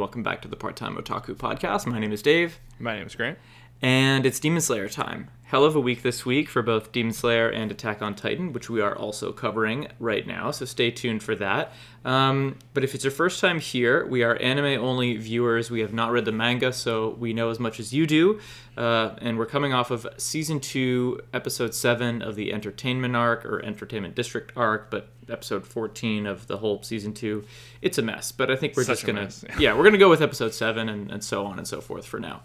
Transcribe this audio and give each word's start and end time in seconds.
welcome 0.00 0.22
back 0.22 0.40
to 0.40 0.48
the 0.48 0.56
Part 0.56 0.76
Time 0.76 0.96
Otaku 0.96 1.34
Podcast. 1.34 1.84
My 1.84 1.98
name 1.98 2.10
is 2.10 2.22
Dave, 2.22 2.58
My 2.78 2.96
name 2.96 3.06
is 3.06 3.14
Grant. 3.14 3.38
And 3.82 4.26
it's 4.26 4.40
Demon 4.40 4.60
Slayer 4.60 4.88
time. 4.88 5.30
Hell 5.44 5.64
of 5.64 5.74
a 5.74 5.80
week 5.80 6.02
this 6.02 6.24
week 6.24 6.48
for 6.48 6.62
both 6.62 6.92
Demon 6.92 7.12
Slayer 7.12 7.48
and 7.48 7.72
Attack 7.72 8.02
on 8.02 8.14
Titan, 8.14 8.52
which 8.52 8.70
we 8.70 8.80
are 8.80 8.96
also 8.96 9.32
covering 9.32 9.88
right 9.98 10.24
now, 10.24 10.52
so 10.52 10.64
stay 10.64 10.92
tuned 10.92 11.24
for 11.24 11.34
that. 11.34 11.72
Um, 12.04 12.56
but 12.72 12.84
if 12.84 12.94
it's 12.94 13.02
your 13.02 13.10
first 13.10 13.40
time 13.40 13.58
here, 13.58 14.06
we 14.06 14.22
are 14.22 14.36
anime 14.36 14.80
only 14.80 15.16
viewers. 15.16 15.68
We 15.68 15.80
have 15.80 15.92
not 15.92 16.12
read 16.12 16.24
the 16.24 16.30
manga, 16.30 16.72
so 16.72 17.16
we 17.18 17.32
know 17.32 17.50
as 17.50 17.58
much 17.58 17.80
as 17.80 17.92
you 17.92 18.06
do. 18.06 18.38
Uh, 18.76 19.16
and 19.18 19.38
we're 19.38 19.46
coming 19.46 19.72
off 19.72 19.90
of 19.90 20.06
season 20.18 20.60
2, 20.60 21.18
episode 21.34 21.74
7 21.74 22.22
of 22.22 22.36
the 22.36 22.52
Entertainment 22.52 23.16
arc, 23.16 23.44
or 23.44 23.60
Entertainment 23.64 24.14
District 24.14 24.52
arc, 24.56 24.88
but 24.88 25.08
episode 25.28 25.66
14 25.66 26.26
of 26.26 26.46
the 26.46 26.58
whole 26.58 26.80
season 26.84 27.12
2. 27.12 27.44
It's 27.82 27.98
a 27.98 28.02
mess, 28.02 28.30
but 28.30 28.52
I 28.52 28.56
think 28.56 28.76
we're 28.76 28.84
Such 28.84 28.98
just 28.98 29.06
going 29.06 29.16
to. 29.16 29.22
mess, 29.22 29.44
yeah. 29.48 29.56
Yeah, 29.58 29.72
we're 29.72 29.82
going 29.82 29.94
to 29.94 29.98
go 29.98 30.08
with 30.10 30.22
episode 30.22 30.54
7 30.54 30.88
and, 30.88 31.10
and 31.10 31.24
so 31.24 31.44
on 31.44 31.58
and 31.58 31.66
so 31.66 31.80
forth 31.80 32.06
for 32.06 32.20
now. 32.20 32.42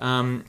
Um, 0.00 0.44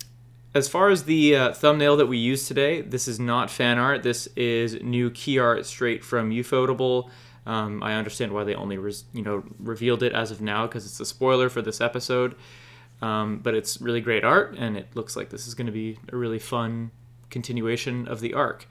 as 0.55 0.67
far 0.67 0.89
as 0.89 1.03
the 1.03 1.35
uh, 1.35 1.53
thumbnail 1.53 1.97
that 1.97 2.05
we 2.05 2.17
use 2.17 2.47
today, 2.47 2.81
this 2.81 3.07
is 3.07 3.19
not 3.19 3.49
fan 3.49 3.79
art. 3.79 4.03
This 4.03 4.27
is 4.35 4.81
new 4.81 5.09
key 5.09 5.39
art 5.39 5.65
straight 5.65 6.03
from 6.03 6.29
Ufotable. 6.29 7.09
Um, 7.45 7.83
I 7.83 7.95
understand 7.95 8.31
why 8.31 8.43
they 8.43 8.55
only 8.55 8.75
you 9.13 9.23
know 9.23 9.43
revealed 9.59 10.03
it 10.03 10.13
as 10.13 10.31
of 10.31 10.41
now 10.41 10.67
because 10.67 10.85
it's 10.85 10.99
a 10.99 11.05
spoiler 11.05 11.49
for 11.49 11.61
this 11.61 11.81
episode. 11.81 12.35
Um, 13.01 13.39
but 13.39 13.53
it's 13.53 13.81
really 13.81 13.99
great 13.99 14.23
art, 14.23 14.55
and 14.57 14.77
it 14.77 14.87
looks 14.95 15.15
like 15.15 15.29
this 15.29 15.45
is 15.45 15.55
going 15.55 15.65
to 15.65 15.73
be 15.73 15.97
a 16.11 16.15
really 16.15 16.39
fun 16.39 16.91
continuation 17.29 18.07
of 18.07 18.21
the 18.21 18.33
arc. 18.33 18.65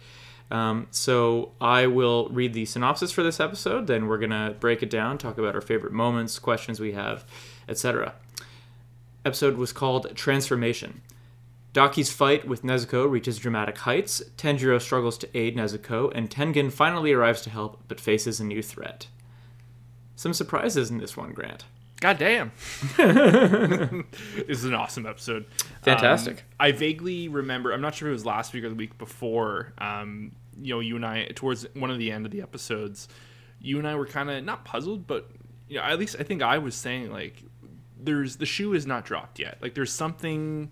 Um, 0.51 0.87
so 0.91 1.53
I 1.61 1.87
will 1.87 2.29
read 2.29 2.55
the 2.55 2.65
synopsis 2.65 3.11
for 3.11 3.23
this 3.23 3.41
episode. 3.41 3.87
Then 3.87 4.07
we're 4.07 4.19
gonna 4.19 4.55
break 4.59 4.83
it 4.83 4.91
down, 4.91 5.19
talk 5.19 5.39
about 5.39 5.55
our 5.55 5.61
favorite 5.61 5.93
moments, 5.93 6.39
questions 6.39 6.79
we 6.79 6.93
have, 6.93 7.25
etc. 7.69 8.15
Episode 9.25 9.57
was 9.57 9.73
called 9.73 10.15
Transformation. 10.15 11.01
Daki's 11.73 12.13
fight 12.13 12.47
with 12.47 12.63
Nezuko 12.63 13.11
reaches 13.11 13.39
dramatic 13.39 13.79
heights. 13.79 14.23
Tanjiro 14.37 14.81
struggles 14.81 15.17
to 15.19 15.37
aid 15.37 15.57
Nezuko, 15.57 16.13
and 16.15 16.29
Tengen 16.29 16.71
finally 16.71 17.13
arrives 17.13 17.41
to 17.43 17.51
help, 17.51 17.81
but 17.89 17.99
faces 17.99 18.41
a 18.41 18.45
new 18.45 18.63
threat. 18.63 19.07
Some 20.15 20.35
surprises 20.35 20.91
in 20.91 20.99
this 20.99 21.17
one, 21.17 21.33
Grant. 21.33 21.65
God 22.01 22.19
damn. 22.19 22.53
this 22.97 24.05
is 24.49 24.65
an 24.65 24.75
awesome 24.75 25.07
episode. 25.07 25.47
Fantastic. 25.83 26.39
Um, 26.39 26.43
I 26.61 26.73
vaguely 26.73 27.29
remember, 27.29 27.73
I'm 27.73 27.81
not 27.81 27.95
sure 27.95 28.09
if 28.09 28.11
it 28.11 28.15
was 28.15 28.27
last 28.27 28.53
week 28.53 28.65
or 28.65 28.69
the 28.69 28.75
week 28.75 28.99
before, 28.99 29.73
um, 29.79 30.33
you 30.61 30.75
know, 30.75 30.81
you 30.81 30.97
and 30.97 31.07
I, 31.07 31.29
towards 31.35 31.65
one 31.75 31.91
of 31.91 31.99
the 31.99 32.11
end 32.11 32.27
of 32.27 32.33
the 32.33 32.43
episodes, 32.43 33.09
you 33.61 33.79
and 33.79 33.87
I 33.87 33.95
were 33.95 34.07
kind 34.07 34.31
of 34.31 34.45
not 34.45 34.65
puzzled, 34.65 35.07
but, 35.07 35.31
you 35.69 35.79
know, 35.79 35.85
at 35.85 35.99
least 35.99 36.17
I 36.19 36.25
think 36.25 36.43
I 36.43 36.59
was 36.59 36.75
saying, 36.75 37.13
like, 37.13 37.45
there's 37.99 38.37
the 38.37 38.47
shoe 38.47 38.75
is 38.75 38.85
not 38.85 39.05
dropped 39.05 39.39
yet. 39.39 39.59
Like, 39.63 39.75
there's 39.75 39.93
something. 39.93 40.71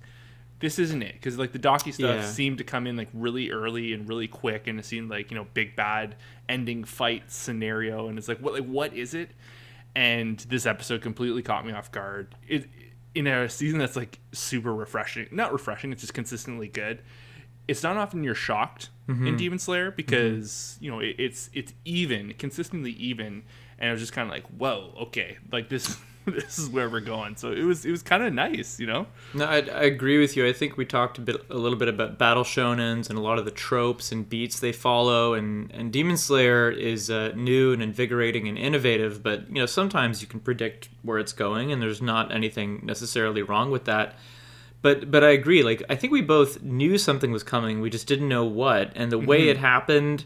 This 0.60 0.78
isn't 0.78 1.02
it 1.02 1.14
because 1.14 1.38
like 1.38 1.52
the 1.52 1.58
Daki 1.58 1.92
stuff 1.92 2.16
Yeah. 2.16 2.26
seemed 2.26 2.58
to 2.58 2.64
come 2.64 2.86
in 2.86 2.96
like 2.96 3.08
really 3.12 3.50
early 3.50 3.92
and 3.92 4.08
really 4.08 4.28
quick, 4.28 4.66
and 4.66 4.78
it 4.78 4.84
seemed 4.84 5.10
like 5.10 5.30
you 5.30 5.36
know 5.36 5.46
big 5.54 5.74
bad 5.74 6.16
ending 6.48 6.84
fight 6.84 7.30
scenario, 7.32 8.08
and 8.08 8.18
it's 8.18 8.28
like 8.28 8.38
what 8.38 8.54
like 8.54 8.66
what 8.66 8.94
is 8.94 9.14
it? 9.14 9.30
and 9.94 10.38
this 10.48 10.66
episode 10.66 11.02
completely 11.02 11.42
caught 11.42 11.66
me 11.66 11.72
off 11.72 11.90
guard. 11.90 12.34
It 12.46 12.68
in 13.14 13.26
a 13.26 13.48
season 13.48 13.78
that's 13.78 13.96
like 13.96 14.18
super 14.32 14.74
refreshing, 14.74 15.26
not 15.32 15.52
refreshing, 15.52 15.92
it's 15.92 16.00
just 16.00 16.14
consistently 16.14 16.68
good. 16.68 17.02
It's 17.66 17.82
not 17.82 17.96
often 17.96 18.24
you're 18.24 18.34
shocked 18.34 18.90
in 19.08 19.16
mm-hmm. 19.16 19.36
Demon 19.36 19.58
Slayer 19.58 19.88
mm-hmm. 19.88 19.96
because 19.96 20.76
you 20.80 20.90
know 20.90 21.00
it, 21.00 21.16
it's 21.18 21.50
it's 21.52 21.74
even, 21.84 22.34
consistently 22.38 22.92
even, 22.92 23.42
and 23.78 23.88
I 23.88 23.92
was 23.92 24.00
just 24.00 24.12
kind 24.12 24.28
of 24.28 24.32
like, 24.32 24.46
whoa, 24.46 24.94
okay, 25.02 25.38
like 25.50 25.68
this 25.68 25.96
this 26.26 26.58
is 26.58 26.68
where 26.68 26.88
we're 26.88 27.00
going. 27.00 27.36
So 27.36 27.52
it 27.52 27.62
was 27.62 27.84
it 27.84 27.90
was 27.90 28.02
kind 28.02 28.22
of 28.22 28.32
nice, 28.32 28.78
you 28.78 28.86
know. 28.86 29.06
No, 29.32 29.46
I, 29.46 29.56
I 29.56 29.82
agree 29.84 30.18
with 30.18 30.36
you. 30.36 30.46
I 30.46 30.52
think 30.52 30.76
we 30.76 30.84
talked 30.84 31.18
a 31.18 31.20
bit, 31.20 31.36
a 31.48 31.56
little 31.56 31.78
bit 31.78 31.88
about 31.88 32.18
battle 32.18 32.44
shonens 32.44 33.08
and 33.08 33.18
a 33.18 33.22
lot 33.22 33.38
of 33.38 33.44
the 33.44 33.50
tropes 33.50 34.12
and 34.12 34.28
beats 34.28 34.60
they 34.60 34.72
follow, 34.72 35.34
and 35.34 35.70
and 35.72 35.92
Demon 35.92 36.16
Slayer 36.16 36.70
is 36.70 37.10
uh, 37.10 37.32
new 37.34 37.72
and 37.72 37.82
invigorating 37.82 38.48
and 38.48 38.58
innovative. 38.58 39.22
But 39.22 39.48
you 39.48 39.56
know, 39.56 39.66
sometimes 39.66 40.20
you 40.20 40.28
can 40.28 40.40
predict 40.40 40.88
where 41.02 41.18
it's 41.18 41.32
going, 41.32 41.72
and 41.72 41.80
there's 41.80 42.02
not 42.02 42.32
anything 42.32 42.80
necessarily 42.84 43.42
wrong 43.42 43.70
with 43.70 43.86
that. 43.86 44.16
But 44.82 45.10
but 45.10 45.24
I 45.24 45.30
agree. 45.30 45.62
Like 45.62 45.82
I 45.88 45.94
think 45.94 46.12
we 46.12 46.22
both 46.22 46.62
knew 46.62 46.98
something 46.98 47.32
was 47.32 47.42
coming. 47.42 47.80
We 47.80 47.90
just 47.90 48.06
didn't 48.06 48.28
know 48.28 48.44
what, 48.44 48.92
and 48.94 49.10
the 49.10 49.18
way 49.18 49.48
it 49.48 49.56
happened. 49.56 50.24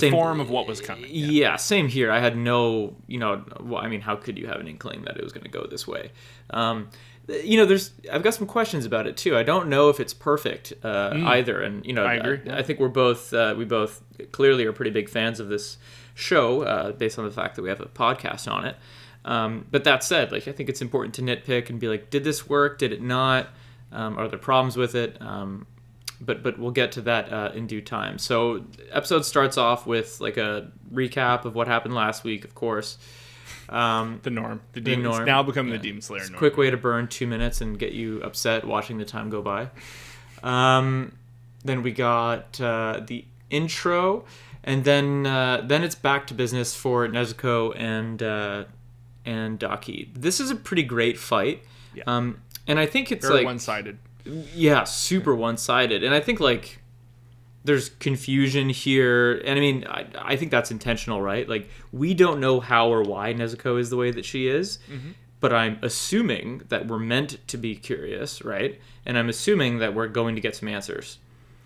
The 0.00 0.10
form 0.10 0.40
of 0.40 0.50
what 0.50 0.66
was 0.66 0.80
coming. 0.80 1.10
Yeah. 1.10 1.26
Yeah, 1.26 1.56
same 1.56 1.88
here. 1.88 2.10
I 2.10 2.20
had 2.20 2.36
no, 2.36 2.96
you 3.06 3.18
know, 3.18 3.44
well, 3.60 3.82
I 3.82 3.88
mean, 3.88 4.00
how 4.00 4.16
could 4.16 4.38
you 4.38 4.46
have 4.46 4.60
an 4.60 4.68
inkling 4.68 5.02
that 5.02 5.16
it 5.16 5.22
was 5.24 5.32
going 5.32 5.44
to 5.44 5.50
go 5.50 5.66
this 5.66 5.86
way? 5.86 6.10
Um, 6.50 6.88
you 7.28 7.56
know, 7.56 7.66
there's, 7.66 7.92
I've 8.12 8.22
got 8.22 8.34
some 8.34 8.46
questions 8.46 8.84
about 8.84 9.06
it 9.06 9.16
too. 9.16 9.36
I 9.36 9.42
don't 9.42 9.68
know 9.68 9.88
if 9.88 9.98
it's 9.98 10.14
perfect 10.14 10.72
uh, 10.84 11.12
either, 11.14 11.60
and 11.60 11.84
you 11.84 11.92
know, 11.92 12.04
Mm. 12.04 12.08
I 12.08 12.14
agree, 12.14 12.52
I, 12.52 12.62
think 12.62 12.78
we're 12.78 12.88
both, 12.88 13.32
uh, 13.32 13.54
we 13.58 13.64
both 13.64 14.02
clearly 14.32 14.64
are 14.64 14.72
pretty 14.72 14.92
big 14.92 15.08
fans 15.08 15.40
of 15.40 15.48
this 15.48 15.76
show, 16.14 16.62
uh, 16.62 16.92
based 16.92 17.18
on 17.18 17.24
the 17.24 17.30
fact 17.32 17.56
that 17.56 17.62
we 17.62 17.68
have 17.68 17.80
a 17.80 17.86
podcast 17.86 18.50
on 18.50 18.64
it. 18.64 18.76
Um, 19.24 19.66
but 19.72 19.82
that 19.84 20.04
said, 20.04 20.30
like, 20.30 20.46
I 20.46 20.52
think 20.52 20.68
it's 20.68 20.80
important 20.80 21.14
to 21.16 21.22
nitpick 21.22 21.68
and 21.68 21.80
be 21.80 21.88
like, 21.88 22.10
did 22.10 22.22
this 22.22 22.48
work? 22.48 22.78
Did 22.78 22.92
it 22.92 23.02
not? 23.02 23.48
Um, 23.90 24.16
are 24.18 24.28
there 24.28 24.38
problems 24.38 24.76
with 24.76 24.94
it? 24.94 25.20
Um, 25.20 25.66
but 26.20 26.42
but 26.42 26.58
we'll 26.58 26.70
get 26.70 26.92
to 26.92 27.00
that 27.02 27.32
uh, 27.32 27.50
in 27.54 27.66
due 27.66 27.80
time. 27.82 28.18
So 28.18 28.64
episode 28.90 29.24
starts 29.24 29.56
off 29.58 29.86
with 29.86 30.20
like 30.20 30.36
a 30.36 30.70
recap 30.92 31.44
of 31.44 31.54
what 31.54 31.66
happened 31.68 31.94
last 31.94 32.24
week, 32.24 32.44
of 32.44 32.54
course. 32.54 32.98
Um, 33.68 34.20
The 34.22 34.30
norm. 34.30 34.60
The 34.74 34.80
demon. 34.80 35.02
norm. 35.04 35.24
Now 35.24 35.42
become 35.42 35.66
Yeah. 35.68 35.74
the 35.76 35.82
Demon 35.82 36.00
Slayer 36.02 36.20
norm. 36.28 36.38
quick 36.38 36.56
way 36.56 36.70
to 36.70 36.76
burn 36.76 37.08
two 37.08 37.26
minutes 37.26 37.60
and 37.60 37.78
get 37.78 37.92
you 37.92 38.20
upset 38.22 38.64
watching 38.64 38.98
the 38.98 39.04
time 39.04 39.28
go 39.28 39.42
by. 39.42 39.70
Um, 40.42 41.12
then 41.64 41.82
we 41.82 41.90
got 41.92 42.60
uh, 42.60 43.00
the 43.04 43.24
intro, 43.50 44.24
and 44.62 44.84
then 44.84 45.26
uh, 45.26 45.62
then 45.64 45.82
it's 45.82 45.94
back 45.96 46.26
to 46.28 46.34
business 46.34 46.74
for 46.76 47.08
Nezuko 47.08 47.74
and 47.76 48.22
uh, 48.22 48.64
and 49.24 49.58
Daki. 49.58 50.10
This 50.14 50.38
is 50.40 50.50
a 50.50 50.56
pretty 50.56 50.84
great 50.84 51.18
fight. 51.18 51.62
Yeah. 51.94 52.04
Um, 52.06 52.42
and 52.68 52.78
I 52.78 52.86
think 52.86 53.10
it's 53.10 53.26
Very 53.26 53.38
like 53.38 53.46
one-sided. 53.46 53.98
Yeah, 54.54 54.84
super 54.84 55.34
one-sided, 55.34 56.02
and 56.02 56.14
I 56.14 56.20
think 56.20 56.40
like 56.40 56.82
there's 57.64 57.88
confusion 57.88 58.68
here, 58.68 59.38
and 59.38 59.58
I 59.58 59.60
mean, 59.60 59.86
I, 59.88 60.06
I 60.16 60.36
think 60.36 60.50
that's 60.50 60.70
intentional, 60.70 61.20
right? 61.20 61.48
Like 61.48 61.68
we 61.92 62.14
don't 62.14 62.40
know 62.40 62.60
how 62.60 62.88
or 62.88 63.02
why 63.02 63.34
Nezuko 63.34 63.78
is 63.80 63.90
the 63.90 63.96
way 63.96 64.10
that 64.12 64.24
she 64.24 64.46
is, 64.48 64.78
but 65.40 65.52
I'm 65.52 65.78
assuming 65.82 66.62
that 66.68 66.86
we're 66.86 66.98
meant 66.98 67.38
to 67.48 67.56
be 67.56 67.74
curious, 67.76 68.44
right? 68.44 68.80
And 69.04 69.18
I'm 69.18 69.28
assuming 69.28 69.78
that 69.78 69.94
we're 69.94 70.08
going 70.08 70.34
to 70.34 70.40
get 70.40 70.56
some 70.56 70.68
answers. 70.68 71.18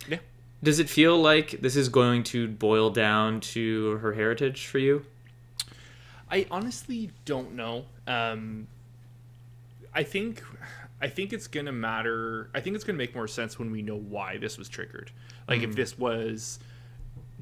Yeah. 0.08 0.18
Does 0.62 0.78
it 0.78 0.88
feel 0.90 1.20
like 1.20 1.60
this 1.62 1.76
is 1.76 1.88
going 1.88 2.22
to 2.24 2.48
boil 2.48 2.90
down 2.90 3.40
to 3.40 3.96
her 3.98 4.12
heritage 4.12 4.66
for 4.66 4.78
you? 4.78 5.04
I 6.30 6.46
honestly 6.50 7.10
don't 7.24 7.54
know. 7.54 7.86
Um, 8.06 8.66
I 9.94 10.02
think, 10.02 10.42
I 11.00 11.08
think 11.08 11.32
it's 11.32 11.46
gonna 11.46 11.72
matter. 11.72 12.50
I 12.54 12.60
think 12.60 12.76
it's 12.76 12.84
gonna 12.84 12.98
make 12.98 13.14
more 13.14 13.28
sense 13.28 13.58
when 13.58 13.70
we 13.70 13.82
know 13.82 13.96
why 13.96 14.36
this 14.38 14.58
was 14.58 14.68
triggered. 14.68 15.10
Like 15.48 15.62
if 15.62 15.74
this 15.74 15.98
was 15.98 16.58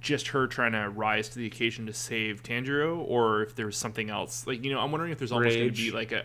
just 0.00 0.28
her 0.28 0.46
trying 0.46 0.72
to 0.72 0.88
rise 0.88 1.28
to 1.30 1.38
the 1.38 1.46
occasion 1.46 1.86
to 1.86 1.92
save 1.92 2.42
Tanjiro, 2.42 2.98
or 3.06 3.42
if 3.42 3.54
there 3.54 3.66
was 3.66 3.76
something 3.76 4.10
else. 4.10 4.46
Like 4.46 4.64
you 4.64 4.72
know, 4.72 4.80
I'm 4.80 4.92
wondering 4.92 5.12
if 5.12 5.18
there's 5.18 5.32
almost 5.32 5.56
gonna 5.56 5.70
be 5.70 5.90
like 5.90 6.12
a 6.12 6.24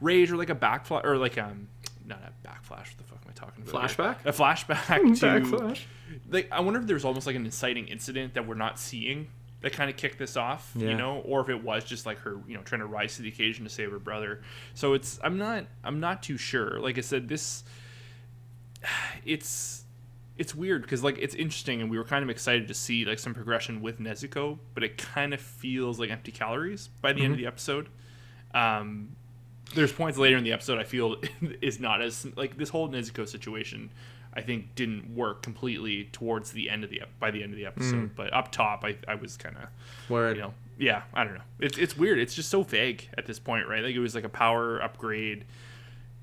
rage 0.00 0.30
or 0.30 0.36
like 0.36 0.50
a 0.50 0.54
backflash 0.54 1.04
or 1.04 1.16
like 1.16 1.38
um, 1.38 1.68
not 2.06 2.20
a 2.20 2.48
backflash. 2.48 2.88
What 2.88 2.98
the 2.98 3.04
fuck 3.04 3.18
am 3.24 3.30
I 3.30 3.32
talking 3.32 3.62
about? 3.62 3.90
here? 3.90 4.04
Flashback? 4.04 4.16
A 4.26 4.32
flashback 4.32 5.20
to 5.20 5.26
Backflash? 5.26 5.80
like 6.30 6.48
I 6.50 6.60
wonder 6.60 6.80
if 6.80 6.86
there's 6.86 7.04
almost 7.04 7.26
like 7.26 7.36
an 7.36 7.44
inciting 7.44 7.86
incident 7.88 8.34
that 8.34 8.46
we're 8.46 8.54
not 8.54 8.78
seeing 8.78 9.28
that 9.62 9.72
kind 9.72 9.88
of 9.88 9.96
kicked 9.96 10.18
this 10.18 10.36
off, 10.36 10.72
Yeah. 10.76 10.90
you 10.90 10.96
know, 10.96 11.18
or 11.24 11.40
if 11.40 11.48
it 11.48 11.62
was 11.62 11.84
just 11.84 12.04
like 12.06 12.18
her, 12.18 12.38
you 12.46 12.56
know, 12.56 12.62
trying 12.62 12.80
to 12.80 12.86
rise 12.86 13.16
to 13.16 13.22
the 13.22 13.28
occasion 13.28 13.64
to 13.64 13.70
save 13.70 13.90
her 13.90 13.98
brother. 13.98 14.42
So 14.74 14.92
it's 14.94 15.18
I'm 15.22 15.38
not 15.38 15.66
I'm 15.84 16.00
not 16.00 16.22
too 16.22 16.36
sure. 16.36 16.78
Like 16.80 16.98
I 16.98 17.02
said, 17.02 17.28
this 17.28 17.64
it's 19.24 19.84
it's 20.38 20.54
weird 20.54 20.82
because 20.82 21.04
like 21.04 21.18
it's 21.18 21.34
interesting 21.34 21.80
and 21.80 21.90
we 21.90 21.98
were 21.98 22.04
kind 22.04 22.22
of 22.24 22.30
excited 22.30 22.66
to 22.68 22.74
see 22.74 23.04
like 23.04 23.18
some 23.18 23.34
progression 23.34 23.82
with 23.82 24.00
Nezuko, 24.00 24.58
but 24.74 24.82
it 24.82 24.96
kind 24.98 25.34
of 25.34 25.40
feels 25.40 26.00
like 26.00 26.10
empty 26.10 26.32
calories 26.32 26.88
by 27.00 27.12
the 27.12 27.22
end 27.22 27.32
of 27.34 27.38
the 27.38 27.46
episode. 27.46 27.88
Um, 28.54 29.10
there's 29.74 29.92
points 29.92 30.18
later 30.18 30.36
in 30.36 30.44
the 30.44 30.52
episode 30.52 30.78
I 30.78 30.84
feel 30.84 31.16
is 31.62 31.78
not 31.80 32.02
as 32.02 32.26
like 32.36 32.56
this 32.56 32.70
whole 32.70 32.88
Nezuko 32.88 33.28
situation. 33.28 33.90
I 34.34 34.40
think 34.40 34.74
didn't 34.74 35.14
work 35.14 35.42
completely 35.42 36.04
towards 36.12 36.52
the 36.52 36.70
end 36.70 36.84
of 36.84 36.90
the 36.90 37.02
by 37.20 37.30
the 37.30 37.42
end 37.42 37.52
of 37.52 37.58
the 37.58 37.66
episode, 37.66 38.14
but 38.16 38.32
up 38.32 38.52
top 38.52 38.84
I, 38.84 38.96
I 39.06 39.14
was 39.14 39.36
kind 39.36 39.56
of 39.56 39.68
you 40.36 40.42
know 40.42 40.54
yeah 40.78 41.02
I 41.12 41.24
don't 41.24 41.34
know. 41.34 41.42
It's 41.60 41.78
it's 41.78 41.96
weird. 41.96 42.18
It's 42.18 42.34
just 42.34 42.48
so 42.48 42.62
vague 42.62 43.08
at 43.16 43.26
this 43.26 43.38
point 43.38 43.68
right? 43.68 43.82
Like 43.82 43.94
it 43.94 44.00
was 44.00 44.14
like 44.14 44.24
a 44.24 44.30
power 44.30 44.80
upgrade. 44.80 45.44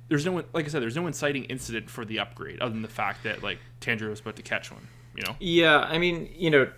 There's 0.08 0.26
no 0.26 0.44
like 0.54 0.66
I 0.66 0.68
said 0.70 0.82
there's 0.82 0.96
no 0.96 1.08
inciting 1.08 1.46
incident 1.46 1.90
for 1.90 2.06
the 2.06 2.20
upgrade 2.20 2.60
other 2.62 2.74
than 2.74 2.82
the 2.82 2.88
fact 2.88 3.24
that 3.24 3.44
like 3.44 3.60
Tanjiro 3.82 4.10
was 4.10 4.20
about 4.20 4.36
to 4.38 4.42
catch 4.42 4.72
one 4.72 4.88
you 5.20 5.26
know? 5.26 5.36
Yeah, 5.40 5.80
I 5.80 5.98
mean, 5.98 6.30
you 6.36 6.50
know, 6.50 6.72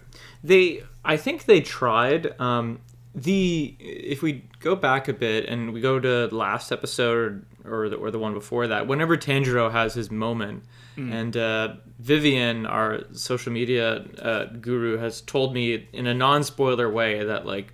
they. 0.43 0.83
I 1.05 1.17
think 1.17 1.45
they 1.45 1.61
tried. 1.61 2.39
Um, 2.39 2.79
the 3.13 3.75
if 3.79 4.21
we 4.21 4.45
go 4.59 4.75
back 4.75 5.07
a 5.07 5.13
bit 5.13 5.45
and 5.45 5.73
we 5.73 5.81
go 5.81 5.99
to 5.99 6.27
last 6.27 6.71
episode 6.71 7.45
or 7.65 7.89
the, 7.89 7.95
or 7.95 8.11
the 8.11 8.19
one 8.19 8.33
before 8.33 8.67
that, 8.67 8.87
whenever 8.87 9.17
Tanjiro 9.17 9.71
has 9.71 9.93
his 9.93 10.11
moment, 10.11 10.63
and 10.97 11.35
uh, 11.37 11.75
Vivian, 11.99 12.65
our 12.65 13.01
social 13.13 13.51
media 13.51 14.05
uh, 14.21 14.45
guru, 14.59 14.97
has 14.97 15.21
told 15.21 15.53
me 15.53 15.87
in 15.93 16.05
a 16.05 16.13
non-spoiler 16.13 16.91
way 16.91 17.23
that 17.23 17.45
like, 17.45 17.73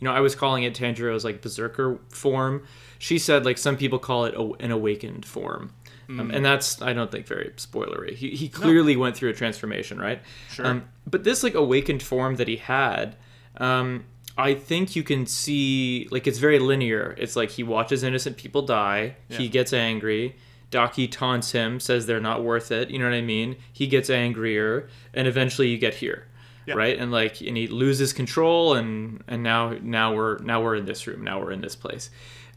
you 0.00 0.08
know, 0.08 0.12
I 0.12 0.20
was 0.20 0.34
calling 0.34 0.64
it 0.64 0.74
Tanjiro's 0.74 1.24
like 1.24 1.40
berserker 1.40 2.00
form. 2.08 2.66
She 2.98 3.18
said 3.18 3.44
like 3.44 3.58
some 3.58 3.76
people 3.76 3.98
call 3.98 4.24
it 4.24 4.34
a, 4.34 4.42
an 4.64 4.70
awakened 4.70 5.24
form. 5.24 5.72
Um, 6.08 6.30
and 6.30 6.44
that's 6.44 6.82
I 6.82 6.92
don't 6.92 7.10
think 7.10 7.26
very 7.26 7.50
spoilery. 7.56 8.14
He, 8.14 8.30
he 8.30 8.48
clearly 8.48 8.96
went 8.96 9.16
through 9.16 9.30
a 9.30 9.34
transformation, 9.34 9.98
right? 9.98 10.20
Sure. 10.50 10.66
Um, 10.66 10.84
but 11.06 11.24
this 11.24 11.42
like 11.42 11.54
awakened 11.54 12.02
form 12.02 12.36
that 12.36 12.48
he 12.48 12.56
had, 12.56 13.16
um, 13.56 14.04
I 14.36 14.54
think 14.54 14.96
you 14.96 15.02
can 15.02 15.26
see 15.26 16.08
like 16.10 16.26
it's 16.26 16.38
very 16.38 16.58
linear. 16.58 17.14
It's 17.18 17.36
like 17.36 17.50
he 17.50 17.62
watches 17.62 18.02
innocent 18.02 18.36
people 18.36 18.62
die. 18.62 19.16
He 19.28 19.48
gets 19.48 19.72
angry. 19.72 20.36
Daki 20.70 21.06
taunts 21.06 21.52
him, 21.52 21.78
says 21.78 22.06
they're 22.06 22.18
not 22.18 22.42
worth 22.42 22.72
it. 22.72 22.90
You 22.90 22.98
know 22.98 23.04
what 23.04 23.14
I 23.14 23.20
mean? 23.20 23.56
He 23.72 23.86
gets 23.86 24.10
angrier, 24.10 24.88
and 25.12 25.28
eventually 25.28 25.68
you 25.68 25.78
get 25.78 25.94
here, 25.94 26.26
Yeah. 26.66 26.74
right? 26.74 26.98
And 26.98 27.12
like, 27.12 27.40
and 27.40 27.56
he 27.56 27.68
loses 27.68 28.12
control, 28.12 28.74
and 28.74 29.22
and 29.28 29.44
now 29.44 29.76
now 29.80 30.12
we're 30.12 30.38
now 30.38 30.60
we're 30.60 30.74
in 30.74 30.84
this 30.84 31.06
room. 31.06 31.22
Now 31.22 31.38
we're 31.40 31.52
in 31.52 31.60
this 31.60 31.76
place. 31.76 32.10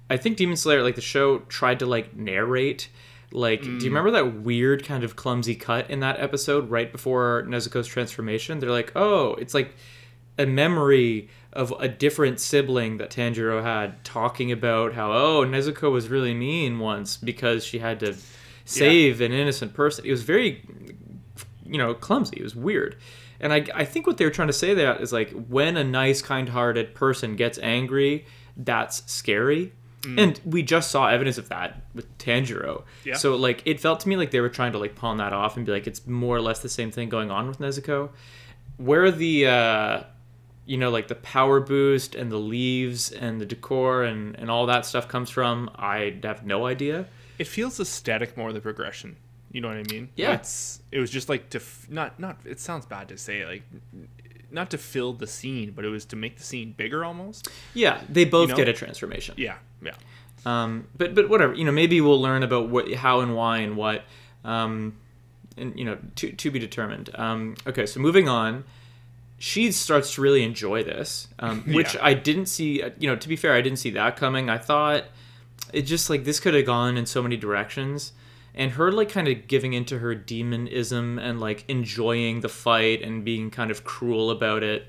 I 0.10 0.18
think 0.18 0.38
Demon 0.38 0.58
Slayer, 0.58 0.82
like 0.82 0.96
the 0.96 1.02
show, 1.02 1.40
tried 1.42 1.78
to 1.80 1.86
like 1.86 2.16
narrate. 2.16 2.90
Like, 3.32 3.62
do 3.62 3.70
you 3.70 3.78
mm. 3.78 3.84
remember 3.84 4.12
that 4.12 4.42
weird 4.42 4.84
kind 4.84 5.04
of 5.04 5.16
clumsy 5.16 5.54
cut 5.54 5.90
in 5.92 6.00
that 6.00 6.20
episode 6.20 6.72
right 6.72 6.92
before 6.92 7.46
Nezuko's 7.48 7.86
transformation? 7.86 8.58
They're 8.60 8.72
like, 8.72 8.94
oh, 8.96 9.36
it's 9.36 9.54
like 9.54 9.76
a 10.40 10.46
memory 10.46 11.30
of 11.54 11.74
a 11.80 11.88
different 11.88 12.40
sibling 12.40 12.98
that 12.98 13.10
Tanjiro 13.10 13.64
had 13.64 14.04
talking 14.04 14.52
about 14.52 14.94
how 14.94 15.12
oh 15.12 15.46
Nezuko 15.46 15.92
was 15.92 16.10
really 16.10 16.34
mean 16.34 16.80
once 16.80 17.18
because 17.18 17.64
she 17.64 17.80
had 17.80 18.00
to 18.02 18.16
save 18.66 19.22
an 19.22 19.32
innocent 19.32 19.74
person. 19.74 20.06
It 20.06 20.12
was 20.12 20.24
very 20.24 20.64
you 21.66 21.78
know 21.78 21.94
clumsy. 21.94 22.38
It 22.38 22.44
was 22.44 22.56
weird. 22.56 22.98
And 23.40 23.54
I, 23.54 23.66
I 23.76 23.86
think 23.86 24.08
what 24.08 24.18
they 24.18 24.26
were 24.26 24.32
trying 24.32 24.48
to 24.48 24.54
say 24.54 24.74
that 24.74 25.00
is 25.00 25.14
like 25.14 25.32
when 25.32 25.78
a 25.78 25.84
nice 25.84 26.24
kind-hearted 26.24 26.96
person 26.96 27.36
gets 27.36 27.60
angry, 27.60 28.26
that's 28.56 29.10
scary. 29.12 29.74
And 30.18 30.40
we 30.46 30.64
just 30.64 30.90
saw 30.90 31.08
evidence 31.08 31.38
of 31.38 31.50
that 31.50 31.82
with 31.94 32.18
Tanjiro. 32.18 32.84
Yeah. 33.04 33.16
So 33.16 33.36
like 33.36 33.62
it 33.66 33.80
felt 33.80 34.00
to 34.02 34.10
me 34.10 34.16
like 34.16 34.32
they 34.32 34.40
were 34.40 34.50
trying 34.50 34.72
to 34.72 34.78
like 34.78 34.96
pawn 34.96 35.18
that 35.18 35.34
off 35.34 35.58
and 35.58 35.66
be 35.66 35.72
like 35.72 35.86
it's 35.86 36.08
more 36.08 36.36
or 36.36 36.42
less 36.42 36.60
the 36.60 36.70
same 36.70 36.92
thing 36.92 37.10
going 37.10 37.30
on 37.30 37.48
with 37.48 37.60
Nezuko. 37.60 38.10
Where 38.78 39.12
the 39.12 39.48
uh 39.48 40.04
you 40.68 40.78
know 40.78 40.92
like 40.92 41.08
the 41.08 41.16
power 41.16 41.60
boost 41.60 42.14
and 42.14 42.32
the 42.32 42.38
leaves 42.38 43.12
and 43.12 43.42
the 43.42 43.46
decor 43.46 44.04
and 44.04 44.36
and 44.36 44.52
all 44.52 44.68
that 44.68 44.86
stuff 44.86 45.08
comes 45.08 45.30
from, 45.30 45.72
I 45.76 46.20
have 46.24 46.46
no 46.46 46.68
idea. 46.68 47.08
It 47.40 47.48
feels 47.48 47.80
aesthetic 47.80 48.38
more 48.38 48.54
than 48.54 48.62
progression. 48.62 49.16
You 49.52 49.62
know 49.62 49.70
what 49.70 49.78
I 49.78 49.84
mean? 49.92 50.10
Yeah. 50.16 50.34
It's 50.34 50.82
it 50.92 51.00
was 51.00 51.10
just 51.10 51.30
like 51.30 51.50
to 51.52 51.58
f- 51.60 51.88
not 51.90 52.20
not. 52.20 52.38
It 52.46 52.60
sounds 52.60 52.86
bad 52.86 53.08
to 53.08 53.18
say 53.18 53.46
like 53.46 53.64
not 54.52 54.70
to 54.72 54.78
fill 54.78 55.14
the 55.14 55.28
scene, 55.28 55.72
but 55.72 55.86
it 55.86 55.90
was 55.90 56.06
to 56.06 56.16
make 56.16 56.38
the 56.38 56.44
scene 56.44 56.74
bigger 56.76 57.04
almost. 57.04 57.50
Yeah, 57.74 58.02
they 58.10 58.26
both 58.26 58.50
know? 58.50 58.56
get 58.56 58.68
a 58.68 58.74
transformation. 58.74 59.36
Yeah, 59.38 59.56
yeah. 59.82 59.94
Um, 60.46 60.88
but 60.98 61.16
but 61.16 61.30
whatever, 61.30 61.54
you 61.54 61.66
know, 61.66 61.72
maybe 61.72 62.00
we'll 62.02 62.22
learn 62.22 62.44
about 62.44 62.70
what, 62.70 62.94
how 62.94 63.22
and 63.22 63.36
why 63.36 63.60
and 63.60 63.76
what, 63.76 64.04
um, 64.44 64.98
and 65.58 65.78
you 65.78 65.86
know, 65.86 65.98
to 66.16 66.32
to 66.32 66.52
be 66.52 66.60
determined. 66.60 67.10
Um, 67.16 67.56
okay, 67.66 67.86
so 67.86 68.00
moving 68.00 68.30
on, 68.30 68.64
she 69.40 69.72
starts 69.72 70.16
to 70.16 70.22
really 70.22 70.44
enjoy 70.44 70.84
this, 70.84 71.28
um, 71.40 71.62
which 71.74 71.94
Yeah. 71.96 72.02
I 72.04 72.14
didn't 72.14 72.48
see. 72.48 72.82
You 73.00 73.08
know, 73.10 73.16
to 73.16 73.28
be 73.28 73.36
fair, 73.36 73.54
I 73.54 73.62
didn't 73.62 73.80
see 73.80 73.92
that 73.92 74.16
coming. 74.18 74.50
I 74.50 74.58
thought 74.58 75.06
it 75.74 75.84
just 75.84 76.10
like 76.10 76.24
this 76.24 76.40
could 76.40 76.54
have 76.54 76.66
gone 76.66 76.98
in 76.98 77.06
so 77.06 77.22
many 77.22 77.38
directions. 77.38 78.14
And 78.56 78.72
her 78.72 78.92
like 78.92 79.10
kind 79.10 79.28
of 79.28 79.48
giving 79.48 79.74
into 79.74 80.00
her 80.00 80.16
demonism 80.16 81.20
and 81.20 81.40
like 81.40 81.64
enjoying 81.68 82.40
the 82.42 82.50
fight 82.50 83.04
and 83.04 83.24
being 83.24 83.52
kind 83.52 83.70
of 83.70 83.84
cruel 83.84 84.32
about 84.32 84.64
it, 84.64 84.88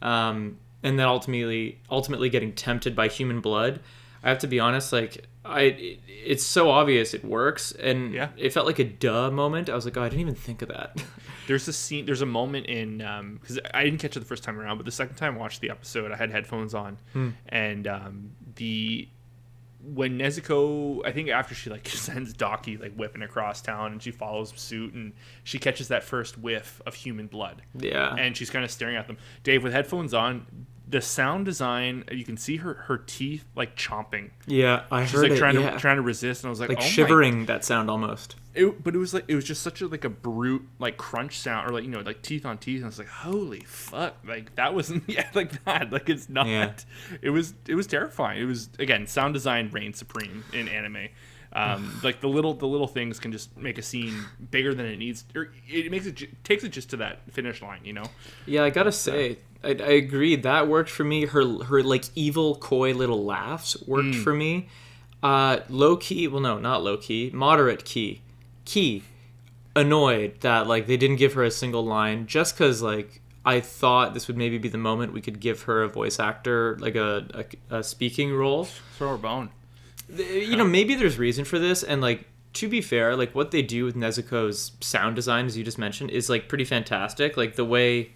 um, 0.00 0.58
and 0.84 0.96
then 0.98 1.06
ultimately 1.08 1.78
ultimately 1.90 2.28
getting 2.30 2.52
tempted 2.52 2.94
by 2.94 3.08
human 3.08 3.40
blood. 3.40 3.80
I 4.22 4.28
have 4.28 4.38
to 4.40 4.46
be 4.46 4.60
honest, 4.60 4.92
like 4.92 5.26
I, 5.44 5.60
it, 5.62 6.00
it's 6.06 6.44
so 6.44 6.70
obvious 6.70 7.12
it 7.14 7.24
works, 7.24 7.72
and 7.72 8.12
Yeah. 8.14 8.28
it 8.36 8.52
felt 8.52 8.66
like 8.66 8.78
a 8.78 8.84
duh 8.84 9.30
moment. 9.32 9.68
I 9.68 9.74
was 9.74 9.84
like, 9.86 9.96
oh, 9.96 10.02
I 10.02 10.08
didn't 10.08 10.20
even 10.20 10.34
think 10.36 10.62
of 10.62 10.68
that. 10.68 11.02
There's 11.50 11.66
a 11.66 11.72
scene. 11.72 12.06
There's 12.06 12.22
a 12.22 12.26
moment 12.26 12.66
in 12.66 12.98
because 13.40 13.58
I 13.74 13.82
didn't 13.82 13.98
catch 13.98 14.16
it 14.16 14.20
the 14.20 14.26
first 14.26 14.44
time 14.44 14.56
around, 14.60 14.76
but 14.76 14.86
the 14.86 14.92
second 14.92 15.16
time 15.16 15.34
I 15.34 15.38
watched 15.38 15.60
the 15.60 15.70
episode, 15.70 16.12
I 16.12 16.16
had 16.16 16.30
headphones 16.30 16.74
on, 16.74 16.96
and 17.48 17.86
um, 17.88 18.30
the 18.54 19.08
when 19.82 20.18
Nezuko, 20.18 21.00
I 21.06 21.10
think 21.12 21.28
after 21.30 21.54
she 21.54 21.70
like 21.70 21.88
sends 22.06 22.32
Daki 22.34 22.76
like 22.76 22.94
whipping 22.94 23.22
across 23.22 23.62
town, 23.62 23.92
and 23.92 24.02
she 24.02 24.10
follows 24.10 24.52
suit, 24.56 24.92
and 24.94 25.12
she 25.42 25.58
catches 25.58 25.88
that 25.88 26.04
first 26.04 26.38
whiff 26.38 26.80
of 26.86 26.94
human 26.94 27.26
blood, 27.26 27.62
yeah, 27.74 28.14
and 28.14 28.36
she's 28.36 28.50
kind 28.50 28.64
of 28.64 28.70
staring 28.70 28.96
at 28.96 29.06
them. 29.06 29.16
Dave 29.42 29.64
with 29.64 29.72
headphones 29.72 30.14
on, 30.14 30.46
the 30.90 31.00
sound 31.00 31.44
design, 31.44 32.04
you 32.10 32.24
can 32.24 32.36
see 32.36 32.56
her 32.56 32.74
her 32.74 32.98
teeth 32.98 33.44
like 33.54 33.76
chomping. 33.76 34.30
yeah, 34.46 34.84
I 34.90 35.04
She's 35.04 35.12
heard 35.12 35.22
like 35.22 35.32
it. 35.32 35.38
trying 35.38 35.60
yeah. 35.60 35.70
to 35.70 35.78
trying 35.78 35.96
to 35.96 36.02
resist, 36.02 36.42
and 36.42 36.48
I 36.48 36.50
was 36.50 36.60
like, 36.60 36.68
like 36.70 36.78
oh 36.78 36.82
my 36.82 36.86
shivering 36.86 37.46
that 37.46 37.64
sound 37.64 37.88
almost. 37.90 38.36
it, 38.54 38.82
but 38.82 38.94
it 38.94 38.98
was 38.98 39.14
like 39.14 39.24
it 39.28 39.34
was 39.34 39.44
just 39.44 39.62
such 39.62 39.80
a 39.80 39.86
like 39.86 40.04
a 40.04 40.08
brute 40.10 40.66
like 40.78 40.96
crunch 40.96 41.38
sound 41.38 41.68
or 41.68 41.72
like 41.72 41.84
you 41.84 41.90
know 41.90 42.00
like 42.00 42.22
teeth 42.22 42.44
on 42.44 42.58
teeth 42.58 42.78
and 42.78 42.86
I 42.86 42.88
was 42.88 42.98
like 42.98 43.08
holy 43.08 43.60
fuck 43.60 44.16
like 44.26 44.54
that 44.56 44.74
wasn't 44.74 45.04
yeah 45.08 45.28
like 45.34 45.62
that 45.64 45.92
like 45.92 46.08
it's 46.10 46.28
not 46.28 46.46
Yeah. 46.48 46.72
it 47.22 47.30
was 47.30 47.54
it 47.68 47.74
was 47.76 47.86
terrifying 47.86 48.40
it 48.42 48.46
was 48.46 48.68
again 48.80 49.06
sound 49.06 49.34
design 49.34 49.70
reigns 49.70 49.98
supreme 49.98 50.42
in 50.52 50.66
anime 50.68 51.08
um, 51.52 52.00
like 52.04 52.20
the 52.20 52.28
little 52.28 52.54
the 52.54 52.66
little 52.66 52.86
things 52.88 53.18
can 53.20 53.30
just 53.32 53.56
make 53.56 53.78
a 53.78 53.82
scene 53.82 54.14
bigger 54.50 54.74
than 54.74 54.86
it 54.86 54.98
needs 54.98 55.24
or 55.36 55.52
it 55.68 55.90
makes 55.90 56.06
it 56.06 56.44
takes 56.44 56.64
it 56.64 56.70
just 56.70 56.90
to 56.90 56.96
that 56.98 57.20
finish 57.32 57.60
line 57.62 57.80
you 57.84 57.92
know 57.92 58.04
Yeah, 58.46 58.64
I 58.64 58.70
gotta 58.70 58.92
say, 58.92 59.38
I, 59.62 59.68
I 59.68 59.92
agree. 59.92 60.36
That 60.36 60.68
worked 60.68 60.90
for 60.90 61.04
me. 61.04 61.26
Her 61.26 61.64
her 61.64 61.82
like 61.82 62.04
evil, 62.14 62.56
coy 62.56 62.92
little 62.92 63.24
laughs 63.24 63.76
worked 63.86 64.14
for 64.14 64.34
me. 64.34 64.68
Uh, 65.22 65.60
low 65.68 65.96
key, 65.96 66.26
well, 66.28 66.40
no, 66.40 66.58
not 66.58 66.82
low 66.82 66.96
key, 66.96 67.30
moderate 67.32 67.84
key, 67.84 68.22
key. 68.64 69.02
Annoyed 69.76 70.40
that 70.40 70.66
like 70.66 70.86
they 70.86 70.96
didn't 70.96 71.16
give 71.16 71.34
her 71.34 71.44
a 71.44 71.50
single 71.50 71.84
line, 71.84 72.26
just 72.26 72.54
because 72.56 72.82
like 72.82 73.20
I 73.44 73.60
thought 73.60 74.14
this 74.14 74.26
would 74.26 74.36
maybe 74.36 74.58
be 74.58 74.68
the 74.68 74.78
moment 74.78 75.12
we 75.12 75.20
could 75.20 75.40
give 75.40 75.62
her 75.62 75.82
a 75.82 75.88
voice 75.88 76.18
actor, 76.18 76.76
like 76.80 76.96
a, 76.96 77.46
a, 77.70 77.76
a 77.78 77.82
speaking 77.84 78.34
role 78.34 78.64
throw 78.64 79.10
her 79.10 79.16
bone 79.16 79.50
you 80.16 80.56
know 80.56 80.64
maybe 80.64 80.94
there's 80.94 81.18
reason 81.18 81.44
for 81.44 81.58
this 81.58 81.82
and 81.82 82.00
like 82.00 82.24
to 82.52 82.68
be 82.68 82.80
fair 82.80 83.14
like 83.16 83.34
what 83.34 83.50
they 83.50 83.62
do 83.62 83.84
with 83.84 83.94
nezuko's 83.94 84.72
sound 84.80 85.14
design 85.14 85.46
as 85.46 85.56
you 85.56 85.64
just 85.64 85.78
mentioned 85.78 86.10
is 86.10 86.28
like 86.28 86.48
pretty 86.48 86.64
fantastic 86.64 87.36
like 87.36 87.54
the 87.56 87.64
way 87.64 88.10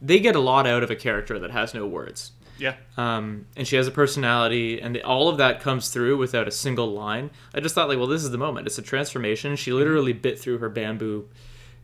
they 0.00 0.18
get 0.18 0.36
a 0.36 0.40
lot 0.40 0.66
out 0.66 0.82
of 0.82 0.90
a 0.90 0.96
character 0.96 1.38
that 1.38 1.50
has 1.50 1.74
no 1.74 1.86
words. 1.86 2.32
Yeah. 2.58 2.74
Um, 2.96 3.46
and 3.56 3.66
she 3.66 3.76
has 3.76 3.86
a 3.86 3.90
personality 3.90 4.80
and 4.80 4.98
all 4.98 5.28
of 5.28 5.38
that 5.38 5.60
comes 5.60 5.88
through 5.88 6.18
without 6.18 6.46
a 6.46 6.50
single 6.50 6.92
line. 6.92 7.30
I 7.54 7.60
just 7.60 7.74
thought 7.74 7.88
like 7.88 7.98
well 7.98 8.06
this 8.06 8.22
is 8.22 8.30
the 8.30 8.38
moment. 8.38 8.66
It's 8.66 8.78
a 8.78 8.82
transformation. 8.82 9.56
She 9.56 9.72
literally 9.72 10.12
bit 10.12 10.38
through 10.38 10.58
her 10.58 10.68
bamboo 10.68 11.28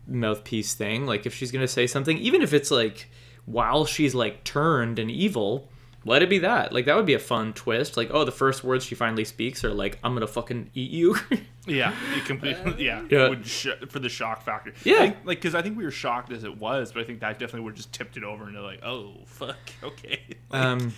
mouthpiece 0.07 0.75
thing. 0.75 1.05
Like 1.05 1.25
if 1.25 1.33
she's 1.33 1.51
gonna 1.51 1.67
say 1.67 1.87
something 1.87 2.17
even 2.17 2.41
if 2.41 2.53
it's 2.53 2.69
like 2.69 3.09
while 3.45 3.85
she's 3.85 4.13
like 4.13 4.43
turned 4.43 4.99
and 4.99 5.09
evil 5.09 5.67
let 6.05 6.21
it 6.21 6.29
be 6.29 6.39
that. 6.39 6.71
Like 6.71 6.85
that 6.85 6.95
would 6.95 7.05
be 7.05 7.15
a 7.15 7.19
fun 7.19 7.53
twist. 7.53 7.97
Like 7.97 8.09
oh 8.13 8.23
the 8.23 8.31
first 8.31 8.63
words 8.63 8.85
she 8.85 8.95
finally 8.95 9.25
speaks 9.25 9.63
are 9.63 9.73
like 9.73 9.97
i'm 10.03 10.13
gonna 10.13 10.27
fucking 10.27 10.69
eat 10.75 10.91
you 10.91 11.15
Yeah, 11.67 11.93
it 12.15 12.25
completely. 12.25 12.85
Yeah, 12.85 13.03
Yeah. 13.09 13.29
Would 13.29 13.45
sh- 13.45 13.67
for 13.89 13.99
the 13.99 14.09
shock 14.09 14.41
factor. 14.43 14.73
Yeah. 14.83 14.95
I 14.95 14.97
think, 14.99 15.17
like 15.25 15.37
because 15.39 15.53
I 15.55 15.61
think 15.61 15.77
we 15.77 15.83
were 15.83 15.91
shocked 15.91 16.31
as 16.31 16.43
it 16.43 16.57
was, 16.57 16.91
but 16.91 17.01
I 17.01 17.05
think 17.05 17.19
that 17.19 17.33
definitely 17.39 17.61
would 17.61 17.71
have 17.71 17.77
just 17.77 17.93
tipped 17.93 18.17
it 18.17 18.23
over 18.23 18.47
into 18.47 18.61
like, 18.61 18.83
oh 18.83 19.15
fuck, 19.25 19.57
okay. 19.83 20.21
Like, 20.49 20.61
um, 20.63 20.93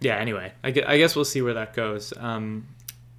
yeah. 0.00 0.16
Anyway, 0.16 0.52
I 0.62 0.70
gue- 0.72 0.84
I 0.86 0.98
guess 0.98 1.14
we'll 1.16 1.24
see 1.24 1.42
where 1.42 1.54
that 1.54 1.74
goes. 1.74 2.12
Um, 2.16 2.66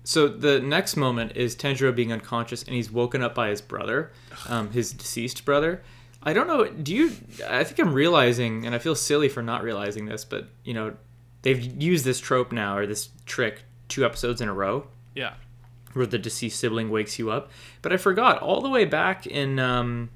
so 0.04 0.28
the 0.28 0.60
next 0.60 0.96
moment 0.98 1.34
is 1.36 1.56
Tanjiro 1.56 1.96
being 1.96 2.12
unconscious 2.12 2.64
and 2.64 2.74
he's 2.74 2.90
woken 2.92 3.22
up 3.22 3.36
by 3.36 3.50
his 3.50 3.62
brother, 3.62 4.12
um, 4.48 4.72
his 4.72 4.92
deceased 4.92 5.46
brother. 5.46 5.82
I 6.24 6.34
don't 6.34 6.48
know. 6.48 6.66
Do 6.66 6.94
you? 6.94 7.12
I 7.48 7.64
think 7.64 7.80
I'm 7.80 7.94
realizing, 7.94 8.66
and 8.66 8.76
I 8.76 8.80
feel 8.80 8.96
silly 8.96 9.30
for 9.30 9.42
not 9.42 9.64
realizing 9.64 10.06
this, 10.06 10.26
but 10.26 10.50
you 10.66 10.74
know, 10.74 10.96
they've 11.44 11.62
used 11.82 12.04
this 12.04 12.20
trope 12.20 12.52
now 12.52 12.76
or 12.76 12.86
this 12.88 13.10
trick 13.26 13.64
two 13.88 14.04
episodes 14.06 14.40
in 14.42 14.48
a 14.50 14.54
row 14.54 14.86
yeah, 15.16 15.34
where 15.94 16.06
the 16.06 16.18
deceased 16.18 16.60
sibling 16.60 16.90
wakes 16.90 17.18
you 17.20 17.32
up. 17.32 17.50
But 17.82 17.92
I 17.94 17.98
forgot 17.98 18.42
all 18.42 18.62
the 18.62 18.70
way 18.70 18.86
back 18.86 19.26
in 19.26 19.60
um, 19.60 20.10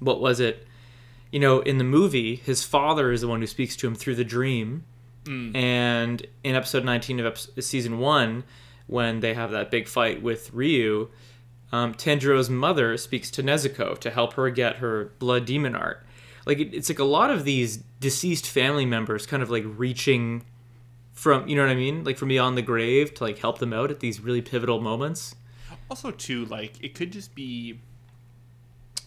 what 0.00 0.20
was 0.20 0.40
it? 0.40 0.66
You 1.30 1.40
know, 1.40 1.60
in 1.60 1.78
the 1.78 1.84
movie, 1.84 2.36
his 2.36 2.64
father 2.64 3.10
is 3.10 3.20
the 3.22 3.28
one 3.28 3.40
who 3.40 3.46
speaks 3.46 3.76
to 3.76 3.86
him 3.86 3.94
through 3.94 4.14
the 4.16 4.24
dream. 4.24 4.84
And 5.56 6.26
in 6.44 6.54
episode 6.54 6.84
19 6.84 7.18
of 7.20 7.26
episode, 7.26 7.64
season 7.64 7.98
one, 7.98 8.44
when 8.86 9.20
they 9.20 9.32
have 9.34 9.50
that 9.52 9.70
big 9.70 9.88
fight 9.88 10.22
with 10.22 10.52
Rui, 10.52 11.06
um, 11.72 11.94
Tanjiro's 11.94 12.50
mother 12.50 12.96
speaks 12.98 13.30
to 13.32 13.42
Nezuko 13.42 13.98
to 13.98 14.10
help 14.10 14.34
her 14.34 14.50
get 14.50 14.76
her 14.76 15.12
blood 15.18 15.46
demon 15.46 15.74
art. 15.74 16.04
like 16.46 16.58
it, 16.58 16.74
it's 16.74 16.90
like 16.90 16.98
a 16.98 17.04
lot 17.04 17.30
of 17.30 17.44
these 17.44 17.78
deceased 18.00 18.46
family 18.46 18.84
members 18.84 19.26
kind 19.26 19.42
of 19.42 19.50
like 19.50 19.64
reaching 19.66 20.44
from 21.24 21.48
you 21.48 21.56
know 21.56 21.62
what 21.62 21.70
I 21.70 21.74
mean, 21.74 22.04
like 22.04 22.18
from 22.18 22.28
beyond 22.28 22.58
the 22.58 22.62
grave 22.62 23.14
to 23.14 23.24
like 23.24 23.38
help 23.38 23.58
them 23.58 23.72
out 23.72 23.90
at 23.90 24.00
these 24.00 24.20
really 24.20 24.42
pivotal 24.42 24.82
moments. 24.82 25.34
Also, 25.88 26.10
too, 26.10 26.44
like 26.44 26.84
it 26.84 26.94
could 26.94 27.12
just 27.12 27.34
be 27.34 27.80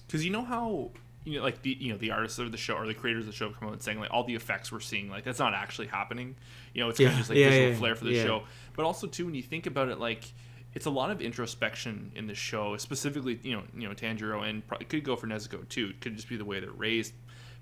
because 0.08 0.26
you 0.26 0.32
know 0.32 0.44
how 0.44 0.90
you 1.26 1.38
know, 1.38 1.44
like 1.44 1.62
the 1.62 1.78
you 1.80 1.92
know 1.92 1.98
the 2.00 2.10
artists 2.10 2.40
of 2.40 2.52
the 2.52 2.58
show 2.58 2.74
or 2.74 2.88
the 2.88 2.96
creators 2.96 3.28
of 3.28 3.28
the 3.28 3.38
show 3.38 3.52
come 3.52 3.68
out 3.68 3.74
and 3.74 3.84
saying 3.84 4.00
like 4.00 4.10
all 4.12 4.24
the 4.24 4.34
effects 4.34 4.72
we're 4.72 4.80
seeing, 4.80 5.12
like 5.12 5.26
that's 5.26 5.38
not 5.38 5.54
actually 5.54 5.86
happening. 5.86 6.36
You 6.74 6.82
know, 6.82 6.90
it's 6.90 6.98
kind 6.98 7.12
of 7.12 7.18
just 7.18 7.30
like 7.30 7.38
yeah, 7.38 7.50
visual 7.50 7.70
yeah, 7.70 7.78
flair 7.78 7.96
for 7.96 8.06
the 8.06 8.14
yeah. 8.14 8.24
show. 8.24 8.44
But 8.76 8.86
also 8.86 9.06
too, 9.06 9.28
when 9.28 9.36
you 9.36 9.44
think 9.44 9.68
about 9.68 9.90
it, 9.90 10.00
like 10.00 10.34
it's 10.74 10.88
a 10.88 10.90
lot 10.90 11.12
of 11.12 11.22
introspection 11.22 12.12
in 12.16 12.26
the 12.26 12.34
show, 12.34 12.76
specifically 12.78 13.40
you 13.44 13.56
know 13.56 13.62
you 13.78 13.88
know 13.88 13.94
Tanjiro 13.94 14.44
and 14.44 14.66
pro- 14.66 14.80
it 14.80 14.90
could 14.90 15.04
go 15.04 15.16
for 15.16 15.28
Nezuko 15.28 15.70
too. 15.70 15.90
It 15.90 16.02
could 16.02 16.16
just 16.16 16.28
be 16.28 16.36
the 16.36 16.46
way 16.46 16.60
they're 16.60 16.72
raised. 16.72 17.14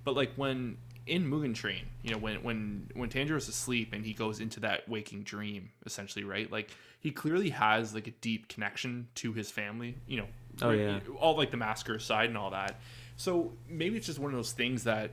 But 0.06 0.16
like 0.16 0.32
when 0.38 0.78
in 1.08 1.30
Mugen 1.30 1.54
Train, 1.54 1.86
you 2.02 2.12
know, 2.12 2.18
when 2.18 2.38
when 2.44 2.90
when 2.96 3.10
Tanjiro's 3.10 3.48
asleep 3.48 3.94
and 3.94 4.06
he 4.06 4.14
goes 4.14 4.40
into 4.40 4.60
that 4.62 4.88
waking 4.90 5.24
dream, 5.24 5.70
essentially, 5.86 6.24
right? 6.24 6.52
Like 6.52 6.72
he 7.00 7.12
clearly 7.12 7.50
has 7.52 7.94
like 7.94 8.08
a 8.08 8.12
deep 8.22 8.48
connection 8.48 9.08
to 9.16 9.34
his 9.34 9.52
family. 9.52 9.96
You 10.08 10.18
know, 10.22 10.28
Oh, 10.62 10.72
yeah. 10.72 11.00
all 11.20 11.36
like 11.38 11.52
the 11.52 11.58
massacre 11.58 12.00
side 12.00 12.30
and 12.30 12.38
all 12.38 12.52
that. 12.52 12.80
So 13.18 13.54
maybe 13.70 13.98
it's 13.98 14.06
just 14.08 14.20
one 14.20 14.32
of 14.32 14.38
those 14.38 14.52
things 14.54 14.86
that, 14.86 15.12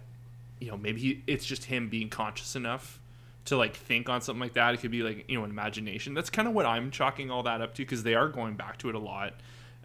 you 0.60 0.70
know, 0.70 0.76
maybe 0.76 1.00
he, 1.00 1.22
it's 1.26 1.44
just 1.44 1.64
him 1.64 1.88
being 1.88 2.08
conscious 2.08 2.56
enough 2.56 2.98
to 3.44 3.56
like 3.56 3.76
think 3.76 4.08
on 4.08 4.20
something 4.22 4.40
like 4.40 4.54
that. 4.54 4.72
It 4.74 4.80
could 4.80 4.90
be 4.92 5.02
like 5.02 5.24
you 5.28 5.36
know 5.36 5.44
an 5.44 5.50
imagination. 5.50 6.14
That's 6.14 6.30
kind 6.30 6.48
of 6.48 6.54
what 6.54 6.64
I'm 6.64 6.90
chalking 6.90 7.30
all 7.30 7.42
that 7.42 7.60
up 7.60 7.74
to 7.74 7.82
because 7.82 8.02
they 8.02 8.14
are 8.14 8.28
going 8.28 8.54
back 8.54 8.78
to 8.78 8.88
it 8.88 8.94
a 8.94 8.98
lot. 9.00 9.34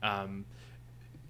Um, 0.01 0.45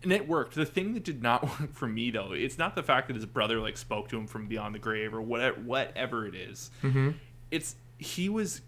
and 0.04 0.12
it 0.12 0.28
worked. 0.28 0.56
The 0.56 0.66
thing 0.66 0.94
that 0.94 1.04
did 1.04 1.22
not 1.22 1.44
work 1.60 1.74
for 1.74 1.88
me 1.88 2.12
though, 2.12 2.32
it's 2.34 2.58
not 2.58 2.76
the 2.76 2.84
fact 2.84 3.08
that 3.08 3.16
his 3.16 3.26
brother 3.26 3.60
like 3.60 3.78
spoke 3.78 4.10
to 4.10 4.18
him 4.18 4.28
from 4.28 4.48
beyond 4.48 4.76
the 4.76 4.80
grave 4.80 5.14
or 5.14 5.22
whatever 5.22 5.60
whatever 5.60 6.26
it 6.26 6.36
is. 6.36 6.72
Mm-hmm. 6.84 7.12
It's 7.52 7.76
he 7.98 8.30
was. 8.30 8.62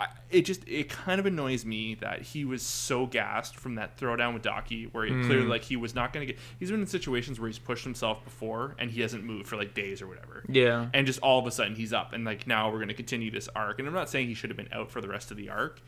I, 0.00 0.06
it 0.30 0.42
just 0.42 0.62
it 0.68 0.88
kind 0.88 1.18
of 1.18 1.26
annoys 1.26 1.64
me 1.64 1.96
that 1.96 2.22
he 2.22 2.44
was 2.44 2.62
so 2.62 3.06
gassed 3.06 3.56
from 3.56 3.74
that 3.74 3.98
throwdown 3.98 4.32
with 4.32 4.42
Daki, 4.42 4.84
where 4.92 5.04
he 5.04 5.10
clearly 5.24 5.46
mm. 5.46 5.48
like 5.48 5.64
he 5.64 5.74
was 5.74 5.92
not 5.92 6.12
going 6.12 6.24
to 6.24 6.32
get. 6.32 6.40
He's 6.60 6.70
been 6.70 6.80
in 6.80 6.86
situations 6.86 7.40
where 7.40 7.48
he's 7.48 7.58
pushed 7.58 7.82
himself 7.82 8.22
before 8.22 8.76
and 8.78 8.92
he 8.92 9.00
hasn't 9.00 9.24
moved 9.24 9.48
for 9.48 9.56
like 9.56 9.74
days 9.74 10.00
or 10.00 10.06
whatever 10.06 10.44
Yeah. 10.48 10.88
and 10.94 11.04
just 11.04 11.18
all 11.18 11.40
of 11.40 11.46
a 11.46 11.50
sudden 11.50 11.74
he's 11.74 11.92
up 11.92 12.12
and 12.12 12.24
like 12.24 12.46
now 12.46 12.70
we're 12.70 12.78
going 12.78 12.88
to 12.88 12.94
continue 12.94 13.32
this 13.32 13.48
arc 13.56 13.80
and 13.80 13.88
i'm 13.88 13.94
not 13.94 14.08
saying 14.08 14.28
he 14.28 14.34
should 14.34 14.50
have 14.50 14.56
been 14.56 14.68
out 14.72 14.90
for 14.90 15.00
the 15.00 15.08
rest 15.08 15.32
of 15.32 15.36
the 15.36 15.50
arc 15.50 15.80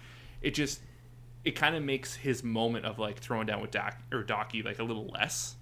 it 0.43 0.55
just 0.55 0.81
it 1.45 1.53
kind 1.53 1.75
of 1.75 1.83
makes 1.83 2.15
his 2.15 2.43
moment 2.45 2.85
of 2.85 2.99
like 2.99 3.19
throwing 3.19 3.47
down 3.47 3.61
with 3.63 3.71
Dak 3.71 4.01
or 4.13 4.23
Daki 4.23 4.63
like 4.63 4.79
a 4.79 4.83
little 4.85 5.07
less 5.09 5.55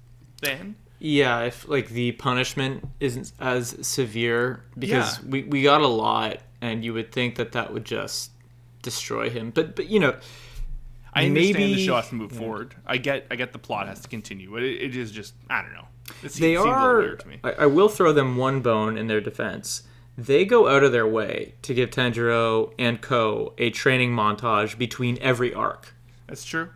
than 0.43 0.75
Yeah, 0.99 1.41
if 1.43 1.69
like 1.69 1.89
the 1.91 2.13
punishment 2.13 2.85
isn't 3.01 3.33
as 3.41 3.77
severe 3.87 4.65
because 4.79 5.19
Yeah. 5.19 5.25
we, 5.31 5.43
we 5.45 5.63
got 5.63 5.81
a 5.81 5.87
lot 5.87 6.39
and 6.61 6.85
you 6.85 6.93
would 6.95 7.13
think 7.13 7.37
that 7.37 7.53
that 7.53 7.73
would 7.73 7.85
just 7.85 8.31
destroy 8.83 9.31
him. 9.31 9.51
But 9.51 9.77
but 9.77 9.89
you 9.89 10.01
know, 10.01 10.17
I 11.15 11.27
understand 11.27 11.55
the 11.57 11.61
Maybe- 11.61 11.87
show 11.87 11.97
has 11.97 12.09
to 12.09 12.15
move 12.17 12.33
forward. 12.33 12.75
I 12.87 12.97
get 12.99 13.27
I 13.31 13.37
get 13.37 13.53
the 13.53 13.59
plot 13.59 13.87
has 13.89 14.01
to 14.01 14.09
continue, 14.09 14.51
but 14.53 14.63
it, 14.63 14.81
it 14.83 14.97
is 14.97 15.11
just 15.13 15.35
I 15.49 15.63
don't 15.63 15.73
know. 15.73 15.87
They 16.23 16.29
seems 16.29 16.59
little 16.61 16.69
are 16.73 16.99
weird 16.99 17.21
to 17.21 17.29
me. 17.29 17.39
I, 17.45 17.53
I 17.53 17.67
will 17.67 17.89
throw 17.89 18.13
them 18.13 18.37
one 18.37 18.61
bone 18.61 18.97
in 18.97 19.07
their 19.09 19.21
defense. 19.21 19.83
They 20.19 20.45
go 20.45 20.69
out 20.69 20.83
of 20.83 20.91
their 20.91 21.07
way 21.07 21.55
to 21.63 21.73
give 21.73 21.91
Tanjiro 21.91 22.73
and 22.77 23.01
Co 23.01 23.55
a 23.57 23.71
training 23.71 24.11
montage 24.13 24.77
between 24.77 25.17
every 25.21 25.55
arc. 25.55 25.95
That's 26.27 26.45
true. 26.45 26.71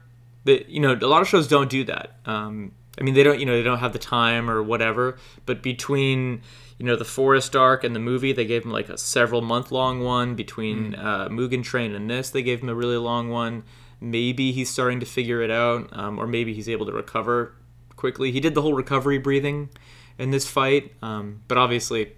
that 0.45 0.69
you 0.69 0.79
know 0.81 0.93
a 0.95 1.07
lot 1.09 1.23
of 1.23 1.29
shows 1.29 1.49
don't 1.49 1.69
do 1.69 1.83
that. 1.85 2.17
Um, 2.25 2.73
i 2.99 3.03
mean 3.03 3.15
they 3.15 3.23
don't 3.23 3.41
you 3.41 3.47
know 3.47 3.57
they 3.57 3.63
don't 3.63 3.79
have 3.79 3.95
the 3.95 3.99
time 3.99 4.51
or 4.51 4.63
whatever 4.63 5.17
but 5.47 5.63
between 5.63 6.43
you 6.79 6.85
know 6.85 6.95
the 6.95 7.07
forest 7.07 7.57
arc 7.57 7.85
and 7.85 7.97
the 7.97 8.01
movie 8.01 8.35
they 8.35 8.45
gave 8.45 8.65
him 8.67 8.71
like 8.71 8.91
a 8.91 8.99
several 8.99 9.41
month 9.41 9.73
long 9.73 10.05
one. 10.05 10.35
Between 10.37 10.95
uh, 10.95 11.29
mugen 11.29 11.65
train 11.65 11.95
and 11.95 12.09
this 12.09 12.31
they 12.31 12.43
gave 12.43 12.61
him 12.63 12.69
a 12.69 12.75
really 12.75 12.97
long 12.97 13.29
one. 13.29 13.65
Maybe 14.01 14.53
he's 14.53 14.71
starting 14.71 15.01
to 15.01 15.07
figure 15.07 15.43
it 15.43 15.51
out 15.51 15.89
um, 15.93 16.19
or 16.19 16.27
maybe 16.27 16.55
he's 16.55 16.69
able 16.69 16.87
to 16.87 16.93
recover 16.93 17.55
quickly. 17.97 18.31
He 18.31 18.41
did 18.41 18.55
the 18.55 18.63
whole 18.63 18.75
recovery 18.75 19.19
breathing 19.19 19.71
in 20.19 20.31
this 20.31 20.47
fight 20.49 20.93
um, 21.03 21.43
but 21.49 21.59
obviously 21.59 22.13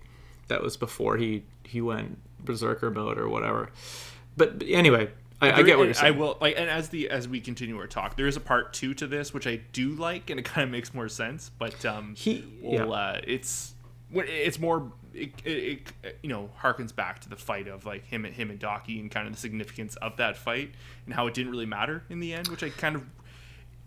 that 0.48 0.62
was 0.62 0.76
before 0.76 1.16
he 1.16 1.42
he 1.64 1.80
went 1.80 2.18
berserker 2.44 2.90
mode 2.90 3.18
or 3.18 3.28
whatever 3.28 3.70
but, 4.36 4.58
but 4.58 4.68
anyway 4.68 5.08
I, 5.40 5.52
I 5.52 5.62
get 5.62 5.76
what 5.78 5.84
you're 5.84 5.94
saying 5.94 6.14
I 6.14 6.18
will 6.18 6.38
like, 6.40 6.54
and 6.56 6.70
as 6.70 6.88
the 6.88 7.10
as 7.10 7.28
we 7.28 7.40
continue 7.40 7.76
our 7.78 7.86
talk, 7.86 8.16
there 8.16 8.26
is 8.26 8.36
a 8.36 8.40
part 8.40 8.72
two 8.72 8.94
to 8.94 9.06
this, 9.06 9.34
which 9.34 9.46
I 9.46 9.56
do 9.72 9.90
like, 9.90 10.30
and 10.30 10.38
it 10.38 10.44
kind 10.44 10.64
of 10.64 10.70
makes 10.70 10.94
more 10.94 11.08
sense. 11.08 11.50
But 11.58 11.84
um, 11.84 12.14
He- 12.16 12.44
well, 12.62 12.72
yeah. 12.88 12.94
uh, 12.94 13.20
it's 13.26 13.74
it's 14.12 14.60
more, 14.60 14.92
it, 15.12 15.32
it, 15.44 15.92
it 16.02 16.18
you 16.22 16.28
know 16.28 16.50
harkens 16.62 16.94
back 16.94 17.20
to 17.22 17.28
the 17.28 17.36
fight 17.36 17.66
of 17.68 17.84
like 17.84 18.04
him 18.06 18.24
and 18.24 18.34
him 18.34 18.50
and 18.50 18.58
Daki 18.58 19.00
and 19.00 19.10
kind 19.10 19.26
of 19.26 19.34
the 19.34 19.38
significance 19.40 19.96
of 19.96 20.16
that 20.16 20.36
fight 20.36 20.72
and 21.04 21.14
how 21.14 21.26
it 21.26 21.34
didn't 21.34 21.50
really 21.50 21.66
matter 21.66 22.04
in 22.08 22.20
the 22.20 22.32
end, 22.32 22.48
which 22.48 22.62
I 22.62 22.70
kind 22.70 22.96
of, 22.96 23.04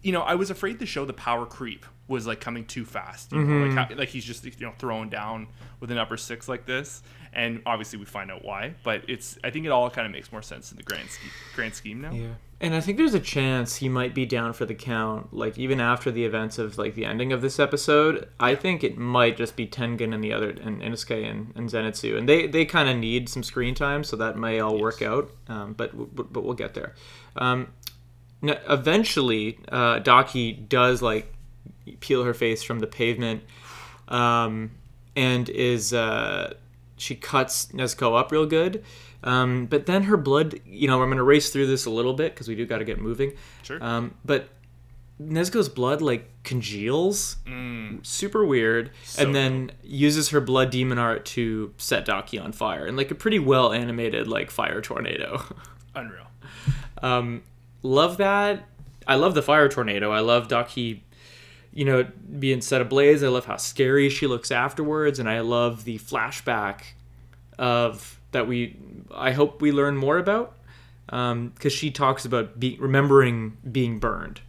you 0.01 0.11
know, 0.11 0.21
I 0.21 0.35
was 0.35 0.49
afraid 0.49 0.79
to 0.79 0.85
show 0.85 1.05
the 1.05 1.13
power 1.13 1.45
creep 1.45 1.85
was 2.07 2.25
like 2.25 2.39
coming 2.39 2.65
too 2.65 2.85
fast. 2.85 3.31
You 3.31 3.39
know, 3.39 3.65
like, 3.65 3.89
how, 3.89 3.95
like 3.95 4.09
he's 4.09 4.25
just 4.25 4.45
you 4.45 4.65
know 4.65 4.73
throwing 4.77 5.09
down 5.09 5.47
with 5.79 5.91
an 5.91 5.97
upper 5.97 6.17
six 6.17 6.47
like 6.47 6.65
this, 6.65 7.03
and 7.33 7.61
obviously 7.65 7.99
we 7.99 8.05
find 8.05 8.31
out 8.31 8.43
why. 8.43 8.75
But 8.83 9.03
it's 9.07 9.37
I 9.43 9.49
think 9.49 9.65
it 9.65 9.69
all 9.69 9.89
kind 9.89 10.05
of 10.05 10.11
makes 10.11 10.31
more 10.31 10.41
sense 10.41 10.71
in 10.71 10.77
the 10.77 10.83
grand 10.83 11.09
scheme, 11.09 11.31
grand 11.55 11.73
scheme 11.75 12.01
now. 12.01 12.11
Yeah. 12.11 12.33
And 12.59 12.73
I 12.73 12.81
think 12.81 12.97
there's 12.97 13.13
a 13.13 13.19
chance 13.19 13.75
he 13.75 13.87
might 13.87 14.15
be 14.15 14.25
down 14.25 14.51
for 14.53 14.65
the 14.65 14.73
count, 14.73 15.31
like 15.31 15.59
even 15.59 15.79
after 15.79 16.09
the 16.09 16.25
events 16.25 16.57
of 16.57 16.79
like 16.79 16.95
the 16.95 17.05
ending 17.05 17.31
of 17.31 17.43
this 17.43 17.59
episode. 17.59 18.27
I 18.39 18.55
think 18.55 18.83
it 18.83 18.97
might 18.97 19.37
just 19.37 19.55
be 19.55 19.67
Tengen 19.67 20.11
and 20.11 20.23
the 20.23 20.33
other 20.33 20.49
and 20.49 20.81
Inosuke 20.81 21.29
and, 21.29 21.53
and 21.55 21.69
Zenitsu, 21.69 22.17
and 22.17 22.27
they 22.27 22.47
they 22.47 22.65
kind 22.65 22.89
of 22.89 22.97
need 22.97 23.29
some 23.29 23.43
screen 23.43 23.75
time, 23.75 24.03
so 24.03 24.15
that 24.15 24.37
may 24.37 24.59
all 24.59 24.79
work 24.79 25.03
out. 25.03 25.29
Um, 25.47 25.73
but, 25.73 26.15
but 26.15 26.33
but 26.33 26.43
we'll 26.43 26.55
get 26.55 26.73
there. 26.73 26.95
Um, 27.35 27.67
n- 28.41 28.57
eventually, 28.67 29.59
uh, 29.71 29.99
Daki 29.99 30.53
does 30.53 31.03
like 31.03 31.31
peel 31.99 32.23
her 32.23 32.33
face 32.33 32.63
from 32.63 32.79
the 32.79 32.87
pavement, 32.87 33.43
um, 34.07 34.71
and 35.15 35.49
is 35.49 35.93
uh, 35.93 36.53
she 36.97 37.15
cuts 37.15 37.67
Nezuko 37.67 38.19
up 38.19 38.31
real 38.31 38.45
good. 38.45 38.83
Um, 39.23 39.65
but 39.65 39.87
then 39.87 40.03
her 40.03 40.17
blood, 40.17 40.59
you 40.65 40.87
know, 40.87 41.01
I'm 41.01 41.09
going 41.09 41.17
to 41.17 41.23
race 41.23 41.49
through 41.49 41.67
this 41.67 41.85
a 41.85 41.89
little 41.89 42.13
bit 42.13 42.33
because 42.33 42.47
we 42.47 42.55
do 42.55 42.65
got 42.65 42.77
to 42.77 42.85
get 42.85 42.99
moving. 42.99 43.33
Sure. 43.63 43.83
Um, 43.83 44.13
but 44.23 44.49
Nezuko's 45.21 45.69
blood 45.69 46.01
like 46.01 46.29
congeals, 46.43 47.37
super 48.03 48.45
weird, 48.45 48.91
So 49.03 49.23
and 49.23 49.33
then 49.33 49.71
uses 49.83 50.29
her 50.29 50.39
blood 50.39 50.69
demon 50.69 50.99
art 50.99 51.25
to 51.25 51.73
set 51.77 52.05
Daki 52.05 52.37
on 52.37 52.51
fire, 52.51 52.85
and 52.85 52.95
like 52.95 53.09
a 53.09 53.15
pretty 53.15 53.39
well 53.39 53.73
animated 53.73 54.27
like 54.27 54.51
fire 54.51 54.81
tornado. 54.81 55.43
Unreal. 55.95 56.23
Um, 56.99 57.43
love 57.83 58.17
that. 58.17 58.67
I 59.05 59.17
love 59.17 59.35
the 59.35 59.43
fire 59.43 59.69
tornado. 59.69 60.11
I 60.11 60.21
love 60.21 60.47
Daki, 60.47 61.03
you 61.77 61.85
know, 61.85 62.07
being 62.39 62.59
set 62.59 62.81
ablaze. 62.81 63.21
I 63.21 63.27
love 63.27 63.45
how 63.45 63.57
scary 63.57 64.09
she 64.09 64.25
looks 64.25 64.49
afterwards, 64.49 65.19
and 65.19 65.29
I 65.29 65.41
love 65.41 65.83
the 65.83 65.99
flashback 65.99 66.81
of 67.59 68.19
that 68.31 68.47
we. 68.47 68.75
I 69.13 69.31
hope 69.31 69.61
we 69.61 69.71
learn 69.71 69.95
more 69.95 70.17
about 70.17 70.55
because 71.05 71.71
she 71.71 71.91
talks 71.91 72.25
about 72.25 72.59
be, 72.59 72.77
remembering 72.79 73.57
being 73.71 73.99
burned. 73.99 74.41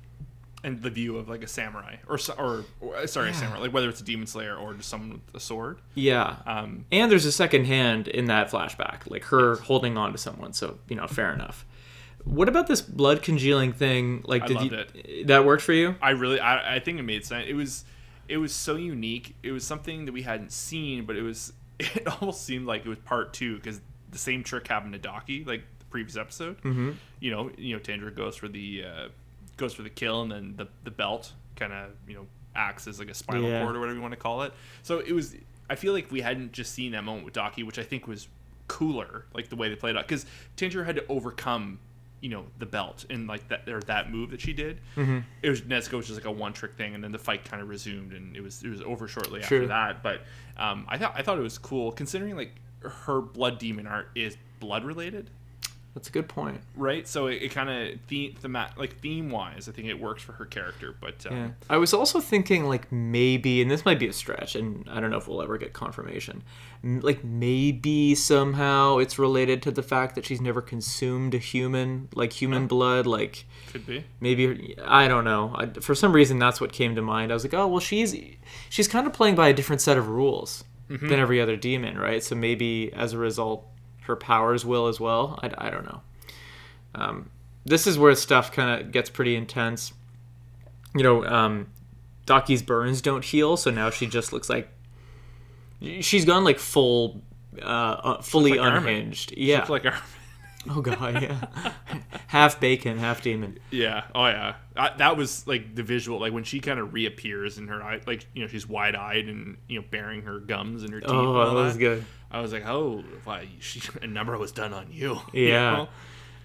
And 0.65 0.81
the 0.81 0.89
view 0.89 1.19
of 1.19 1.29
like 1.29 1.43
a 1.43 1.47
samurai, 1.47 1.97
or 2.09 2.19
or, 2.39 2.65
or 2.81 3.07
sorry, 3.07 3.29
a 3.29 3.35
samurai, 3.35 3.61
like 3.61 3.75
whether 3.75 3.91
it's 3.91 4.01
a 4.01 4.05
demon 4.05 4.27
slayer 4.27 4.57
or 4.57 4.73
just 4.73 4.89
someone 4.89 5.21
with 5.27 5.35
a 5.35 5.41
sword. 5.41 5.81
Yeah. 5.95 6.37
Um, 6.47 6.87
and 6.91 7.13
there's 7.13 7.27
a 7.27 7.33
second 7.33 7.67
hand 7.67 8.09
in 8.09 8.25
that 8.25 8.51
flashback, 8.51 9.11
like 9.11 9.25
her 9.25 9.57
holding 9.57 9.99
on 9.99 10.13
to 10.13 10.19
someone. 10.19 10.55
So 10.55 10.79
you 10.89 10.97
know, 10.97 11.07
fair 11.07 11.31
enough. 11.35 11.67
What 12.29 12.49
about 12.49 12.67
this 12.67 12.81
blood 12.81 13.23
congealing 13.23 13.73
thing? 13.73 14.23
Like, 14.27 14.43
I 14.43 14.47
did 14.47 14.61
you 14.63 15.25
that 15.25 15.45
worked 15.45 15.63
for 15.63 15.73
you? 15.73 15.97
I 16.01 16.11
really, 16.11 16.41
I, 16.41 16.77
I 16.77 16.79
think 16.81 16.99
it 16.99 17.03
made 17.03 17.25
sense. 17.25 17.47
It 17.49 17.55
was, 17.55 17.85
it 18.29 18.37
was 18.37 18.55
so 18.55 18.77
unique. 18.77 19.35
It 19.43 19.53
was 19.53 19.65
something 19.67 20.05
that 20.05 20.13
we 20.13 20.23
hadn't 20.23 20.53
seen, 20.53 21.05
but 21.05 21.17
it 21.17 21.23
was, 21.23 21.53
it 21.81 22.07
almost 22.07 22.45
seemed 22.45 22.67
like 22.67 22.85
it 22.85 22.89
was 22.89 22.99
part 22.99 23.33
two 23.33 23.57
because 23.57 23.81
the 24.11 24.19
same 24.19 24.43
trick 24.43 24.69
happened 24.69 24.93
to 24.93 24.99
Daki, 24.99 25.45
like 25.45 25.63
the 25.79 25.85
previous 25.87 26.17
episode. 26.17 26.59
Mm-hmm. 26.63 26.93
You 27.21 27.31
know, 27.31 27.51
you 27.57 27.75
know, 27.75 27.81
Tandra 27.81 28.11
goes 28.11 28.37
for 28.37 28.49
the, 28.49 28.85
uh, 28.85 29.09
goes 29.57 29.75
for 29.75 29.83
the 29.83 29.91
kill, 29.91 30.23
and 30.23 30.31
then 30.31 30.55
the 30.57 30.69
the 30.85 30.91
belt 30.91 31.33
kind 31.57 31.73
of, 31.73 31.91
you 32.07 32.15
know, 32.15 32.27
acts 32.55 32.87
as 32.87 32.99
like 32.99 33.11
a 33.11 33.15
spinal 33.15 33.49
Yeah. 33.49 33.63
cord 33.63 33.77
or 33.77 33.81
whatever 33.81 33.97
you 33.97 34.03
want 34.03 34.13
to 34.13 34.21
call 34.21 34.43
it. 34.43 34.53
So 34.83 35.01
it 35.01 35.13
was. 35.13 35.35
I 35.71 35.75
feel 35.75 35.93
like 35.93 36.11
we 36.11 36.21
hadn't 36.23 36.53
just 36.53 36.73
seen 36.73 36.93
that 36.93 37.05
moment 37.05 37.25
with 37.27 37.35
Daki, 37.35 37.63
which 37.63 37.79
I 37.79 37.83
think 37.83 38.07
was 38.07 38.29
cooler, 38.69 39.27
like 39.35 39.49
the 39.51 39.57
way 39.57 39.69
they 39.69 39.75
played 39.77 39.97
it 39.97 39.99
out, 39.99 40.07
because 40.09 40.25
Tanjiro 40.57 40.85
had 40.85 40.97
to 40.97 41.05
overcome, 41.09 41.79
you 42.21 42.31
know, 42.31 42.45
the 42.59 42.67
belt 42.67 43.05
and 43.11 43.27
like 43.27 43.49
that 43.49 43.69
or 43.69 43.81
that 43.83 44.11
move 44.11 44.31
that 44.31 44.41
she 44.41 44.53
did. 44.53 44.81
Mm-hmm. 44.97 45.19
It 45.43 45.51
was 45.51 45.63
Nezuko 45.63 45.99
was 45.99 46.07
just 46.07 46.19
like 46.19 46.27
a 46.27 46.33
one 46.33 46.53
trick 46.53 46.77
thing, 46.77 46.95
and 46.95 47.03
then 47.03 47.13
the 47.13 47.19
fight 47.19 47.45
kind 47.45 47.63
of 47.63 47.69
resumed, 47.69 48.13
and 48.13 48.37
it 48.37 48.41
was 48.41 48.63
it 48.63 48.69
was 48.69 48.83
over 48.83 49.09
shortly 49.09 49.41
True. 49.41 49.59
after 49.59 49.67
that. 49.69 50.03
But 50.03 50.23
um, 50.57 50.87
I 50.89 50.99
thought 50.99 51.15
I 51.17 51.23
thought 51.23 51.39
it 51.39 51.43
was 51.43 51.59
cool 51.59 51.93
considering 51.93 52.37
like 52.37 52.55
her 52.81 53.21
blood 53.21 53.59
demon 53.59 53.87
art 53.87 54.11
is 54.15 54.37
blood 54.61 54.85
related. 54.85 55.31
That's 55.95 56.09
a 56.09 56.13
good 56.13 56.29
point. 56.29 56.61
right? 56.77 57.09
So 57.09 57.27
it, 57.27 57.43
it 57.43 57.49
kind 57.51 57.69
of 57.69 58.01
theme, 58.07 58.35
thema- 58.41 58.71
like 58.77 59.01
theme 59.01 59.31
wise, 59.31 59.69
I 59.69 59.73
think 59.73 59.89
it 59.89 59.99
works 60.01 60.23
for 60.23 60.33
her 60.33 60.45
character. 60.45 60.95
But 61.01 61.27
um, 61.29 61.37
Yeah. 61.37 61.49
I 61.69 61.77
was 61.79 61.93
also 61.93 62.21
thinking 62.21 62.67
like 62.67 62.93
maybe, 62.93 63.61
and 63.63 63.69
this 63.71 63.85
might 63.85 63.99
be 63.99 64.07
a 64.07 64.13
stretch, 64.13 64.55
and 64.55 64.89
I 64.89 65.01
don't 65.01 65.11
know 65.11 65.17
if 65.17 65.27
we'll 65.27 65.43
ever 65.43 65.59
get 65.59 65.73
confirmation. 65.73 66.45
m- 66.85 67.01
Like 67.01 67.25
maybe 67.25 68.15
somehow 68.15 68.99
it's 68.99 69.19
related 69.19 69.61
to 69.63 69.71
the 69.73 69.83
fact 69.83 70.15
that 70.15 70.25
she's 70.25 70.41
never 70.41 70.61
consumed 70.63 71.35
a 71.35 71.39
human, 71.39 72.09
like 72.15 72.33
human 72.33 72.67
blood. 72.69 73.07
Like 73.07 73.47
could 73.73 73.85
be. 73.87 74.05
maybe 74.21 74.77
I 74.85 75.09
don't 75.09 75.25
know. 75.25 75.53
I, 75.57 75.67
for 75.81 75.95
some 75.97 76.13
reason, 76.13 76.39
that's 76.39 76.61
what 76.61 76.73
came 76.73 76.95
to 76.95 77.03
mind. 77.03 77.33
I 77.33 77.35
was 77.35 77.43
like, 77.45 77.55
oh 77.55 77.67
well, 77.67 77.81
she's 77.81 78.15
she's 78.69 78.87
kind 78.87 79.07
of 79.07 79.13
playing 79.13 79.35
by 79.35 79.49
a 79.49 79.53
different 79.53 79.81
set 79.83 79.97
of 79.99 80.09
rules 80.09 80.63
than 80.89 81.15
every 81.15 81.41
other 81.41 81.57
demon, 81.57 81.99
right? 81.99 82.23
So 82.23 82.35
maybe 82.35 82.93
as 82.95 83.13
a 83.15 83.19
result, 83.19 83.67
her 84.09 84.17
powers 84.17 84.65
will 84.65 84.89
as 84.89 84.99
well. 84.99 85.39
I, 85.43 85.53
I 85.57 85.71
don't 85.71 85.85
know. 85.85 86.01
Um, 86.95 87.31
this 87.65 87.87
is 87.87 87.99
where 87.99 88.15
stuff 88.15 88.51
kind 88.51 88.81
of 88.81 88.91
gets 88.91 89.09
pretty 89.11 89.37
intense. 89.37 89.93
You 90.95 91.03
know, 91.03 91.25
um, 91.25 91.69
Daki's 92.27 92.63
burns 92.63 93.01
don't 93.01 93.25
heal, 93.25 93.57
so 93.57 93.71
now 93.71 93.91
she 93.91 94.07
just 94.07 94.33
looks 94.33 94.49
like 94.49 94.69
she's 96.01 96.25
gone 96.25 96.45
like 96.45 96.59
full, 96.59 97.23
uh, 97.63 97.65
uh 97.65 98.23
fully 98.23 98.53
like 98.53 98.61
Armin. 98.61 98.89
unhinged. 98.89 99.35
Yeah. 99.37 99.59
Looks 99.59 99.71
like 99.71 99.85
our. 99.87 99.99
oh 100.71 100.81
god, 100.81 101.23
yeah. 101.23 101.73
half 102.29 102.59
bacon, 102.59 102.99
half 102.99 103.23
demon. 103.23 103.59
Yeah. 103.71 104.05
Oh 104.15 104.27
yeah. 104.27 104.55
I, 104.75 104.97
that 104.97 105.19
was 105.19 105.47
like 105.47 105.75
the 105.75 105.83
visual, 105.83 106.19
like 106.19 106.33
when 106.33 106.45
she 106.45 106.61
kind 106.61 106.81
of 106.81 106.95
reappears 106.95 107.59
in 107.59 107.69
her 107.69 107.83
eye, 107.83 108.01
like 108.07 108.27
you 108.35 108.43
know 108.43 108.49
she's 108.49 108.67
wide 108.67 108.97
eyed 108.97 109.27
and 109.27 109.59
you 109.69 109.79
know 109.79 109.87
bearing 109.91 110.23
her 110.23 110.41
gums 110.41 110.83
and 110.83 110.93
her 110.95 111.01
teeth. 111.01 111.11
Oh, 111.11 111.41
and 111.41 111.57
that 111.57 111.63
was 111.63 111.77
good. 111.77 112.05
I 112.31 112.41
was 112.41 112.53
like, 112.53 112.67
oh, 112.67 113.03
why? 113.25 113.49
She 113.61 113.81
a 114.03 114.07
number 114.07 114.37
was 114.39 114.53
done 114.53 114.73
on 114.73 114.87
you. 114.91 115.21
you 115.33 115.49
Yeah. 115.49 115.71
know? 115.73 115.89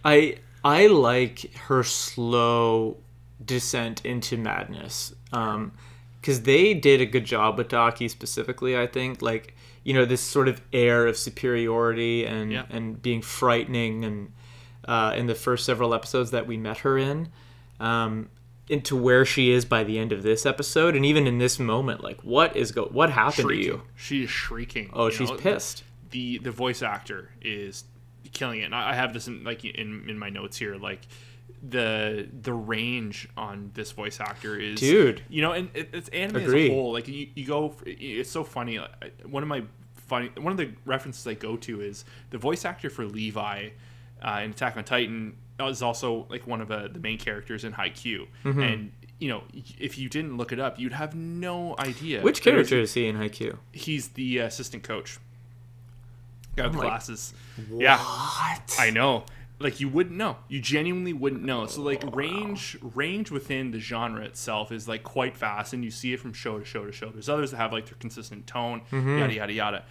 I 0.06 0.38
I 0.64 0.88
like 0.88 1.54
her 1.68 1.84
slow 1.84 2.98
descent 3.44 4.06
into 4.06 4.38
madness. 4.38 5.14
Um 5.32 5.72
cuz 6.22 6.42
they 6.42 6.74
did 6.74 7.02
a 7.02 7.06
good 7.06 7.26
job 7.26 7.58
with 7.58 7.68
Daki 7.70 8.08
specifically, 8.08 8.78
I 8.78 8.88
think. 8.88 9.22
Like, 9.22 9.56
you 9.84 9.94
know, 9.94 10.06
this 10.06 10.22
sort 10.22 10.48
of 10.48 10.62
air 10.72 11.06
of 11.08 11.18
superiority 11.18 12.26
and 12.26 12.52
Yeah. 12.52 12.66
and 12.70 13.02
being 13.02 13.22
frightening 13.22 14.06
and 14.06 14.32
uh, 14.86 15.14
in 15.16 15.28
the 15.28 15.36
first 15.36 15.66
several 15.66 15.94
episodes 15.94 16.32
that 16.32 16.46
we 16.48 16.58
met 16.58 16.80
her 16.80 16.98
in. 16.98 17.30
Um 17.80 18.30
into 18.70 18.96
where 18.96 19.26
she 19.26 19.52
is 19.52 19.66
by 19.66 19.84
the 19.84 20.00
end 20.00 20.12
of 20.12 20.24
this 20.24 20.46
episode 20.46 20.96
and 20.96 21.06
even 21.06 21.28
in 21.28 21.38
this 21.38 21.60
moment 21.60 22.02
like 22.02 22.22
what 22.22 22.56
is 22.56 22.72
go 22.72 22.86
what 22.86 23.10
happened 23.10 23.50
to 23.50 23.56
you 23.56 23.82
She 23.96 24.24
is 24.24 24.30
shrieking. 24.30 24.90
oh 24.94 25.10
she's 25.10 25.30
know? 25.30 25.36
pissed 25.36 25.84
the 26.12 26.38
the 26.38 26.52
voice 26.52 26.82
actor 26.82 27.32
is 27.42 27.84
killing 28.34 28.62
it. 28.62 28.66
And 28.66 28.76
I 28.76 28.94
have 28.94 29.14
this 29.14 29.28
in 29.28 29.44
like 29.44 29.64
in 29.64 30.10
in 30.10 30.18
my 30.18 30.30
notes 30.30 30.58
here, 30.58 30.76
like 30.76 31.02
the 31.68 32.28
the 32.42 32.54
range 32.54 33.30
on 33.38 33.72
this 33.74 33.92
voice 33.92 34.20
actor 34.20 34.58
is 34.58 34.80
Dude. 34.80 35.24
You 35.30 35.42
know, 35.42 35.52
and 35.54 35.70
it, 35.74 35.90
it's 35.94 36.10
anime 36.10 36.38
as 36.38 36.54
a 36.54 36.70
whole. 36.70 36.94
Like 36.94 37.08
you, 37.08 37.28
you 37.36 37.46
go, 37.46 37.76
it's 37.86 38.30
so 38.30 38.44
funny. 38.44 38.80
One 39.26 39.44
of 39.44 39.50
my 39.50 39.64
funny 39.96 40.30
one 40.38 40.52
of 40.52 40.58
the 40.58 40.72
references 40.86 41.26
I 41.26 41.34
go 41.36 41.56
to 41.58 41.82
is 41.82 42.06
the 42.32 42.38
voice 42.38 42.66
actor 42.66 42.90
for 42.90 43.06
Levi 43.06 43.70
uh, 44.24 44.42
in 44.44 44.52
Attack 44.52 44.78
on 44.78 44.84
Titan 44.84 45.36
is 45.60 45.82
also 45.82 46.26
like 46.30 46.48
one 46.48 46.62
of 46.62 46.72
uh, 46.72 46.88
the 46.88 47.00
main 47.00 47.18
characters 47.18 47.64
in 47.64 47.74
Haikyuu. 47.74 48.28
Mm-hmm. 48.44 48.60
And 48.62 48.92
you 49.20 49.30
know, 49.30 49.44
if 49.80 49.98
you 49.98 50.10
didn't 50.10 50.36
look 50.38 50.52
it 50.52 50.60
up, 50.60 50.80
you'd 50.80 50.94
have 50.94 51.16
no 51.16 51.76
idea. 51.80 52.22
which 52.22 52.42
character 52.42 52.80
is 52.80 52.94
he 52.94 53.08
in 53.08 53.16
Haikyuu 53.18 53.58
He's 53.72 54.10
the 54.10 54.40
assistant 54.40 54.84
coach. 54.84 55.20
Guy 56.56 56.68
with 56.68 56.76
Oh 56.78 56.82
glasses. 56.82 57.34
Yeah, 57.72 57.98
I 58.00 58.92
know. 58.94 59.26
Like 59.60 59.80
you 59.80 59.88
wouldn't 59.88 60.18
know. 60.18 60.38
You 60.50 60.60
genuinely 60.60 61.14
wouldn't 61.14 61.44
know. 61.44 61.66
So 61.68 61.82
like 61.82 62.04
range 62.16 62.78
range 62.82 63.32
within 63.32 63.72
the 63.72 63.80
genre 63.80 64.24
itself 64.24 64.72
is 64.72 64.88
like 64.88 65.04
quite 65.04 65.38
fast, 65.38 65.74
and 65.74 65.84
you 65.84 65.92
see 65.92 66.12
it 66.14 66.20
from 66.20 66.34
show 66.34 66.60
to 66.60 66.66
show 66.66 66.86
to 66.86 66.92
show. 66.92 67.10
There's 67.10 67.30
others 67.30 67.52
that 67.52 67.58
have 67.58 67.72
like 67.72 67.86
their 67.86 67.98
consistent 68.00 68.46
tone, 68.46 68.82
Mm-hmm. 68.92 69.20
yada 69.20 69.34
yada 69.34 69.54
yada. 69.54 69.84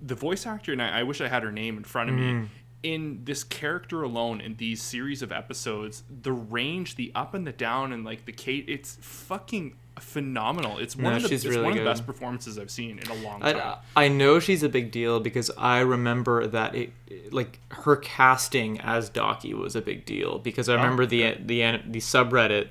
The 0.00 0.14
voice 0.14 0.46
actor, 0.46 0.72
and 0.72 0.80
I, 0.80 1.00
I 1.00 1.02
wish 1.02 1.20
I 1.20 1.28
had 1.28 1.42
her 1.42 1.50
name 1.52 1.76
in 1.78 1.84
front 1.84 2.10
of 2.10 2.16
Mm. 2.16 2.42
me. 2.42 2.48
In 2.86 3.22
this 3.24 3.42
character 3.42 4.02
alone, 4.02 4.40
in 4.40 4.56
these 4.56 4.80
series 4.80 5.20
of 5.20 5.32
episodes, 5.32 6.04
the 6.22 6.32
range, 6.32 6.94
the 6.94 7.10
up 7.14 7.34
and 7.34 7.44
the 7.44 7.52
down, 7.52 7.92
and 7.92 8.04
like 8.04 8.26
the 8.26 8.32
Kate, 8.32 8.64
it's 8.68 8.96
fucking 9.00 9.76
phenomenal. 9.98 10.78
It's 10.78 10.94
one 10.94 11.04
No, 11.04 11.16
of 11.16 11.22
the, 11.28 11.34
it's 11.34 11.44
really 11.44 11.62
one 11.62 11.72
of 11.72 11.78
the 11.78 11.84
best 11.84 12.06
performances 12.06 12.58
I've 12.58 12.70
seen 12.70 12.98
in 12.98 13.08
a 13.10 13.14
long 13.14 13.40
time. 13.40 13.56
I, 13.96 14.04
I 14.04 14.08
know 14.08 14.38
she's 14.38 14.62
a 14.62 14.68
big 14.68 14.90
deal 14.90 15.20
because 15.20 15.50
I 15.56 15.80
remember 15.80 16.46
that 16.46 16.74
it 16.74 16.92
like 17.32 17.58
her 17.70 17.96
casting 17.96 18.80
as 18.80 19.08
Daki 19.08 19.54
was 19.54 19.74
a 19.74 19.82
big 19.82 20.04
deal 20.04 20.38
because 20.38 20.68
I 20.68 20.74
remember 20.74 21.06
the 21.06 21.36
the 21.44 21.80
the 21.88 21.98
subreddit 21.98 22.68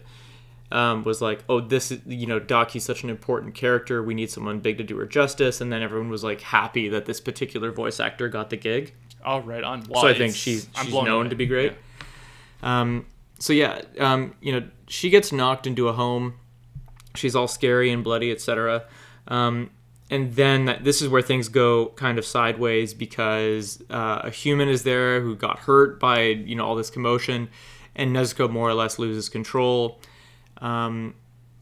um, 0.72 1.04
was 1.04 1.22
like 1.22 1.44
oh 1.50 1.60
this 1.62 1.92
is 1.92 2.00
you 2.06 2.28
know 2.28 2.40
Daki's 2.40 2.86
such 2.86 3.04
an 3.04 3.10
important 3.10 3.54
character. 3.56 4.02
We 4.04 4.14
need 4.14 4.30
someone 4.30 4.60
big 4.60 4.78
to 4.78 4.84
do 4.84 4.98
her 4.98 5.06
justice. 5.06 5.62
And 5.62 5.72
then 5.74 5.82
everyone 5.82 6.10
was 6.10 6.24
like 6.24 6.42
happy 6.42 6.90
that 6.90 7.06
this 7.06 7.20
particular 7.20 7.72
voice 7.72 8.00
actor 8.00 8.30
got 8.30 8.50
the 8.50 8.58
gig 8.58 8.94
Oh, 9.26 9.42
right 9.42 9.64
on. 9.64 9.84
Well, 9.90 10.04
so 10.04 10.08
I 10.08 10.14
think 10.14 10.36
she's 10.36 10.70
she's 10.82 10.94
known 10.94 11.08
away. 11.08 11.30
to 11.30 11.36
be 11.36 11.46
great. 11.46 11.74
Yeah. 12.62 12.82
Um, 12.82 13.06
so 13.40 13.54
yeah, 13.54 13.82
um, 14.00 14.36
you 14.42 14.52
know, 14.52 14.68
she 14.88 15.10
gets 15.10 15.32
knocked 15.32 15.68
into 15.68 15.88
a 15.88 15.94
home. 15.94 16.36
She's 17.16 17.36
all 17.36 17.48
scary 17.48 17.92
and 17.92 18.04
bloody, 18.04 18.32
etc. 18.32 18.84
Um, 19.28 19.72
and 20.10 20.36
then 20.36 20.66
that, 20.66 20.84
this 20.84 21.02
is 21.02 21.10
where 21.10 21.22
things 21.22 21.50
go 21.50 21.88
kind 21.96 22.20
of 22.20 22.26
sideways 22.26 22.94
because 22.94 23.82
uh, 23.90 24.22
a 24.24 24.30
human 24.30 24.70
is 24.70 24.84
there 24.84 25.22
who 25.22 25.36
got 25.36 25.60
hurt 25.60 26.00
by 26.00 26.22
you 26.22 26.56
know 26.56 26.66
all 26.66 26.76
this 26.76 26.90
commotion, 26.90 27.50
and 27.96 28.16
Nezuko 28.16 28.50
more 28.50 28.70
or 28.70 28.74
less 28.74 29.00
loses 29.00 29.30
control. 29.30 30.00
Um, 30.60 31.16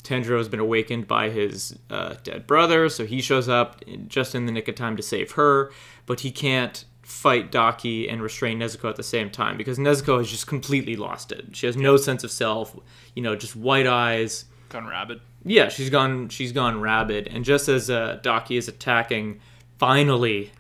Tanjiro 0.04 0.38
has 0.38 0.50
been 0.50 0.60
awakened 0.60 1.08
by 1.08 1.30
his 1.30 1.78
uh, 1.90 2.16
dead 2.24 2.46
brother, 2.46 2.90
so 2.90 3.06
he 3.06 3.22
shows 3.22 3.48
up 3.48 3.84
just 4.08 4.36
in 4.36 4.46
the 4.46 4.52
nick 4.52 4.68
of 4.68 4.76
time 4.76 4.98
to 4.98 5.04
save 5.04 5.32
her, 5.32 5.72
but 6.06 6.20
he 6.20 6.32
can't 6.32 6.84
fight 7.14 7.52
Daki 7.52 8.10
and 8.10 8.22
restrain 8.22 8.60
Nezuko 8.60 8.90
at 8.90 8.96
the 8.96 9.04
same 9.04 9.30
time 9.30 9.56
because 9.56 9.78
Nezuko 9.78 10.18
has 10.18 10.30
just 10.30 10.48
completely 10.48 10.96
lost 10.96 11.32
it. 11.32 11.56
She 11.56 11.68
has 11.68 11.78
no 11.78 11.96
sense 11.96 12.24
of 12.24 12.32
self, 12.32 12.76
you 13.16 13.22
know, 13.22 13.36
just 13.36 13.56
white 13.56 13.88
eyes. 13.88 14.46
Gone 14.70 14.88
rabid. 14.88 15.22
Yeah, 15.46 15.70
she's 15.70 15.90
gone. 15.90 16.30
She's 16.30 16.52
gone 16.52 16.82
rabid, 16.82 17.28
and 17.28 17.46
just 17.46 17.70
as 17.70 17.90
uh, 17.90 18.20
Daki 18.24 18.58
is 18.58 18.68
attacking, 18.68 19.40
finally, 19.78 20.52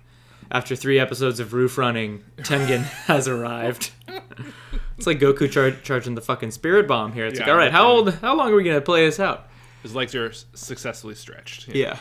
after 0.52 0.76
three 0.76 1.00
episodes 1.00 1.40
of 1.40 1.54
roof 1.54 1.78
running, 1.78 2.24
Tengen 2.38 2.84
has 3.08 3.28
arrived. 3.28 3.92
it's 4.98 5.08
like 5.08 5.20
Goku 5.20 5.50
char- 5.50 5.72
charging 5.72 6.16
the 6.16 6.22
fucking 6.22 6.52
spirit 6.52 6.88
bomb 6.88 7.14
here. 7.14 7.26
It's 7.26 7.40
like, 7.40 7.50
all 7.50 7.56
right, 7.58 7.72
how 7.72 7.88
old? 7.88 8.14
How 8.16 8.36
long 8.36 8.52
are 8.52 8.56
we 8.56 8.64
gonna 8.64 8.82
play 8.82 9.06
this 9.06 9.20
out? 9.20 9.50
His 9.82 9.96
legs 9.96 10.14
are 10.16 10.32
successfully 10.54 11.16
stretched. 11.16 11.70
Yeah. 11.70 11.98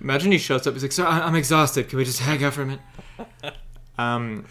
Imagine 0.00 0.32
he 0.32 0.38
shows 0.38 0.66
up. 0.66 0.74
He's 0.74 0.82
like, 0.82 0.92
"Sir, 0.92 1.06
I'm 1.06 1.34
exhausted. 1.34 1.88
Can 1.88 1.96
we 1.98 2.04
just 2.04 2.20
hang 2.20 2.44
out 2.44 2.52
for 2.52 2.62
a 2.62 2.66
minute?" 2.66 3.54
um, 3.98 4.44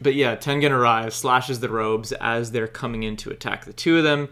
but 0.00 0.14
yeah, 0.14 0.36
Tengen 0.36 0.70
arrives, 0.70 1.16
slashes 1.16 1.60
the 1.60 1.68
robes 1.68 2.12
as 2.12 2.52
they're 2.52 2.68
coming 2.68 3.02
in 3.02 3.16
to 3.18 3.30
attack 3.30 3.64
the 3.64 3.72
two 3.72 3.98
of 3.98 4.04
them, 4.04 4.28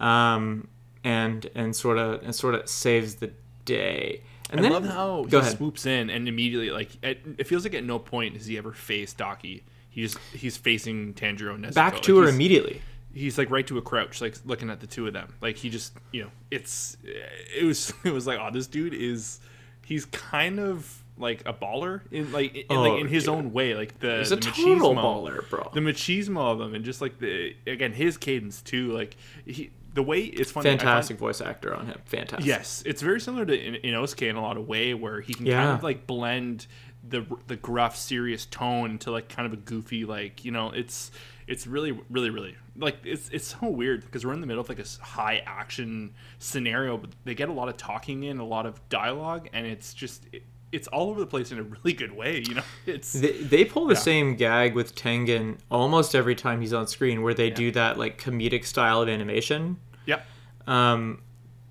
um, 0.00 0.68
and 1.04 1.48
and 1.54 1.74
sort 1.74 1.98
of 1.98 2.22
and 2.22 2.34
sort 2.34 2.54
of 2.54 2.68
saves 2.68 3.16
the 3.16 3.32
day. 3.64 4.22
And 4.50 4.60
I 4.60 4.62
then 4.64 4.72
love 4.72 4.86
how 4.86 5.24
he 5.24 5.36
ahead. 5.36 5.56
swoops 5.56 5.86
in 5.86 6.10
and 6.10 6.28
immediately 6.28 6.70
like 6.70 6.90
it, 7.02 7.20
it 7.38 7.46
feels 7.46 7.64
like 7.64 7.74
at 7.74 7.84
no 7.84 7.98
point 7.98 8.36
has 8.36 8.46
he 8.46 8.58
ever 8.58 8.72
faced 8.72 9.18
Daki. 9.18 9.64
He's 9.88 10.16
he's 10.32 10.56
facing 10.56 11.14
Tanjiro 11.14 11.54
and 11.54 11.64
Nezuko. 11.64 11.74
back 11.74 11.92
Like, 11.94 12.02
to 12.02 12.18
her 12.18 12.28
immediately. 12.28 12.80
He's 13.14 13.36
like 13.36 13.50
right 13.50 13.66
to 13.66 13.76
a 13.76 13.82
crouch, 13.82 14.22
like 14.22 14.36
looking 14.46 14.70
at 14.70 14.80
the 14.80 14.86
two 14.86 15.06
of 15.06 15.12
them. 15.12 15.34
Like 15.42 15.56
he 15.56 15.68
just 15.68 15.92
you 16.12 16.24
know, 16.24 16.30
it's 16.50 16.96
it 17.04 17.64
was 17.64 17.92
it 18.04 18.12
was 18.12 18.26
like 18.26 18.38
oh 18.40 18.50
this 18.50 18.66
dude 18.66 18.94
is 18.94 19.40
he's 19.84 20.04
kind 20.06 20.58
of 20.58 21.01
like 21.18 21.42
a 21.46 21.52
baller 21.52 22.00
in 22.10 22.32
like 22.32 22.54
in, 22.54 22.64
Oh, 22.70 22.80
like 22.82 23.00
in 23.00 23.06
oh, 23.06 23.10
his 23.10 23.24
dude. 23.24 23.34
own 23.34 23.52
way. 23.52 23.74
Like 23.74 23.98
the 24.00 24.18
He's 24.18 24.32
a 24.32 24.36
the 24.36 24.42
total 24.42 24.94
baller, 24.94 25.48
bro. 25.50 25.70
The 25.72 25.80
machismo 25.80 26.52
of 26.52 26.58
them 26.58 26.74
and 26.74 26.84
just 26.84 27.00
like 27.00 27.18
the 27.18 27.54
again 27.66 27.92
his 27.92 28.16
cadence 28.16 28.62
too. 28.62 28.92
Like 28.92 29.16
he 29.44 29.70
the 29.94 30.02
way 30.02 30.20
it's 30.22 30.50
funny. 30.50 30.70
I 30.70 30.72
find- 30.72 30.80
Fantastic 30.80 31.18
voice 31.18 31.40
actor 31.40 31.74
on 31.74 31.86
him. 31.86 32.00
Fantastic. 32.06 32.46
Yes, 32.46 32.82
it's 32.86 33.02
very 33.02 33.20
similar 33.20 33.44
to 33.44 33.54
in- 33.54 33.74
Inosuke 33.92 34.28
in 34.28 34.36
a 34.36 34.42
lot 34.42 34.56
of 34.56 34.66
way, 34.66 34.94
where 34.94 35.20
he 35.20 35.34
can 35.34 35.44
kind 35.46 35.70
of 35.70 35.82
like 35.82 36.06
blend 36.06 36.66
the 37.06 37.26
the 37.46 37.56
gruff, 37.56 37.96
serious 37.96 38.46
tone 38.46 38.98
to 39.00 39.10
like 39.10 39.28
kind 39.28 39.44
of 39.46 39.52
a 39.52 39.56
goofy, 39.56 40.04
like 40.06 40.44
you 40.46 40.50
know, 40.50 40.70
it's 40.70 41.10
it's 41.46 41.66
really, 41.66 41.92
really, 42.08 42.30
really 42.30 42.56
like 42.76 42.96
it's 43.04 43.28
it's 43.30 43.54
so 43.60 43.68
weird 43.68 44.00
because 44.02 44.24
we're 44.24 44.32
in 44.32 44.40
the 44.40 44.46
middle 44.46 44.62
of 44.62 44.68
like 44.70 44.78
a 44.78 45.04
high 45.04 45.42
action 45.44 46.14
scenario, 46.38 46.96
but 46.96 47.10
they 47.24 47.34
get 47.34 47.50
a 47.50 47.52
lot 47.52 47.68
of 47.68 47.76
talking 47.76 48.22
in, 48.22 48.38
a 48.38 48.46
lot 48.46 48.64
of 48.64 48.80
dialogue, 48.88 49.48
and 49.52 49.66
it's 49.66 49.92
just 49.92 50.24
it, 50.32 50.42
it's 50.72 50.88
all 50.88 51.10
over 51.10 51.20
the 51.20 51.26
place 51.26 51.52
in 51.52 51.58
a 51.58 51.62
really 51.62 51.92
good 51.92 52.12
way. 52.16 52.42
You 52.48 52.54
know, 52.54 52.62
it's 52.86 53.12
They, 53.12 53.32
they 53.32 53.64
pull 53.64 53.86
the 53.86 53.94
Yeah. 53.94 54.00
same 54.00 54.36
gag 54.36 54.74
with 54.74 54.94
Tengen 54.94 55.58
almost 55.70 56.14
every 56.14 56.34
time 56.34 56.60
he's 56.60 56.72
on 56.72 56.86
screen, 56.86 57.22
where 57.22 57.34
they 57.34 57.50
do 57.50 57.70
that 57.72 57.98
like 57.98 58.20
comedic 58.20 58.64
style 58.64 59.02
of 59.02 59.08
animation. 59.08 59.76
yeah, 60.06 60.20
um, 60.66 61.22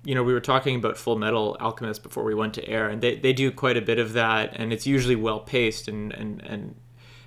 you 0.04 0.14
know, 0.16 0.22
we 0.22 0.32
were 0.32 0.40
talking 0.40 0.76
about 0.76 0.96
Full 0.96 1.16
Metal 1.16 1.56
Alchemist 1.60 2.02
before 2.02 2.24
we 2.24 2.34
went 2.34 2.54
to 2.54 2.68
air, 2.68 2.88
and 2.88 3.00
they, 3.02 3.16
they 3.16 3.32
do 3.32 3.50
quite 3.52 3.76
a 3.76 3.80
bit 3.82 3.98
of 4.00 4.14
that, 4.14 4.52
and 4.54 4.72
it's 4.72 4.86
usually 4.86 5.14
well 5.16 5.38
paced 5.40 5.86
and, 5.86 6.12
and, 6.12 6.42
and 6.42 6.74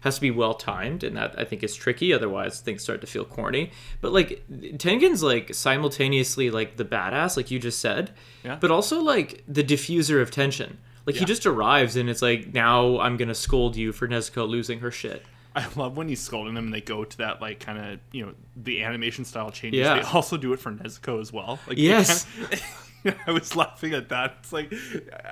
has 0.02 0.16
to 0.16 0.22
be 0.22 0.30
well 0.30 0.54
timed, 0.54 1.02
and 1.04 1.16
that 1.16 1.34
I 1.38 1.46
think 1.46 1.64
is 1.64 1.74
tricky. 1.74 2.14
Otherwise, 2.14 2.60
things 2.60 2.84
start 2.84 3.00
to 3.02 3.08
feel 3.08 3.24
corny. 3.24 3.72
But 4.02 4.12
like 4.12 4.44
Tengen's 4.52 5.24
like 5.24 5.54
simultaneously 5.56 6.52
like 6.52 6.76
the 6.78 6.84
badass, 6.86 7.38
like 7.38 7.50
you 7.50 7.60
just 7.60 7.80
said, 7.80 8.12
Yeah. 8.44 8.58
but 8.60 8.72
also 8.72 9.02
like 9.02 9.44
the 9.48 9.64
diffuser 9.64 10.22
of 10.22 10.30
tension. 10.32 10.78
Like 11.06 11.16
he 11.16 11.26
just 11.26 11.46
arrives 11.46 11.96
and 11.96 12.10
it's 12.10 12.22
like 12.22 12.54
now 12.54 13.00
I'm 13.00 13.18
gonna 13.18 13.36
scold 13.36 13.76
you 13.76 13.92
for 13.92 14.08
Nezuko 14.08 14.48
losing 14.48 14.80
her 14.80 14.92
shit. 14.92 15.24
I 15.56 15.66
love 15.76 15.96
when 15.96 16.10
he's 16.10 16.20
scolding 16.20 16.54
them 16.54 16.66
and 16.66 16.74
they 16.74 16.82
go 16.82 17.06
to 17.06 17.18
that 17.20 17.42
like 17.42 17.60
kind 17.60 17.78
of 17.78 18.00
you 18.12 18.26
know 18.26 18.34
the 18.56 18.84
animation 18.84 19.24
style 19.24 19.52
changes. 19.52 19.82
Yeah. 19.82 19.96
They 19.96 20.02
also 20.02 20.36
do 20.38 20.52
it 20.54 20.60
for 20.60 20.72
Nezuko 20.72 21.22
as 21.22 21.32
well. 21.32 21.60
Like 21.68 21.78
Yes. 21.78 22.26
I 23.28 23.32
was 23.32 23.56
laughing 23.56 23.94
at 23.94 24.10
that. 24.10 24.38
It's 24.40 24.52
like 24.52 24.74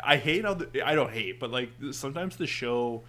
I 0.04 0.18
hate 0.18 0.46
how 0.46 0.54
the, 0.54 0.88
I 0.88 0.94
don't 0.94 1.12
hate, 1.12 1.40
but 1.40 1.50
like 1.50 1.72
sometimes 1.92 2.36
the 2.36 2.46
show 2.46 3.04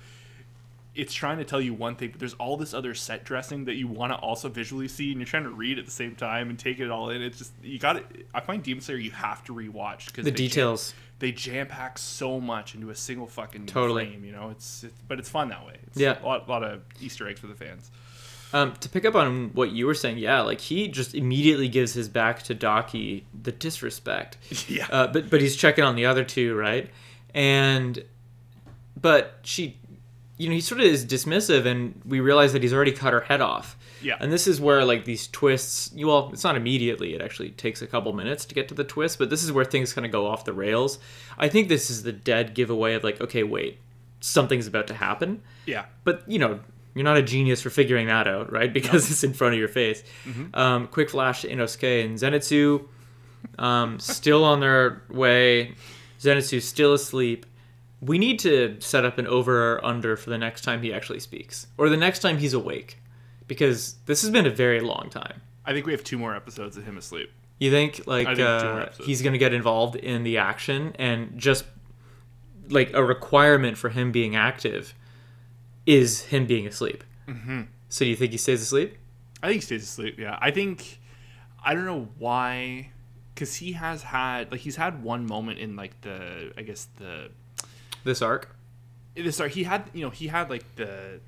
it's 0.95 1.13
trying 1.13 1.39
to 1.39 1.45
tell 1.45 1.61
you 1.61 1.75
one 1.75 1.97
thing, 1.97 2.11
but 2.11 2.21
there's 2.21 2.35
all 2.35 2.57
this 2.57 2.73
other 2.73 2.95
set 2.95 3.25
dressing 3.25 3.65
that 3.65 3.75
you 3.75 3.89
want 3.89 4.13
to 4.13 4.17
also 4.19 4.49
visually 4.49 4.87
see, 4.89 5.11
and 5.11 5.19
you're 5.21 5.27
trying 5.27 5.43
to 5.45 5.51
read 5.51 5.79
at 5.79 5.85
the 5.87 5.91
same 5.91 6.15
time 6.15 6.51
and 6.51 6.59
take 6.59 6.79
it 6.81 6.91
all 6.91 7.11
in. 7.11 7.21
It's 7.23 7.39
just 7.39 7.53
you 7.63 7.79
got 7.79 7.95
to 7.95 8.05
I 8.35 8.41
find 8.41 8.63
Demon 8.63 8.81
Slayer 8.83 8.97
you 8.99 9.11
have 9.11 9.43
to 9.45 9.55
rewatch 9.55 10.07
because 10.07 10.25
The 10.25 10.31
details. 10.31 10.95
they 11.19 11.33
jam 11.33 11.67
pack 11.67 11.99
so 11.99 12.41
much 12.41 12.75
into 12.75 12.91
a 12.91 12.95
single 12.95 13.27
fucking 13.27 13.67
Totally. 13.67 14.07
frame. 14.07 14.25
You 14.25 14.33
know, 14.33 14.51
it's, 14.51 14.85
it's 14.85 14.95
but 15.09 15.19
it's 15.19 15.29
fun 15.29 15.49
that 15.49 15.67
way. 15.67 15.79
It's 15.89 15.99
Yeah. 15.99 16.23
a 16.23 16.25
lot, 16.25 16.49
lot 16.49 16.63
of 16.63 16.83
Easter 17.01 17.27
eggs 17.29 17.41
for 17.41 17.49
the 17.49 17.55
fans. 17.55 17.91
Um, 18.53 18.73
to 18.79 18.89
pick 18.89 19.05
up 19.05 19.17
on 19.17 19.51
what 19.55 19.73
you 19.73 19.85
were 19.87 19.95
saying, 19.95 20.19
yeah, 20.19 20.43
like 20.43 20.61
he 20.61 20.87
just 20.87 21.13
immediately 21.17 21.67
gives 21.69 21.93
his 21.93 22.09
back 22.09 22.45
to 22.45 22.55
Daki, 22.55 23.27
the 23.43 23.51
disrespect. 23.51 24.39
Yeah. 24.69 24.87
Uh, 24.89 25.09
but 25.09 25.29
but 25.29 25.41
he's 25.41 25.57
checking 25.57 25.83
on 25.83 25.97
the 25.97 26.07
other 26.07 26.23
two, 26.23 26.55
right? 26.55 26.89
And 27.35 28.05
but 29.01 29.41
she, 29.43 29.77
you 30.37 30.49
know, 30.49 30.55
he 30.55 30.61
sort 30.61 30.81
of 30.81 30.87
is 30.87 31.05
dismissive, 31.07 31.65
and 31.67 32.01
we 32.05 32.21
realize 32.21 32.53
that 32.53 32.63
he's 32.63 32.73
already 32.73 32.93
cut 32.93 33.13
her 33.13 33.21
head 33.21 33.41
off. 33.41 33.77
Yeah. 34.03 34.17
And 34.21 34.31
this 34.33 34.47
is 34.47 34.61
where 34.61 34.85
like 34.85 35.05
these 35.05 35.29
twists. 35.29 35.93
Well, 35.97 36.31
it's 36.33 36.45
not 36.45 36.57
immediately. 36.57 37.15
It 37.15 37.23
actually 37.23 37.51
takes 37.51 37.81
a 37.83 37.87
couple 37.87 38.13
minutes 38.13 38.45
to 38.47 38.55
get 38.55 38.69
to 38.69 38.75
the 38.75 38.85
twist, 38.85 39.19
but 39.19 39.31
this 39.31 39.43
is 39.45 39.53
where 39.53 39.65
things 39.65 39.93
kind 39.93 40.05
of 40.05 40.13
go 40.13 40.27
off 40.27 40.45
the 40.45 40.53
rails. 40.53 40.99
I 41.39 41.49
think 41.49 41.69
this 41.69 41.89
is 41.91 42.03
the 42.03 42.13
dead 42.13 42.55
giveaway 42.55 42.95
of 42.95 43.05
like, 43.05 43.21
okay, 43.21 43.43
wait, 43.45 43.79
something's 44.21 44.67
about 44.67 44.87
to 44.89 44.95
happen 44.95 45.43
Yeah. 45.67 45.85
but 46.03 46.23
you 46.27 46.39
know 46.39 46.61
you're 46.95 47.05
not 47.05 47.19
a 47.19 47.23
genius 47.23 47.61
for 47.61 47.69
figuring 47.69 48.07
that 48.07 48.27
out 48.27 48.51
right 48.51 48.73
because 48.73 49.11
it's 49.11 49.23
in 49.23 49.35
front 49.35 49.53
of 49.53 49.59
your 49.59 49.69
face 49.69 50.03
um, 50.55 50.87
quick 50.87 51.11
flash 51.11 51.43
to 51.43 51.49
inosuke 51.49 52.03
and 52.05 52.17
zenitsu 52.19 52.87
um, 53.59 54.01
still 54.01 54.43
on 54.45 54.61
their 54.61 55.03
way 55.11 55.75
zenitsu 56.21 56.63
still 56.63 56.95
asleep 56.95 57.45
we 58.05 58.19
need 58.19 58.39
to 58.41 58.77
set 58.81 59.05
up 59.05 59.19
an 59.19 59.27
over 59.27 59.75
or 59.75 59.85
under 59.85 60.17
for 60.17 60.31
the 60.31 60.39
next 60.39 60.63
time 60.63 60.83
he 60.83 60.93
actually 60.93 61.21
speaks 61.21 61.67
or 61.79 61.89
the 61.89 61.97
next 61.97 62.21
time 62.21 62.39
he's 62.39 62.53
awake 62.53 62.99
because 63.47 63.95
this 64.07 64.23
has 64.23 64.31
been 64.31 64.47
a 64.47 64.51
very 64.51 64.81
long 64.81 65.09
time 65.11 65.41
I 65.65 65.73
think 65.73 65.87
we 65.87 65.93
have 65.93 66.05
two 66.05 66.19
more 66.19 66.35
episodes 66.37 66.77
of 66.77 66.85
him 66.85 66.99
asleep. 66.99 67.31
you 67.59 67.71
think 67.71 68.07
like 68.07 68.27
think 68.27 68.41
uh, 68.41 68.87
he's 69.03 69.23
gonna 69.23 69.39
get 69.39 69.55
involved 69.55 69.97
in 69.97 70.25
the 70.25 70.39
action 70.39 70.95
and 70.99 71.39
just 71.39 71.65
like 72.69 72.93
a 72.95 73.05
requirement 73.05 73.77
for 73.79 73.91
him 73.91 74.13
being 74.13 74.37
active 74.37 74.95
is 75.87 76.23
him 76.23 76.47
being 76.47 76.67
asleep. 76.67 77.05
Mm-hmm. 77.29 77.63
So 77.89 78.05
do 78.05 78.11
you 78.11 78.17
think 78.17 78.33
he 78.33 78.39
stays 78.39 78.63
asleep? 78.63 78.97
I 79.43 79.49
think 79.49 79.57
he 79.57 79.67
stays 79.67 79.83
asleep. 79.83 80.19
Yeah. 80.19 80.39
I 80.41 80.51
think 80.51 81.01
I 81.63 81.75
don't 81.75 81.85
know 81.87 82.09
why, 82.19 82.91
because 83.35 83.57
he 83.57 83.73
has 83.73 84.03
had 84.03 84.51
like 84.51 84.61
he's 84.61 84.77
had 84.77 85.03
one 85.03 85.27
moment 85.27 85.59
in 85.59 85.77
like 85.77 86.01
the 86.03 86.53
I 86.57 86.63
guess 86.63 86.89
the 86.99 87.31
This 88.05 88.23
arc. 88.23 88.55
the 89.15 89.33
start 89.33 89.53
he 89.53 89.65
had 89.65 89.91
you 89.93 90.03
know 90.05 90.11
he 90.11 90.27
had 90.29 90.51
like 90.51 90.65
the 90.77 91.21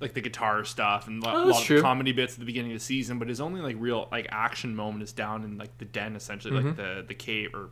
like 0.00 0.14
the 0.14 0.20
guitar 0.20 0.64
stuff 0.64 1.06
and 1.06 1.22
a 1.22 1.28
Oh, 1.28 1.32
lot, 1.32 1.44
that's 1.46 1.58
lot 1.58 1.64
true. 1.64 1.76
of 1.76 1.82
comedy 1.82 2.12
bits 2.12 2.32
at 2.34 2.40
the 2.40 2.44
beginning 2.44 2.72
of 2.72 2.78
the 2.78 2.84
season 2.84 3.18
but 3.18 3.28
his 3.28 3.40
only 3.40 3.60
like 3.60 3.76
real 3.78 4.08
like 4.10 4.26
action 4.30 4.74
moment 4.74 5.02
is 5.02 5.12
down 5.12 5.44
in 5.44 5.58
like 5.58 5.76
the 5.78 5.84
den 5.84 6.16
essentially 6.16 6.54
Mm-hmm. 6.54 6.66
like 6.68 6.76
the 6.76 7.04
the 7.06 7.14
cave 7.14 7.54
or 7.54 7.68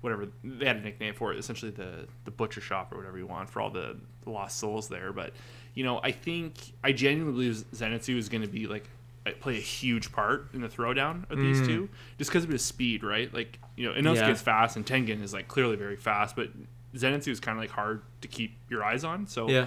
whatever 0.00 0.28
they 0.44 0.66
had 0.66 0.76
a 0.76 0.80
nickname 0.80 1.14
for 1.14 1.32
it 1.32 1.38
essentially 1.38 1.70
the 1.70 2.06
the 2.24 2.30
butcher 2.30 2.60
shop 2.60 2.92
or 2.92 2.96
whatever 2.98 3.18
you 3.18 3.26
want 3.26 3.50
for 3.50 3.60
all 3.60 3.70
the, 3.70 3.96
lost 4.26 4.58
souls 4.58 4.88
there 4.88 5.12
but 5.12 5.32
you 5.74 5.82
know 5.84 6.00
i 6.02 6.10
think 6.12 6.54
i 6.84 6.92
genuinely 6.92 7.32
believe 7.32 7.64
zenitsu 7.74 8.16
is 8.18 8.28
going 8.28 8.42
to 8.42 8.48
be 8.48 8.66
like 8.66 8.84
play 9.40 9.56
a 9.56 9.60
huge 9.60 10.10
part 10.12 10.48
in 10.54 10.60
the 10.60 10.68
throwdown 10.68 11.30
of 11.30 11.38
these 11.38 11.66
two 11.66 11.88
just 12.18 12.30
because 12.30 12.44
of 12.44 12.50
his 12.50 12.64
speed 12.64 13.02
right 13.04 13.32
like 13.34 13.58
you 13.76 13.86
know 13.86 13.92
inosuke 13.94 14.14
Mm. 14.14 14.26
Yeah. 14.26 14.30
is 14.30 14.42
fast 14.42 14.76
and 14.76 14.84
tengen 14.86 15.22
is 15.22 15.32
like 15.34 15.48
clearly 15.48 15.76
very 15.76 15.96
fast 15.96 16.34
but 16.36 16.48
zenitsu 16.94 17.28
is 17.28 17.40
kind 17.40 17.56
of 17.58 17.62
like 17.62 17.70
hard 17.70 18.02
to 18.20 18.28
keep 18.28 18.56
your 18.70 18.82
eyes 18.84 19.04
on 19.04 19.26
so 19.26 19.48
Yeah. 19.48 19.66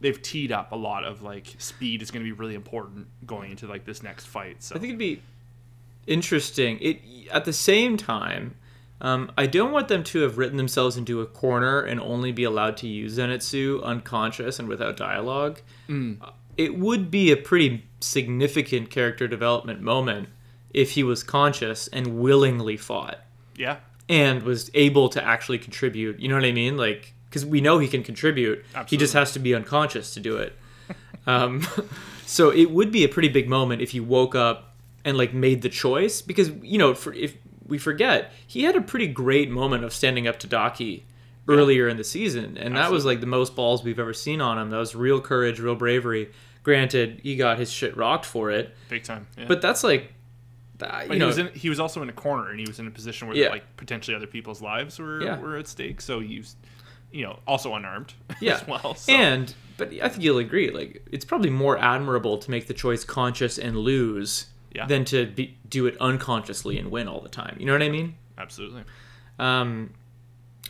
they've 0.00 0.20
teed 0.20 0.52
up 0.52 0.72
a 0.72 0.76
lot 0.76 1.04
of 1.04 1.22
like 1.22 1.54
speed 1.58 2.02
is 2.02 2.10
going 2.10 2.24
to 2.24 2.28
be 2.28 2.32
really 2.38 2.54
important 2.54 3.06
going 3.26 3.50
into 3.50 3.66
like 3.66 3.84
this 3.84 4.02
next 4.02 4.26
fight. 4.26 4.62
So 4.62 4.74
I 4.74 4.78
think 4.78 4.90
it'd 4.90 4.98
be 4.98 5.22
interesting. 6.06 6.78
It 6.80 7.00
at 7.30 7.44
the 7.44 7.52
same 7.52 7.96
time, 7.96 8.54
um, 9.00 9.30
I 9.36 9.46
don't 9.46 9.72
want 9.72 9.88
them 9.88 10.04
to 10.04 10.20
have 10.20 10.38
written 10.38 10.56
themselves 10.56 10.96
into 10.96 11.20
a 11.20 11.26
corner 11.26 11.80
and 11.80 12.00
only 12.00 12.32
be 12.32 12.44
allowed 12.44 12.76
to 12.78 12.86
use 12.88 13.18
Zenitsu 13.18 13.82
unconscious 13.82 14.58
and 14.58 14.68
without 14.68 14.96
dialogue. 14.96 15.60
Uh, 15.90 16.30
It 16.56 16.78
would 16.78 17.10
be 17.10 17.30
a 17.30 17.36
pretty 17.36 17.84
significant 18.00 18.88
character 18.90 19.28
development 19.28 19.80
moment 19.82 20.28
if 20.72 20.92
he 20.92 21.02
was 21.02 21.22
conscious 21.22 21.88
and 21.88 22.18
willingly 22.18 22.76
fought 22.76 23.20
yeah, 23.56 23.76
and 24.08 24.42
was 24.42 24.70
able 24.74 25.08
to 25.10 25.24
actually 25.24 25.58
contribute. 25.58 26.20
You 26.20 26.28
know 26.28 26.36
what 26.36 26.44
I 26.44 26.52
mean? 26.52 26.76
Like, 26.76 27.14
because 27.28 27.44
we 27.44 27.60
know 27.60 27.78
he 27.78 27.88
can 27.88 28.02
contribute. 28.02 28.64
He 28.86 28.96
just 28.96 29.14
has 29.14 29.32
to 29.32 29.38
be 29.38 29.54
unconscious 29.54 30.14
to 30.14 30.20
do 30.20 30.36
it. 30.36 30.56
um, 31.26 31.66
so 32.26 32.50
it 32.50 32.70
would 32.70 32.92
be 32.92 33.04
a 33.04 33.08
pretty 33.08 33.28
big 33.28 33.48
moment 33.48 33.82
if 33.82 33.90
he 33.90 34.00
woke 34.00 34.34
up 34.34 34.74
and 35.04 35.16
like 35.16 35.34
made 35.34 35.62
the 35.62 35.68
choice. 35.68 36.22
Because 36.22 36.50
you 36.62 36.78
know, 36.78 36.94
for, 36.94 37.12
if 37.12 37.36
we 37.66 37.78
forget, 37.78 38.32
he 38.46 38.64
had 38.64 38.76
a 38.76 38.80
pretty 38.80 39.06
great 39.06 39.50
moment 39.50 39.84
of 39.84 39.92
standing 39.92 40.26
up 40.26 40.38
to 40.40 40.46
Daki 40.46 41.04
earlier 41.48 41.88
in 41.88 41.96
the 41.96 42.04
season, 42.04 42.56
and 42.58 42.76
that 42.76 42.90
was 42.90 43.04
like 43.04 43.20
the 43.20 43.26
most 43.26 43.54
balls 43.54 43.84
we've 43.84 43.98
ever 43.98 44.12
seen 44.12 44.40
on 44.40 44.58
him. 44.58 44.70
That 44.70 44.78
was 44.78 44.94
real 44.94 45.20
courage, 45.20 45.60
real 45.60 45.76
bravery. 45.76 46.30
Granted, 46.62 47.20
he 47.22 47.36
got 47.36 47.58
his 47.58 47.70
shit 47.70 47.96
rocked 47.96 48.24
for 48.24 48.50
it, 48.50 48.74
big 48.88 49.04
time. 49.04 49.28
Yeah. 49.38 49.44
but 49.46 49.62
that's 49.62 49.84
like, 49.84 50.12
uh, 50.82 51.00
you 51.02 51.08
But 51.08 51.14
he 51.14 51.18
know, 51.18 51.26
was 51.26 51.38
in, 51.38 51.48
he 51.54 51.68
was 51.68 51.80
also 51.80 52.02
in 52.02 52.08
a 52.08 52.12
corner 52.12 52.50
and 52.50 52.58
he 52.60 52.66
was 52.66 52.78
in 52.78 52.86
a 52.86 52.90
position 52.90 53.28
where 53.28 53.36
Yeah. 53.36 53.48
like 53.48 53.76
potentially 53.76 54.14
other 54.16 54.26
people's 54.26 54.60
lives 54.62 54.98
were 54.98 55.22
Yeah. 55.22 55.38
were 55.40 55.56
at 55.56 55.68
stake. 55.68 56.00
So 56.00 56.18
was, 56.20 56.56
you 57.12 57.24
know, 57.24 57.38
also 57.46 57.74
unarmed 57.74 58.14
yeah. 58.40 58.54
as 58.56 58.66
well. 58.66 58.94
So. 58.94 59.12
And 59.12 59.54
but 59.78 59.92
I 60.02 60.08
think 60.08 60.22
you'll 60.22 60.38
agree, 60.38 60.70
like 60.70 61.06
it's 61.12 61.24
probably 61.24 61.50
more 61.50 61.78
admirable 61.78 62.38
to 62.38 62.50
make 62.50 62.66
the 62.66 62.74
choice 62.74 63.04
conscious 63.04 63.58
and 63.58 63.76
lose 63.78 64.46
Yeah. 64.74 64.86
than 64.86 65.04
to 65.06 65.26
be, 65.26 65.56
do 65.68 65.86
it 65.86 65.96
unconsciously 66.00 66.78
and 66.78 66.90
win 66.90 67.08
all 67.08 67.20
the 67.20 67.28
time. 67.28 67.56
You 67.58 67.66
know 67.66 67.72
what 67.72 67.82
I 67.82 67.88
mean? 67.88 68.14
absolutely. 68.38 68.84
Um, 69.38 69.94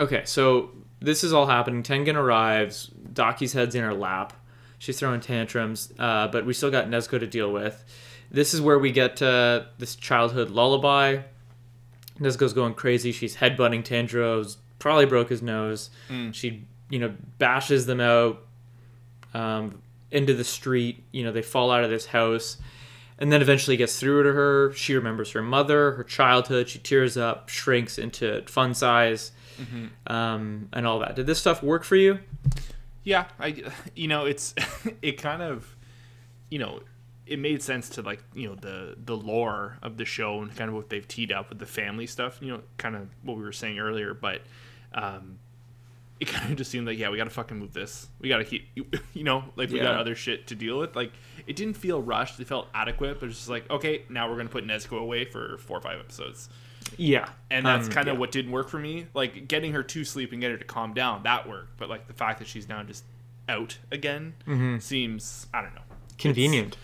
okay, 0.00 0.22
so 0.24 0.70
this 1.00 1.24
is 1.24 1.32
all 1.32 1.46
happening. 1.46 1.82
Tengen 1.82 2.14
arrives. 2.14 2.90
Daki's 3.12 3.52
head's 3.52 3.74
in 3.74 3.82
her 3.82 3.94
lap. 3.94 4.32
She's 4.78 4.98
throwing 4.98 5.20
tantrums, 5.20 5.92
uh, 5.98 6.28
but 6.28 6.44
we 6.46 6.52
still 6.52 6.70
got 6.70 6.86
Nezuko 6.88 7.18
to 7.18 7.26
deal 7.26 7.50
with. 7.52 7.84
This 8.36 8.52
is 8.52 8.60
where 8.60 8.78
we 8.78 8.92
get 8.92 9.22
uh, 9.22 9.62
this 9.78 9.96
childhood 9.96 10.50
lullaby. 10.50 11.20
Nezuko's 12.20 12.52
going 12.52 12.74
crazy. 12.74 13.10
She's 13.10 13.34
headbutting 13.34 13.82
Tandros. 13.82 14.58
Probably 14.78 15.06
broke 15.06 15.30
his 15.30 15.40
nose. 15.40 15.88
She, 16.32 16.66
you 16.90 16.98
know, 16.98 17.14
bashes 17.38 17.86
them 17.86 17.98
out 17.98 18.42
um, 19.32 19.80
into 20.10 20.34
the 20.34 20.44
street. 20.44 21.02
You 21.12 21.24
know, 21.24 21.32
they 21.32 21.40
fall 21.40 21.70
out 21.70 21.82
of 21.82 21.88
this 21.88 22.04
house. 22.04 22.58
And 23.18 23.32
then 23.32 23.40
eventually 23.40 23.78
gets 23.78 23.98
through 23.98 24.24
to 24.24 24.32
her. 24.34 24.70
She 24.74 24.94
remembers 24.94 25.30
her 25.30 25.40
mother, 25.40 25.92
her 25.92 26.04
childhood. 26.04 26.68
She 26.68 26.78
tears 26.78 27.16
up, 27.16 27.48
shrinks 27.48 27.96
into 27.96 28.42
fun 28.48 28.74
size, 28.74 29.32
um, 30.08 30.68
and 30.74 30.86
all 30.86 30.98
that. 30.98 31.16
Did 31.16 31.26
this 31.26 31.38
stuff 31.38 31.62
work 31.62 31.84
for 31.84 31.96
you? 31.96 32.18
Yeah, 33.02 33.28
I 33.40 33.64
you 33.94 34.08
know 34.08 34.26
it's 34.26 34.54
it 35.00 35.12
kind 35.12 35.40
of 35.40 35.74
you 36.50 36.58
know 36.58 36.80
it 37.26 37.38
made 37.38 37.62
sense 37.62 37.88
to 37.90 38.02
like 38.02 38.22
you 38.34 38.48
know 38.48 38.54
the 38.54 38.96
the 39.04 39.16
lore 39.16 39.78
of 39.82 39.96
the 39.96 40.04
show 40.04 40.40
and 40.42 40.54
kind 40.56 40.68
of 40.68 40.76
what 40.76 40.88
they've 40.90 41.06
teed 41.06 41.32
up 41.32 41.48
with 41.48 41.58
the 41.58 41.66
family 41.66 42.06
stuff. 42.06 42.38
You 42.40 42.52
know, 42.52 42.60
kind 42.78 42.94
of 42.96 43.08
what 43.22 43.36
we 43.36 43.42
were 43.42 43.52
saying 43.52 43.78
earlier, 43.78 44.14
but 44.14 44.42
um, 44.94 45.38
it 46.20 46.28
kind 46.28 46.50
of 46.50 46.56
just 46.56 46.70
seemed 46.70 46.86
like 46.86 46.98
yeah, 46.98 47.10
we 47.10 47.16
got 47.16 47.24
to 47.24 47.30
fucking 47.30 47.58
move 47.58 47.72
this. 47.72 48.06
We 48.20 48.28
got 48.28 48.38
to 48.38 48.44
keep 48.44 48.68
you 49.14 49.24
know 49.24 49.44
like 49.56 49.70
we 49.70 49.78
got 49.80 49.96
other 49.98 50.14
shit 50.14 50.46
to 50.48 50.54
deal 50.54 50.78
with. 50.78 50.94
Like 50.94 51.12
it 51.46 51.56
didn't 51.56 51.74
feel 51.74 52.00
rushed. 52.00 52.38
It 52.40 52.46
felt 52.46 52.68
adequate, 52.74 53.20
but 53.20 53.28
it's 53.28 53.38
just 53.38 53.48
like 53.50 53.68
okay, 53.70 54.02
now 54.08 54.30
we're 54.30 54.36
gonna 54.36 54.48
put 54.48 54.64
Nezuko 54.66 54.98
away 55.00 55.24
for 55.24 55.58
four 55.58 55.78
or 55.78 55.80
five 55.82 55.98
episodes. 55.98 56.48
Yeah, 56.96 57.28
And 57.50 57.66
that's 57.66 57.88
Um, 57.88 57.92
kind 57.92 58.06
of 58.08 58.14
yeah. 58.14 58.20
what 58.20 58.30
didn't 58.30 58.52
work 58.52 58.68
for 58.68 58.78
me. 58.78 59.08
Like 59.12 59.48
getting 59.48 59.72
her 59.72 59.82
to 59.82 60.04
sleep 60.04 60.30
and 60.30 60.40
get 60.40 60.52
her 60.52 60.56
to 60.56 60.64
calm 60.64 60.94
down, 60.94 61.24
that 61.24 61.48
worked. 61.48 61.76
But 61.78 61.88
like 61.88 62.06
the 62.06 62.14
fact 62.14 62.38
that 62.38 62.46
she's 62.46 62.68
now 62.68 62.84
just 62.84 63.02
out 63.48 63.78
again 63.90 64.34
seems 64.80 65.48
I 65.52 65.62
don't 65.62 65.74
know 65.74 65.80
convenient. 66.18 66.76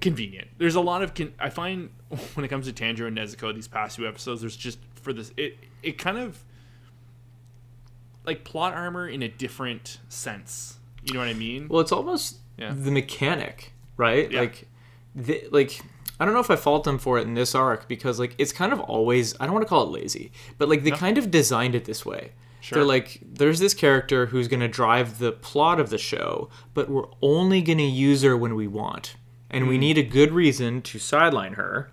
Convenient. 0.00 0.48
There's 0.58 0.74
a 0.74 0.80
lot 0.80 1.02
of 1.02 1.14
con- 1.14 1.34
I 1.38 1.50
find 1.50 1.90
when 2.34 2.44
it 2.44 2.48
comes 2.48 2.66
to 2.70 2.72
Tanjiro 2.72 3.06
and 3.08 3.16
Nezuko 3.18 3.54
these 3.54 3.68
past 3.68 3.96
few 3.96 4.06
episodes, 4.08 4.40
there's 4.40 4.56
just 4.56 4.78
for 5.02 5.12
this 5.12 5.32
it 5.36 5.58
it 5.82 5.98
kind 5.98 6.18
of 6.18 6.44
like 8.26 8.44
plot 8.44 8.74
armor 8.74 9.08
in 9.08 9.22
a 9.22 9.28
different 9.28 9.98
sense. 10.08 10.78
You 11.04 11.14
know 11.14 11.20
what 11.20 11.28
I 11.28 11.34
mean? 11.34 11.68
Well, 11.68 11.80
it's 11.80 11.92
almost 11.92 12.38
Yeah. 12.58 12.74
the 12.74 12.90
mechanic, 12.90 13.72
right? 13.96 14.30
Yeah. 14.30 14.40
Like, 14.40 14.68
the, 15.14 15.44
like 15.50 15.80
I 16.20 16.24
don't 16.24 16.34
know 16.34 16.40
if 16.40 16.50
I 16.50 16.56
fault 16.56 16.84
them 16.84 16.98
for 16.98 17.18
it 17.18 17.22
in 17.22 17.34
this 17.34 17.54
arc 17.54 17.88
because 17.88 18.18
like 18.18 18.34
it's 18.38 18.52
kind 18.52 18.72
of 18.72 18.80
always 18.80 19.34
I 19.40 19.44
don't 19.46 19.54
want 19.54 19.64
to 19.64 19.68
call 19.68 19.84
it 19.84 19.90
lazy, 20.02 20.32
but 20.58 20.68
like 20.68 20.84
they 20.84 20.90
kind 20.90 21.16
of 21.18 21.30
designed 21.30 21.74
it 21.74 21.84
this 21.86 22.04
way. 22.04 22.32
Sure. 22.60 22.78
They're 22.78 22.84
like, 22.86 23.20
there's 23.24 23.60
this 23.60 23.72
character 23.72 24.26
who's 24.26 24.48
going 24.48 24.58
to 24.60 24.68
drive 24.68 25.20
the 25.20 25.30
plot 25.30 25.78
of 25.78 25.90
the 25.90 25.96
show, 25.96 26.50
but 26.74 26.90
we're 26.90 27.06
only 27.22 27.62
going 27.62 27.78
to 27.78 27.84
use 27.84 28.22
her 28.22 28.36
when 28.36 28.56
we 28.56 28.66
want, 28.66 29.14
and 29.50 29.64
Hmm. 29.64 29.70
we 29.70 29.78
need 29.78 29.98
a 29.98 30.02
good 30.02 30.32
reason 30.32 30.82
to 30.82 30.98
sideline 30.98 31.54
her 31.54 31.90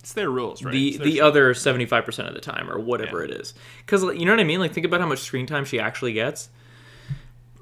It's 0.00 0.12
their 0.12 0.30
rules, 0.30 0.62
right? 0.62 0.72
the 0.72 0.98
the 0.98 1.20
other 1.20 1.52
75% 1.54 2.28
of 2.28 2.34
the 2.34 2.40
time 2.40 2.70
or 2.70 2.78
whatever 2.78 3.24
Yeah. 3.24 3.32
it 3.34 3.40
is 3.40 3.54
because 3.84 4.02
you 4.18 4.24
know 4.24 4.32
what 4.32 4.40
i 4.40 4.44
mean 4.44 4.60
like 4.60 4.72
think 4.72 4.86
about 4.86 5.00
how 5.00 5.06
much 5.06 5.18
screen 5.20 5.46
time 5.46 5.64
she 5.64 5.80
actually 5.80 6.12
gets 6.12 6.48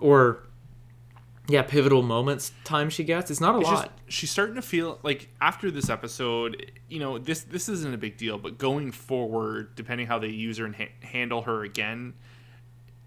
or 0.01 0.41
yeah 1.49 1.63
pivotal 1.63 2.03
moments 2.03 2.53
time 2.65 2.89
she 2.91 3.05
gets 3.05 3.31
it's 3.31 3.41
not 3.41 3.55
a 3.55 3.59
It's 3.61 3.69
lot 3.69 3.85
just 3.85 3.91
she's 4.09 4.31
starting 4.31 4.55
to 4.57 4.63
feel 4.63 4.99
like 5.03 5.29
after 5.41 5.71
this 5.71 5.89
episode, 5.91 6.71
you 6.89 6.99
know, 7.01 7.19
this 7.19 7.43
this 7.43 7.69
isn't 7.69 7.93
a 7.95 7.99
big 7.99 8.17
deal, 8.17 8.39
but 8.39 8.59
going 8.59 8.93
forward, 8.93 9.75
depending 9.75 10.07
how 10.07 10.19
they 10.19 10.29
use 10.29 10.59
her 10.59 10.67
and 10.67 10.77
ha- 10.77 10.93
handle 11.03 11.43
her 11.43 11.65
again, 11.65 12.15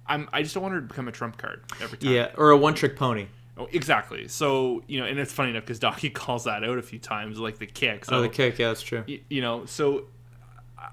I'm 0.07 0.27
I 0.33 0.41
just 0.43 0.53
don't 0.55 0.63
want 0.63 0.73
her 0.75 0.81
to 0.81 0.87
become 0.87 1.07
a 1.07 1.11
trump 1.11 1.37
card 1.37 1.63
every 1.81 1.97
time. 1.97 2.11
yeah 2.11 2.31
or 2.35 2.49
a 2.51 2.57
one 2.57 2.73
trick 2.73 2.95
pony 2.95 3.27
Oh, 3.57 3.67
exactly. 3.71 4.27
So 4.27 4.83
you 4.87 4.99
know, 4.99 5.05
and 5.05 5.17
it's 5.19 5.33
funny 5.33 5.49
enough 5.51 5.63
because 5.63 5.79
Daki 5.79 6.09
calls 6.11 6.43
that 6.43 6.63
out 6.63 6.77
a 6.77 6.81
few 6.81 6.99
times, 6.99 7.39
like 7.39 7.57
the 7.57 7.65
kick. 7.65 8.05
So 8.05 8.17
oh 8.17 8.21
the 8.21 8.29
kick 8.29 8.59
yeah 8.59 8.67
that's 8.67 8.81
true 8.81 9.03
y- 9.07 9.21
you 9.29 9.41
know, 9.41 9.65
so 9.65 10.05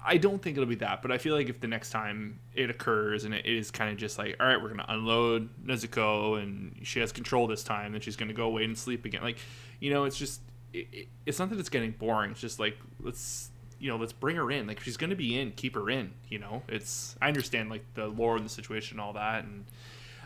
I 0.03 0.17
don't 0.17 0.41
think 0.41 0.57
it'll 0.57 0.67
be 0.67 0.75
that, 0.75 1.01
but 1.03 1.11
I 1.11 1.17
feel 1.19 1.35
like 1.35 1.47
if 1.47 1.59
the 1.59 1.67
next 1.67 1.91
time 1.91 2.39
it 2.55 2.69
occurs 2.71 3.23
and 3.23 3.33
it 3.35 3.45
is 3.45 3.69
kind 3.71 3.91
of 3.91 3.97
just 3.97 4.17
like, 4.17 4.35
all 4.39 4.47
right, 4.47 4.61
we're 4.61 4.69
gonna 4.69 4.85
unload 4.87 5.47
Nezuko 5.63 6.41
and 6.41 6.75
she 6.83 6.99
has 7.01 7.11
control 7.11 7.45
this 7.47 7.63
time, 7.63 7.91
then 7.91 8.01
she's 8.01 8.15
gonna 8.15 8.33
go 8.33 8.45
away 8.45 8.63
and 8.63 8.75
sleep 8.77 9.05
again. 9.05 9.21
Like, 9.21 9.37
you 9.79 9.91
know, 9.93 10.05
it's 10.05 10.17
just 10.17 10.41
it, 10.73 10.87
it- 10.91 11.07
it's 11.25 11.37
not 11.39 11.49
that 11.51 11.59
it's 11.59 11.69
getting 11.69 11.91
boring. 11.91 12.31
It's 12.31 12.41
just 12.41 12.59
like 12.59 12.77
let's 12.99 13.49
you 13.79 13.89
know 13.89 13.97
let's 13.97 14.13
bring 14.13 14.35
her 14.37 14.49
in. 14.49 14.65
Like 14.67 14.79
she's 14.79 14.97
gonna 14.97 15.15
be 15.15 15.39
in, 15.39 15.51
keep 15.51 15.75
her 15.75 15.87
in. 15.89 16.13
You 16.29 16.39
know, 16.39 16.63
it's 16.67 17.15
I 17.21 17.27
understand 17.27 17.69
like 17.69 17.83
the 17.93 18.07
lore 18.07 18.35
and 18.37 18.45
the 18.45 18.49
situation 18.49 18.95
and 18.97 19.01
all 19.01 19.13
that, 19.13 19.43
and 19.43 19.65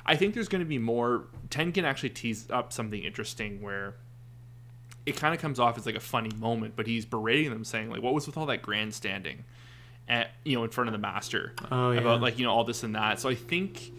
I 0.09 0.15
think 0.15 0.33
there's 0.33 0.49
gonna 0.49 0.65
be 0.65 0.77
more. 0.79 1.27
Ten 1.49 1.71
can 1.71 1.85
actually 1.85 2.09
tease 2.09 2.49
up 2.49 2.73
something 2.73 3.01
interesting 3.01 3.61
where 3.61 3.95
it 5.05 5.15
kind 5.15 5.33
of 5.33 5.39
comes 5.41 5.59
off 5.59 5.77
as 5.77 5.85
like 5.85 5.95
a 5.95 5.99
funny 6.01 6.31
moment, 6.37 6.75
but 6.75 6.85
he's 6.87 7.05
berating 7.05 7.51
them, 7.51 7.63
saying 7.63 7.89
like, 7.89 8.01
"What 8.01 8.13
was 8.13 8.25
with 8.27 8.35
all 8.37 8.45
that 8.47 8.61
grandstanding, 8.61 9.45
at 10.07 10.31
you 10.43 10.55
know, 10.57 10.63
in 10.63 10.69
front 10.71 10.87
of 10.89 10.91
the 10.93 10.99
master 10.99 11.53
Oh, 11.71 11.91
yeah. 11.91 12.01
about 12.01 12.21
like 12.21 12.37
you 12.39 12.45
know 12.45 12.51
all 12.51 12.63
this 12.63 12.83
and 12.83 12.95
that." 12.95 13.19
So 13.19 13.29
I 13.29 13.35
think 13.35 13.91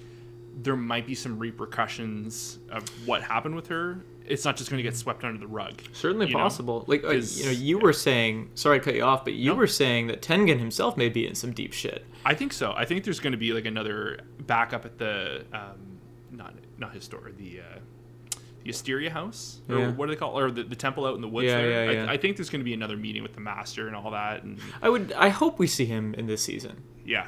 there 0.62 0.76
might 0.76 1.06
be 1.06 1.14
some 1.14 1.38
repercussions 1.38 2.58
of 2.70 2.88
what 3.06 3.22
happened 3.22 3.54
with 3.54 3.68
her. 3.68 4.04
It's 4.26 4.44
not 4.44 4.56
just 4.56 4.70
going 4.70 4.78
to 4.78 4.82
get 4.82 4.96
swept 4.96 5.24
under 5.24 5.38
the 5.40 5.46
rug. 5.46 5.80
certainly 5.92 6.26
you 6.26 6.34
know? 6.34 6.38
possible 6.40 6.84
like 6.86 7.02
uh, 7.04 7.10
you 7.10 7.44
know 7.46 7.50
you 7.50 7.78
yeah. 7.78 7.82
were 7.82 7.92
saying 7.92 8.50
sorry 8.54 8.78
to 8.78 8.84
cut 8.84 8.94
you 8.94 9.02
off 9.02 9.24
but 9.24 9.32
you 9.32 9.50
No. 9.50 9.56
were 9.56 9.66
saying 9.66 10.06
that 10.08 10.22
tengen 10.22 10.58
himself 10.58 10.96
may 10.96 11.08
be 11.08 11.26
in 11.26 11.34
some 11.34 11.52
deep 11.52 11.72
shit 11.72 12.04
I 12.24 12.34
think 12.34 12.52
so. 12.52 12.72
I 12.76 12.84
think 12.84 13.02
there's 13.04 13.18
going 13.18 13.32
to 13.32 13.38
be 13.38 13.52
like 13.52 13.64
another 13.64 14.20
backup 14.46 14.84
at 14.84 14.98
the 14.98 15.44
um, 15.52 15.89
not 16.42 16.54
not 16.78 16.92
his 16.94 17.04
store, 17.04 17.30
the 17.36 17.60
uh, 17.60 17.78
the 18.64 18.70
Wisteria 18.70 19.10
house, 19.10 19.60
or 19.68 19.78
Yeah. 19.78 19.90
what 19.92 20.06
do 20.06 20.12
they 20.14 20.18
call, 20.18 20.38
or 20.38 20.50
the, 20.50 20.62
the 20.64 20.76
temple 20.76 21.06
out 21.06 21.14
in 21.14 21.20
the 21.20 21.28
woods. 21.28 21.46
Yeah, 21.46 21.58
there. 21.58 21.70
yeah, 21.84 21.90
I, 21.90 22.04
yeah. 22.04 22.12
I 22.12 22.16
think 22.16 22.36
there's 22.36 22.50
going 22.50 22.60
to 22.60 22.64
be 22.64 22.74
another 22.74 22.96
meeting 22.96 23.22
with 23.22 23.34
the 23.34 23.40
master 23.40 23.86
and 23.86 23.94
all 23.96 24.10
that, 24.10 24.42
and 24.42 24.58
i 24.82 24.88
would 24.88 25.12
i 25.12 25.28
hope 25.28 25.58
we 25.58 25.66
see 25.66 25.86
him 25.86 26.14
in 26.14 26.26
this 26.26 26.42
season 26.42 26.74
yeah, 27.04 27.26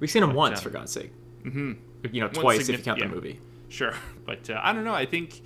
we've 0.00 0.10
seen 0.10 0.22
him 0.22 0.30
But, 0.30 0.36
once 0.36 0.58
uh, 0.58 0.62
for 0.62 0.70
god's 0.70 0.92
sake 0.92 1.12
hmm 1.42 1.72
you 2.12 2.20
know 2.20 2.28
twice 2.28 2.68
if 2.68 2.78
you 2.78 2.84
count 2.84 2.98
yeah. 2.98 3.08
the 3.08 3.14
movie 3.14 3.40
Sure, 3.68 3.94
but 4.26 4.48
uh, 4.50 4.60
I 4.62 4.72
don't 4.72 4.84
know. 4.84 4.94
I 4.94 5.06
think 5.06 5.40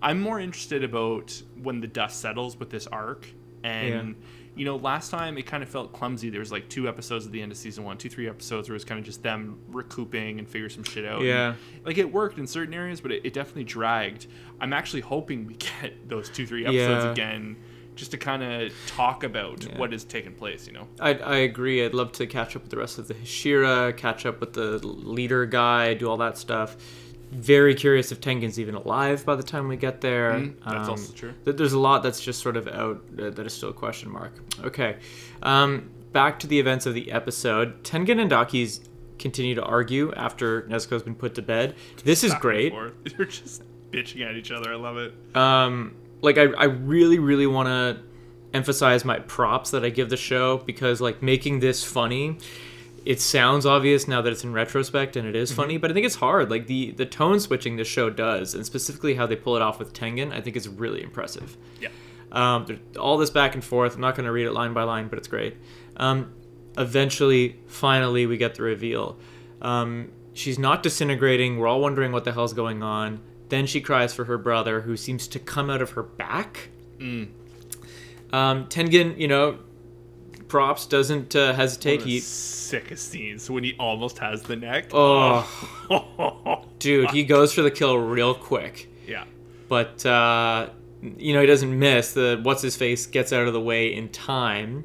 I'm 0.00 0.20
more 0.20 0.38
interested 0.38 0.84
about 0.84 1.42
when 1.60 1.80
the 1.80 1.88
dust 1.88 2.20
settles 2.20 2.56
with 2.60 2.70
this 2.70 2.86
arc, 2.86 3.26
and 3.64 4.14
you 4.58 4.64
know, 4.64 4.76
last 4.76 5.10
time 5.10 5.38
it 5.38 5.46
kind 5.46 5.62
of 5.62 5.68
felt 5.68 5.92
clumsy. 5.92 6.28
There 6.30 6.40
was 6.40 6.50
like 6.52 6.68
two 6.68 6.88
episodes 6.88 7.24
at 7.26 7.32
the 7.32 7.40
end 7.40 7.52
of 7.52 7.58
season 7.58 7.84
one, 7.84 7.96
two 7.96 8.08
three 8.10 8.28
episodes 8.28 8.68
where 8.68 8.74
it 8.74 8.76
was 8.76 8.84
kind 8.84 8.98
of 8.98 9.04
just 9.06 9.22
them 9.22 9.58
recouping 9.68 10.38
and 10.38 10.48
figure 10.48 10.68
some 10.68 10.82
shit 10.84 11.04
out. 11.04 11.22
Yeah. 11.22 11.50
And, 11.76 11.86
like 11.86 11.98
it 11.98 12.12
worked 12.12 12.38
in 12.38 12.46
certain 12.46 12.74
areas, 12.74 13.00
but 13.00 13.12
it, 13.12 13.24
it 13.24 13.32
definitely 13.32 13.64
dragged. 13.64 14.26
I'm 14.60 14.72
actually 14.72 15.00
hoping 15.02 15.46
we 15.46 15.54
get 15.80 16.08
those 16.08 16.28
two 16.28 16.46
three 16.46 16.66
episodes 16.66 17.04
Yeah. 17.04 17.12
again. 17.12 17.56
Just 17.94 18.12
to 18.12 18.16
kind 18.16 18.44
of 18.44 18.72
talk 18.86 19.24
about 19.24 19.64
Yeah. 19.64 19.76
what 19.78 19.90
has 19.92 20.04
taken 20.04 20.32
place, 20.32 20.66
you 20.68 20.72
know. 20.72 20.86
I, 21.00 21.14
I 21.14 21.36
agree. 21.38 21.84
I'd 21.84 21.94
love 21.94 22.12
to 22.12 22.26
catch 22.28 22.54
up 22.54 22.62
with 22.62 22.70
the 22.70 22.76
rest 22.76 22.98
of 22.98 23.08
the 23.08 23.14
Hashira, 23.14 23.96
catch 23.96 24.24
up 24.24 24.38
with 24.40 24.52
the 24.52 24.78
leader 24.86 25.46
guy, 25.46 25.94
do 25.94 26.08
all 26.08 26.16
that 26.18 26.38
stuff. 26.38 26.76
Very 27.30 27.74
curious 27.74 28.10
if 28.10 28.20
Tengen's 28.20 28.58
even 28.58 28.74
alive 28.74 29.24
by 29.26 29.36
the 29.36 29.42
time 29.42 29.68
we 29.68 29.76
get 29.76 30.00
there. 30.00 30.32
Mhm, 30.32 30.54
that's 30.64 30.74
Um, 30.88 30.90
also 30.90 31.12
true. 31.12 31.32
th- 31.44 31.56
There's 31.56 31.74
a 31.74 31.78
lot 31.78 32.02
that's 32.02 32.20
just 32.20 32.40
sort 32.40 32.56
of 32.56 32.66
out 32.68 33.04
uh, 33.20 33.30
that 33.30 33.46
is 33.46 33.52
still 33.52 33.68
a 33.70 33.74
question 33.74 34.10
mark. 34.10 34.32
Okay, 34.64 34.96
um, 35.42 35.90
back 36.12 36.38
to 36.40 36.46
the 36.46 36.58
events 36.58 36.86
of 36.86 36.94
the 36.94 37.12
episode. 37.12 37.82
Tengen 37.84 38.18
and 38.18 38.30
Daki's 38.30 38.80
continue 39.18 39.54
to 39.54 39.62
argue 39.64 40.12
after 40.16 40.62
Nezuko's 40.62 41.02
been 41.02 41.14
put 41.14 41.34
to 41.34 41.42
bed. 41.42 41.74
This 42.04 42.24
is 42.24 42.32
great. 42.34 42.72
They're 43.16 43.26
just 43.26 43.62
bitching 43.90 44.22
at 44.28 44.36
each 44.36 44.50
other. 44.50 44.72
I 44.72 44.76
love 44.76 44.96
it. 44.96 45.12
um, 45.36 45.94
like 46.22 46.38
I, 46.38 46.44
I 46.56 46.64
really 46.64 47.18
really 47.18 47.46
want 47.46 47.68
to 47.68 47.98
emphasize 48.54 49.04
my 49.04 49.18
props 49.20 49.70
that 49.72 49.84
I 49.84 49.90
give 49.90 50.08
the 50.08 50.16
show 50.16 50.56
because 50.58 51.00
like 51.02 51.22
making 51.22 51.60
this 51.60 51.84
funny 51.84 52.38
it 53.04 53.20
sounds 53.20 53.64
obvious 53.66 54.06
now 54.08 54.20
that 54.22 54.32
it's 54.32 54.44
in 54.44 54.52
retrospect 54.52 55.16
and 55.16 55.26
it 55.26 55.34
is 55.36 55.52
funny 55.52 55.76
but 55.76 55.90
I 55.90 55.94
think 55.94 56.06
it's 56.06 56.16
hard. 56.16 56.50
Like 56.50 56.66
the 56.66 56.92
the 56.92 57.06
tone 57.06 57.40
switching 57.40 57.76
this 57.76 57.88
show 57.88 58.10
does 58.10 58.54
and 58.54 58.64
specifically 58.66 59.14
how 59.14 59.26
they 59.26 59.36
pull 59.36 59.56
it 59.56 59.62
off 59.62 59.78
with 59.78 59.92
Tengen 59.92 60.32
I 60.32 60.40
think 60.40 60.56
is 60.56 60.68
really 60.68 61.02
impressive. 61.02 61.56
Yeah. 61.80 61.88
um, 62.32 62.66
all 62.98 63.16
this 63.18 63.30
back 63.30 63.54
and 63.54 63.64
forth 63.64 63.94
I'm 63.94 64.00
not 64.00 64.14
going 64.14 64.26
to 64.26 64.32
read 64.32 64.46
it 64.46 64.52
line 64.52 64.72
by 64.74 64.82
line 64.82 65.08
but 65.08 65.18
it's 65.18 65.28
great. 65.28 65.56
Um, 65.96 66.32
eventually 66.76 67.58
finally 67.66 68.26
we 68.26 68.36
get 68.36 68.54
the 68.54 68.62
reveal. 68.62 69.16
Um, 69.62 70.12
she's 70.32 70.58
not 70.58 70.82
disintegrating 70.82 71.58
we're 71.58 71.66
all 71.68 71.80
wondering 71.80 72.12
what 72.12 72.24
the 72.24 72.32
hell's 72.32 72.52
going 72.52 72.82
on. 72.82 73.20
Then 73.48 73.66
she 73.66 73.80
cries 73.80 74.12
for 74.12 74.24
her 74.26 74.36
brother 74.38 74.82
who 74.82 74.96
seems 74.96 75.26
to 75.28 75.38
come 75.38 75.70
out 75.70 75.80
of 75.82 75.90
her 75.92 76.02
back. 76.02 76.68
Mm. 76.98 77.28
um, 78.32 78.66
Tengen, 78.66 79.18
you 79.18 79.28
know, 79.28 79.58
props 80.48 80.86
doesn't 80.86 81.36
uh, 81.36 81.52
hesitate. 81.52 82.02
He, 82.02 82.20
sickest 82.20 83.10
scenes 83.10 83.48
when 83.50 83.64
he 83.64 83.74
almost 83.78 84.18
has 84.18 84.42
the 84.42 84.56
neck. 84.56 84.90
oh, 84.92 86.64
dude, 86.78 87.10
he 87.10 87.24
goes 87.24 87.52
for 87.52 87.62
the 87.62 87.70
kill 87.70 87.98
real 87.98 88.34
quick, 88.34 88.88
yeah. 89.06 89.24
but 89.68 90.04
uh, 90.04 90.70
you 91.02 91.34
know 91.34 91.40
he 91.40 91.46
doesn't 91.46 91.78
miss. 91.78 92.12
The 92.12 92.40
what's 92.42 92.62
his 92.62 92.76
face 92.76 93.06
gets 93.06 93.32
out 93.32 93.46
of 93.46 93.52
the 93.52 93.60
way 93.60 93.94
in 93.94 94.08
time, 94.08 94.84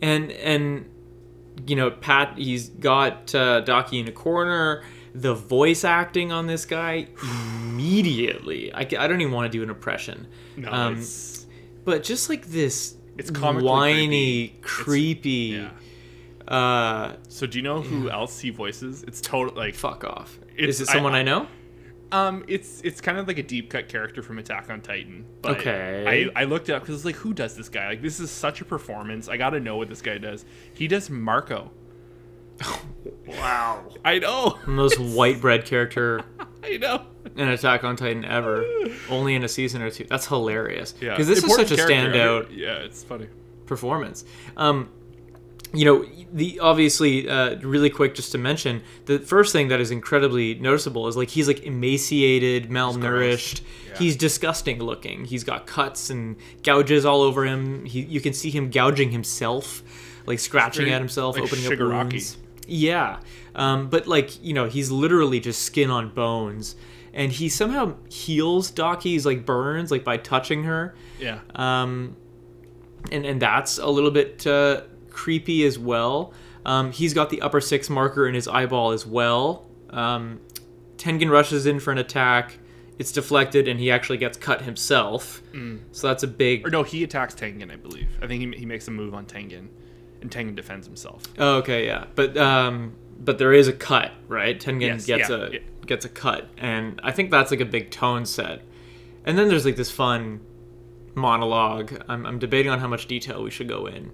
and 0.00 0.30
and 0.32 0.88
you 1.66 1.76
know 1.76 1.90
Pat, 1.90 2.36
he's 2.36 2.68
got 2.68 3.34
uh, 3.34 3.60
Daki 3.60 4.00
in 4.00 4.08
a 4.08 4.12
corner. 4.12 4.84
The 5.14 5.34
voice 5.34 5.84
acting 5.84 6.32
on 6.32 6.46
this 6.46 6.64
guy 6.64 7.08
immediately. 7.22 8.72
I, 8.72 8.80
I 8.80 9.06
don't 9.06 9.20
even 9.20 9.32
want 9.34 9.52
to 9.52 9.56
do 9.58 9.62
an 9.62 9.68
impression. 9.68 10.26
No, 10.56 10.72
Um, 10.72 11.04
but 11.84 12.02
just 12.02 12.30
like 12.30 12.46
this 12.46 12.96
It's 13.28 13.38
comically 13.38 13.68
whiny, 13.68 14.48
creepy. 14.62 15.52
creepy. 15.56 15.68
yeah. 16.48 16.54
Uh, 16.56 17.16
So 17.28 17.46
do 17.46 17.58
you 17.58 17.62
know 17.62 17.80
who 17.80 18.10
else 18.10 18.40
he 18.40 18.50
voices? 18.50 19.02
It's 19.04 19.20
total 19.20 19.54
like 19.56 19.74
fuck 19.74 20.04
off. 20.04 20.38
Is 20.56 20.80
it 20.80 20.86
someone 20.86 21.14
I, 21.14 21.22
know? 21.22 21.46
um 22.10 22.44
it's 22.46 22.82
it's 22.82 23.00
kind 23.00 23.16
of 23.16 23.26
like 23.26 23.38
a 23.38 23.42
deep 23.42 23.70
cut 23.70 23.88
character 23.88 24.22
from 24.22 24.38
Attack 24.38 24.68
on 24.68 24.80
Titan. 24.82 25.24
But 25.40 25.58
Okay. 25.58 26.28
I 26.36 26.42
I 26.42 26.44
looked 26.44 26.68
it 26.68 26.74
up 26.74 26.82
because 26.82 26.96
it's 26.96 27.04
like 27.04 27.14
who 27.16 27.32
does 27.32 27.56
this 27.56 27.68
guy? 27.70 27.88
Like 27.88 28.02
this 28.02 28.20
is 28.20 28.30
such 28.30 28.60
a 28.60 28.64
performance. 28.66 29.28
I 29.28 29.36
got 29.38 29.50
to 29.50 29.60
know 29.60 29.76
what 29.78 29.88
this 29.88 30.02
guy 30.02 30.18
does. 30.18 30.44
He 30.74 30.88
does 30.88 31.08
Marco. 31.08 31.70
Wow. 33.26 33.84
I 34.04 34.18
know. 34.18 34.58
Most 34.66 34.98
white 35.16 35.40
bread 35.40 35.64
character 35.64 36.22
I 36.64 36.76
know. 36.76 37.04
An 37.36 37.48
Attack 37.48 37.84
on 37.84 37.96
Titan 37.96 38.24
ever. 38.24 38.64
Only 39.10 39.34
in 39.34 39.42
a 39.44 39.48
season 39.48 39.82
or 39.82 39.90
two. 39.90 40.04
That's 40.04 40.26
hilarious. 40.26 40.94
Yeah. 41.00 41.10
Because 41.10 41.26
this 41.26 41.42
is 41.42 41.54
such 41.54 41.70
a 41.70 41.76
standout 41.76 42.50
mean, 42.50 42.58
yeah, 42.58 42.76
it's 42.78 43.02
funny. 43.02 43.28
performance. 43.66 44.24
Um, 44.56 44.90
you 45.74 45.84
know, 45.86 46.04
the 46.32 46.60
obviously 46.60 47.28
uh, 47.28 47.56
really 47.60 47.88
quick 47.88 48.14
just 48.14 48.32
to 48.32 48.38
mention 48.38 48.82
the 49.06 49.18
first 49.18 49.52
thing 49.52 49.68
that 49.68 49.80
is 49.80 49.90
incredibly 49.90 50.54
noticeable 50.56 51.08
is 51.08 51.16
like 51.16 51.30
he's 51.30 51.48
like 51.48 51.62
emaciated, 51.62 52.68
malnourished. 52.68 53.62
Yeah. 53.88 53.98
He's 53.98 54.16
disgusting 54.16 54.78
looking. 54.82 55.24
He's 55.24 55.44
got 55.44 55.66
cuts 55.66 56.10
and 56.10 56.36
gouges 56.62 57.06
all 57.06 57.22
over 57.22 57.46
him. 57.46 57.84
He, 57.86 58.02
you 58.02 58.20
can 58.20 58.34
see 58.34 58.50
him 58.50 58.70
gouging 58.70 59.10
himself, 59.10 59.82
like 60.26 60.38
scratching 60.38 60.84
very, 60.84 60.94
at 60.94 61.00
himself, 61.00 61.36
like, 61.36 61.44
opening 61.44 61.66
up 61.66 61.72
Shigaraki. 61.72 62.12
wounds. 62.12 62.36
Yeah, 62.68 63.20
um, 63.54 63.88
but 63.88 64.06
like 64.06 64.42
you 64.44 64.52
know, 64.54 64.66
he's 64.66 64.90
literally 64.90 65.40
just 65.40 65.62
skin 65.62 65.90
on 65.90 66.10
bones, 66.10 66.76
and 67.12 67.32
he 67.32 67.48
somehow 67.48 67.94
heals 68.08 68.70
Daki's 68.70 69.24
like 69.26 69.44
burns 69.46 69.90
like 69.90 70.04
by 70.04 70.16
touching 70.16 70.64
her 70.64 70.94
Yeah. 71.20 71.40
um, 71.54 72.16
and 73.10 73.24
and 73.26 73.40
that's 73.42 73.78
a 73.78 73.88
little 73.88 74.10
bit 74.10 74.46
uh, 74.46 74.82
creepy 75.10 75.64
as 75.64 75.78
well. 75.78 76.32
Um, 76.64 76.92
he's 76.92 77.12
got 77.12 77.30
the 77.30 77.42
upper 77.42 77.60
six 77.60 77.90
marker 77.90 78.26
in 78.28 78.34
his 78.34 78.46
eyeball 78.46 78.92
as 78.92 79.04
well. 79.04 79.66
Um, 79.90 80.40
Tengen 80.96 81.30
rushes 81.30 81.66
in 81.66 81.80
for 81.80 81.90
an 81.90 81.98
attack. 81.98 82.58
it's 82.98 83.10
deflected 83.10 83.66
and 83.66 83.80
he 83.80 83.90
actually 83.90 84.18
gets 84.18 84.38
cut 84.38 84.62
himself. 84.62 85.42
So 85.90 86.06
that's 86.06 86.22
a 86.22 86.28
big. 86.28 86.64
Or 86.66 86.70
no, 86.70 86.84
he 86.84 87.02
attacks 87.02 87.34
Tengen, 87.34 87.72
I 87.72 87.76
believe. 87.76 88.08
I 88.22 88.28
think 88.28 88.54
he, 88.54 88.60
he 88.60 88.66
makes 88.66 88.86
a 88.86 88.92
move 88.92 89.12
on 89.12 89.26
Tengen, 89.26 89.66
and 90.20 90.30
Tengen 90.30 90.54
defends 90.54 90.86
himself. 90.86 91.24
Oh, 91.38 91.56
okay, 91.56 91.84
yeah, 91.86 92.04
but 92.14 92.36
um, 92.36 92.94
but 93.24 93.38
there 93.38 93.52
is 93.52 93.68
a 93.68 93.72
cut, 93.72 94.12
right? 94.28 94.58
Tengen 94.58 94.80
Yes, 94.80 95.06
gets 95.06 95.30
yeah, 95.30 95.36
a 95.36 95.50
yeah. 95.50 95.58
gets 95.86 96.04
a 96.04 96.08
cut, 96.08 96.48
and 96.58 97.00
I 97.02 97.12
think 97.12 97.30
that's 97.30 97.50
like 97.50 97.60
a 97.60 97.64
big 97.64 97.90
tone 97.90 98.26
set. 98.26 98.62
And 99.24 99.38
then 99.38 99.48
there's 99.48 99.64
like 99.64 99.76
this 99.76 99.90
fun 99.90 100.40
monologue. 101.14 102.02
I'm, 102.08 102.26
I'm 102.26 102.38
debating 102.38 102.70
on 102.70 102.78
how 102.80 102.88
much 102.88 103.06
detail 103.06 103.42
we 103.42 103.50
should 103.50 103.68
go 103.68 103.86
in. 103.86 104.10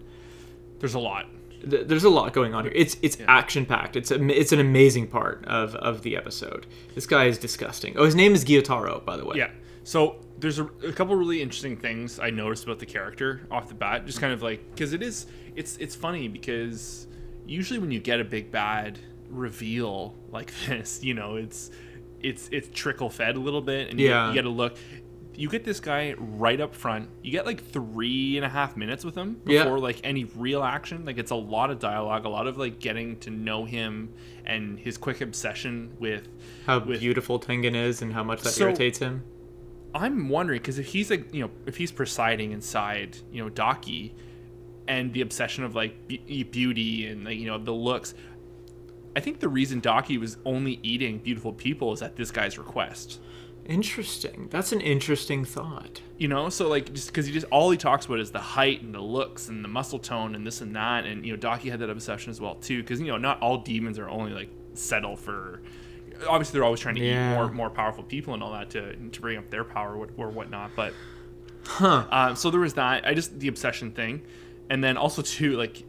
There's 0.80 0.94
a 0.94 0.98
lot. 0.98 1.26
There's 1.64 2.04
a 2.04 2.10
lot 2.10 2.32
going 2.34 2.54
on 2.54 2.64
here. 2.64 2.72
It's 2.74 2.96
it's 3.02 3.16
action 3.26 3.66
packed. 3.66 3.96
It's 3.96 4.10
a, 4.12 4.22
it's 4.28 4.52
an 4.52 4.60
amazing 4.60 5.08
part 5.08 5.44
of, 5.46 5.74
of 5.76 6.02
the 6.02 6.16
episode. 6.16 6.66
This 6.94 7.06
guy 7.06 7.24
is 7.24 7.36
disgusting. 7.36 7.96
Oh, 7.96 8.04
his 8.04 8.14
name 8.14 8.32
is 8.32 8.44
Gyutaro, 8.44 9.04
by 9.04 9.16
the 9.16 9.24
way. 9.24 9.38
Yeah. 9.38 9.50
So 9.82 10.16
there's 10.38 10.60
a, 10.60 10.66
a 10.86 10.92
couple 10.92 11.16
really 11.16 11.42
interesting 11.42 11.76
things 11.76 12.20
I 12.20 12.30
noticed 12.30 12.62
about 12.64 12.78
the 12.78 12.86
character 12.86 13.40
off 13.50 13.68
the 13.68 13.74
bat. 13.74 14.06
Just 14.06 14.20
kind 14.20 14.32
of 14.32 14.40
like 14.42 14.70
because 14.70 14.92
it 14.92 15.02
is 15.02 15.26
it's 15.56 15.76
it's 15.78 15.96
funny 15.96 16.28
because 16.28 17.07
usually 17.48 17.80
when 17.80 17.90
you 17.90 17.98
get 17.98 18.20
a 18.20 18.24
big 18.24 18.50
bad 18.52 18.98
reveal 19.30 20.14
like 20.30 20.52
this, 20.68 21.02
you 21.02 21.14
know, 21.14 21.36
it's 21.36 21.70
it's 22.20 22.48
it's 22.52 22.68
trickle 22.72 23.10
fed 23.10 23.36
a 23.36 23.40
little 23.40 23.60
bit, 23.62 23.90
and 23.90 23.98
you, 24.00 24.08
Yeah. 24.08 24.28
you 24.28 24.34
get 24.34 24.44
a 24.44 24.50
look. 24.50 24.76
You 25.34 25.48
get 25.48 25.62
this 25.62 25.78
guy 25.78 26.14
right 26.18 26.60
up 26.60 26.74
front. 26.74 27.10
You 27.22 27.30
get 27.30 27.46
like 27.46 27.64
three 27.64 28.36
and 28.36 28.44
a 28.44 28.48
half 28.48 28.76
minutes 28.76 29.04
with 29.04 29.14
him 29.14 29.40
Yeah. 29.46 29.62
before 29.62 29.78
like 29.78 30.00
any 30.02 30.24
real 30.24 30.64
action. 30.64 31.04
Like 31.04 31.16
it's 31.16 31.30
a 31.30 31.36
lot 31.36 31.70
of 31.70 31.78
dialogue, 31.78 32.24
a 32.24 32.28
lot 32.28 32.48
of 32.48 32.58
like 32.58 32.80
getting 32.80 33.18
to 33.20 33.30
know 33.30 33.64
him 33.64 34.12
and 34.44 34.78
his 34.80 34.98
quick 34.98 35.20
obsession 35.20 35.92
with 36.00 36.26
How 36.66 36.80
with- 36.80 36.98
beautiful 36.98 37.38
Tengen 37.38 37.76
is 37.76 38.02
and 38.02 38.12
how 38.12 38.24
much 38.24 38.42
that 38.42 38.50
So- 38.50 38.64
irritates 38.64 38.98
him. 38.98 39.22
I'm 39.94 40.28
wondering 40.28 40.58
because 40.60 40.78
if 40.80 40.86
he's 40.86 41.08
like 41.08 41.32
you 41.32 41.42
know 41.42 41.50
if 41.66 41.76
he's 41.76 41.92
presiding 41.92 42.50
inside 42.52 43.16
you 43.32 43.40
know 43.42 43.48
Daki, 43.48 44.14
and 44.88 45.12
the 45.12 45.20
obsession 45.20 45.62
of 45.62 45.74
like 45.76 46.08
be- 46.08 46.42
beauty 46.42 47.06
and 47.06 47.24
like 47.24 47.38
you 47.38 47.46
know 47.46 47.58
the 47.58 47.72
looks, 47.72 48.14
I 49.14 49.20
think 49.20 49.38
the 49.40 49.48
reason 49.48 49.78
Daki 49.80 50.18
was 50.18 50.36
only 50.44 50.80
eating 50.82 51.18
beautiful 51.18 51.52
people 51.52 51.92
is 51.92 52.02
at 52.02 52.16
this 52.16 52.30
guy's 52.32 52.58
request. 52.58 53.20
Interesting. 53.66 54.48
That's 54.50 54.72
an 54.72 54.80
interesting 54.80 55.44
thought. 55.44 56.00
You 56.16 56.26
know, 56.28 56.48
so 56.48 56.68
like 56.68 56.92
just 56.94 57.08
because 57.08 57.26
he 57.26 57.32
just 57.32 57.46
all 57.50 57.70
he 57.70 57.76
talks 57.76 58.06
about 58.06 58.18
is 58.18 58.30
the 58.30 58.38
height 58.40 58.80
and 58.80 58.94
the 58.94 59.00
looks 59.00 59.48
and 59.48 59.62
the 59.62 59.68
muscle 59.68 59.98
tone 59.98 60.34
and 60.34 60.46
this 60.46 60.62
and 60.62 60.74
that, 60.74 61.04
and 61.04 61.24
you 61.24 61.32
know 61.32 61.36
Daki 61.36 61.68
had 61.68 61.78
that 61.80 61.90
obsession 61.90 62.30
as 62.30 62.40
well 62.40 62.54
too. 62.54 62.80
Because 62.82 62.98
you 63.00 63.08
know 63.08 63.18
not 63.18 63.40
all 63.40 63.58
demons 63.58 63.98
are 63.98 64.08
only 64.08 64.32
like 64.32 64.48
settle 64.72 65.16
for. 65.16 65.60
Obviously, 66.26 66.54
they're 66.56 66.64
always 66.64 66.80
trying 66.80 66.94
to 66.96 67.04
Yeah. 67.04 67.30
eat 67.32 67.34
more 67.36 67.52
more 67.52 67.70
powerful 67.70 68.02
people 68.04 68.32
and 68.34 68.42
all 68.42 68.52
that 68.52 68.70
to 68.70 68.96
to 68.96 69.20
bring 69.20 69.36
up 69.36 69.50
their 69.50 69.64
power 69.64 69.94
or, 69.96 70.08
or 70.16 70.30
whatnot. 70.30 70.70
But 70.74 70.94
Huh. 71.64 72.06
Um, 72.10 72.36
so 72.36 72.50
there 72.50 72.60
was 72.60 72.72
that. 72.74 73.06
I 73.06 73.12
just 73.12 73.38
the 73.38 73.48
obsession 73.48 73.90
thing, 73.92 74.22
and 74.70 74.82
then 74.82 74.96
also 74.96 75.22
too 75.22 75.56
like 75.56 75.84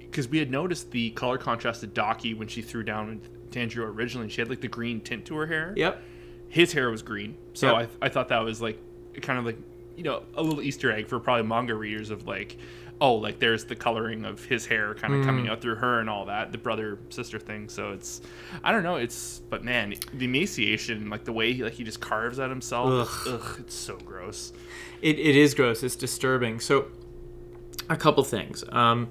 because 0.00 0.28
we 0.28 0.38
had 0.38 0.50
noticed 0.50 0.90
the 0.90 1.10
color 1.10 1.38
contrast 1.38 1.82
of 1.82 1.94
Daki 1.94 2.34
when 2.34 2.48
she 2.48 2.62
threw 2.62 2.82
down 2.82 3.20
Tanjiro 3.50 3.84
originally. 3.84 4.28
She 4.28 4.40
had 4.40 4.50
like 4.50 4.60
the 4.60 4.68
green 4.68 5.00
tint 5.00 5.24
to 5.26 5.36
her 5.36 5.46
hair. 5.46 5.72
Yep. 5.76 6.02
His 6.48 6.72
hair 6.72 6.90
was 6.90 7.02
green, 7.02 7.36
so 7.52 7.78
Yep. 7.78 7.90
I 8.02 8.06
I 8.06 8.08
thought 8.08 8.28
that 8.28 8.40
was 8.40 8.60
like 8.60 8.78
kind 9.22 9.38
of 9.38 9.44
like 9.44 9.58
you 9.96 10.02
know 10.02 10.22
a 10.34 10.42
little 10.42 10.62
Easter 10.62 10.90
egg 10.90 11.08
for 11.08 11.20
probably 11.20 11.46
manga 11.46 11.74
readers 11.74 12.10
of 12.10 12.26
like. 12.26 12.56
Oh, 13.02 13.14
like 13.14 13.38
there's 13.38 13.64
the 13.64 13.74
coloring 13.74 14.26
of 14.26 14.44
his 14.44 14.66
hair 14.66 14.92
kind 14.92 15.14
of 15.14 15.20
mm. 15.20 15.24
coming 15.24 15.48
out 15.48 15.62
through 15.62 15.76
her 15.76 16.00
and 16.00 16.10
all 16.10 16.26
that, 16.26 16.52
the 16.52 16.58
brother 16.58 16.98
sister 17.08 17.38
thing. 17.38 17.70
So 17.70 17.92
it's, 17.92 18.20
I 18.62 18.72
don't 18.72 18.82
know, 18.82 18.96
it's, 18.96 19.40
but 19.48 19.64
man, 19.64 19.94
the 20.12 20.26
emaciation, 20.26 21.08
like 21.08 21.24
the 21.24 21.32
way 21.32 21.54
he 21.54 21.64
like 21.64 21.72
he 21.72 21.82
just 21.82 22.00
carves 22.00 22.38
at 22.38 22.50
himself, 22.50 23.26
ugh 23.26 23.56
it's 23.58 23.74
so 23.74 23.96
gross. 23.96 24.52
It, 25.00 25.18
it 25.18 25.34
is 25.34 25.54
gross. 25.54 25.82
It's 25.82 25.96
disturbing. 25.96 26.60
So, 26.60 26.88
a 27.88 27.96
couple 27.96 28.22
things. 28.24 28.64
Um, 28.70 29.08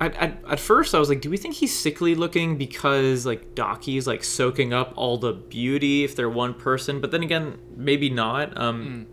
at, 0.00 0.14
at, 0.14 0.42
at 0.48 0.60
first, 0.60 0.94
I 0.94 0.98
was 0.98 1.08
like, 1.08 1.20
do 1.20 1.28
we 1.30 1.36
think 1.36 1.56
he's 1.56 1.76
sickly 1.76 2.14
looking 2.14 2.56
because 2.56 3.26
like 3.26 3.54
Daki's 3.54 4.06
like 4.06 4.22
soaking 4.22 4.72
up 4.72 4.92
all 4.96 5.18
the 5.18 5.32
beauty 5.32 6.04
if 6.04 6.14
they're 6.14 6.30
one 6.30 6.54
person? 6.54 7.00
But 7.00 7.10
then 7.10 7.22
again, 7.22 7.58
maybe 7.76 8.08
not. 8.08 8.56
Um, 8.56 9.06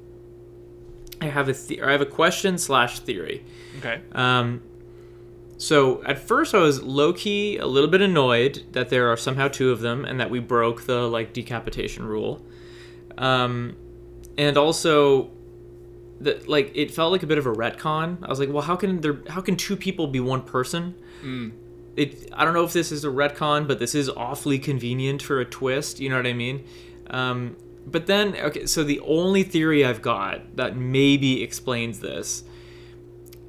I 1.22 1.26
have 1.26 1.50
a 1.50 1.54
the- 1.54 1.82
I 1.82 1.92
have 1.92 2.02
a 2.02 2.06
question 2.06 2.58
slash 2.58 3.00
theory. 3.00 3.44
Okay. 3.80 4.02
Um, 4.12 4.62
so 5.58 6.04
at 6.04 6.20
first 6.20 6.54
I 6.54 6.60
was 6.60 6.84
low 6.84 7.14
key 7.14 7.58
a 7.58 7.66
little 7.66 7.90
bit 7.90 8.02
annoyed 8.02 8.64
that 8.74 8.90
there 8.90 9.12
are 9.12 9.18
somehow 9.18 9.48
two 9.48 9.72
of 9.72 9.80
them 9.80 10.06
and 10.06 10.20
that 10.20 10.30
we 10.30 10.40
broke 10.40 10.84
the 10.84 11.08
like 11.08 11.34
decapitation 11.34 12.06
rule. 12.06 12.46
Um, 13.18 13.76
and 14.38 14.58
also 14.58 15.32
that 16.22 16.48
like 16.48 16.72
it 16.76 16.92
felt 16.92 17.12
like 17.12 17.24
a 17.24 17.28
bit 17.28 17.38
of 17.38 17.46
a 17.46 17.54
retcon. 17.54 18.24
I 18.24 18.30
was 18.30 18.40
like, 18.40 18.50
well, 18.50 18.64
how 18.64 18.76
can 18.76 19.02
there? 19.02 19.20
How 19.28 19.42
can 19.42 19.56
two 19.56 19.76
people 19.76 20.08
be 20.08 20.20
one 20.20 20.42
person? 20.42 20.96
It. 21.96 22.30
I 22.34 22.46
don't 22.46 22.54
know 22.54 22.64
if 22.64 22.74
this 22.74 22.92
is 22.92 23.04
a 23.06 23.10
retcon, 23.10 23.68
but 23.68 23.80
this 23.80 23.96
is 23.96 24.10
awfully 24.10 24.60
convenient 24.60 25.22
for 25.22 25.40
a 25.40 25.46
twist. 25.46 26.00
You 26.00 26.10
know 26.10 26.18
what 26.18 26.28
I 26.28 26.34
mean? 26.34 26.66
Um, 27.10 27.56
but 27.86 28.08
then, 28.08 28.36
okay, 28.36 28.66
so 28.66 28.84
the 28.84 29.00
only 29.02 29.44
theory 29.44 29.86
I've 29.86 30.02
got 30.02 30.56
that 30.56 30.76
maybe 30.76 31.44
explains 31.44 32.00
this, 32.00 32.44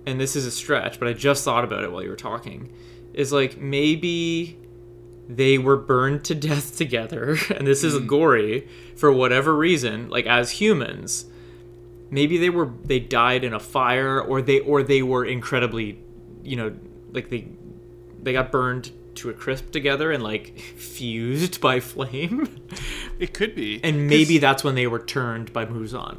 and 0.04 0.20
this 0.20 0.36
is 0.36 0.44
a 0.44 0.50
stretch, 0.50 0.98
but 0.98 1.08
I 1.08 1.14
just 1.14 1.44
thought 1.44 1.64
about 1.64 1.84
it 1.84 1.90
while 1.90 2.02
you 2.02 2.10
were 2.10 2.16
talking, 2.16 2.72
is 3.14 3.32
like 3.32 3.56
maybe 3.56 4.58
they 5.28 5.56
were 5.56 5.76
burned 5.76 6.24
to 6.24 6.34
death 6.48 6.76
together, 6.76 7.38
and 7.54 7.66
this 7.66 7.82
is 7.82 7.98
gory 8.00 8.68
for 8.94 9.10
whatever 9.10 9.56
reason, 9.56 10.08
like 10.10 10.26
as 10.26 10.52
humans. 10.52 11.26
Maybe 12.10 12.38
they 12.38 12.50
were 12.50 12.70
they 12.84 13.00
died 13.00 13.42
in 13.44 13.52
a 13.52 13.60
fire, 13.60 14.20
or 14.20 14.40
they 14.42 14.60
or 14.60 14.82
they 14.82 15.02
were 15.02 15.24
incredibly, 15.24 15.98
you 16.42 16.56
know, 16.56 16.74
like 17.12 17.30
they 17.30 17.48
they 18.22 18.32
got 18.32 18.50
burned 18.52 18.92
to 19.16 19.30
a 19.30 19.32
crisp 19.32 19.70
together 19.70 20.12
and 20.12 20.22
like 20.22 20.58
fused 20.76 21.60
by 21.60 21.80
flame, 21.80 22.48
It 23.18 23.32
could 23.34 23.54
be. 23.54 23.80
and 23.82 24.06
maybe 24.08 24.38
that's 24.38 24.62
when 24.62 24.74
they 24.74 24.86
were 24.86 24.98
turned 24.98 25.52
by 25.52 25.64
Muzan. 25.64 26.18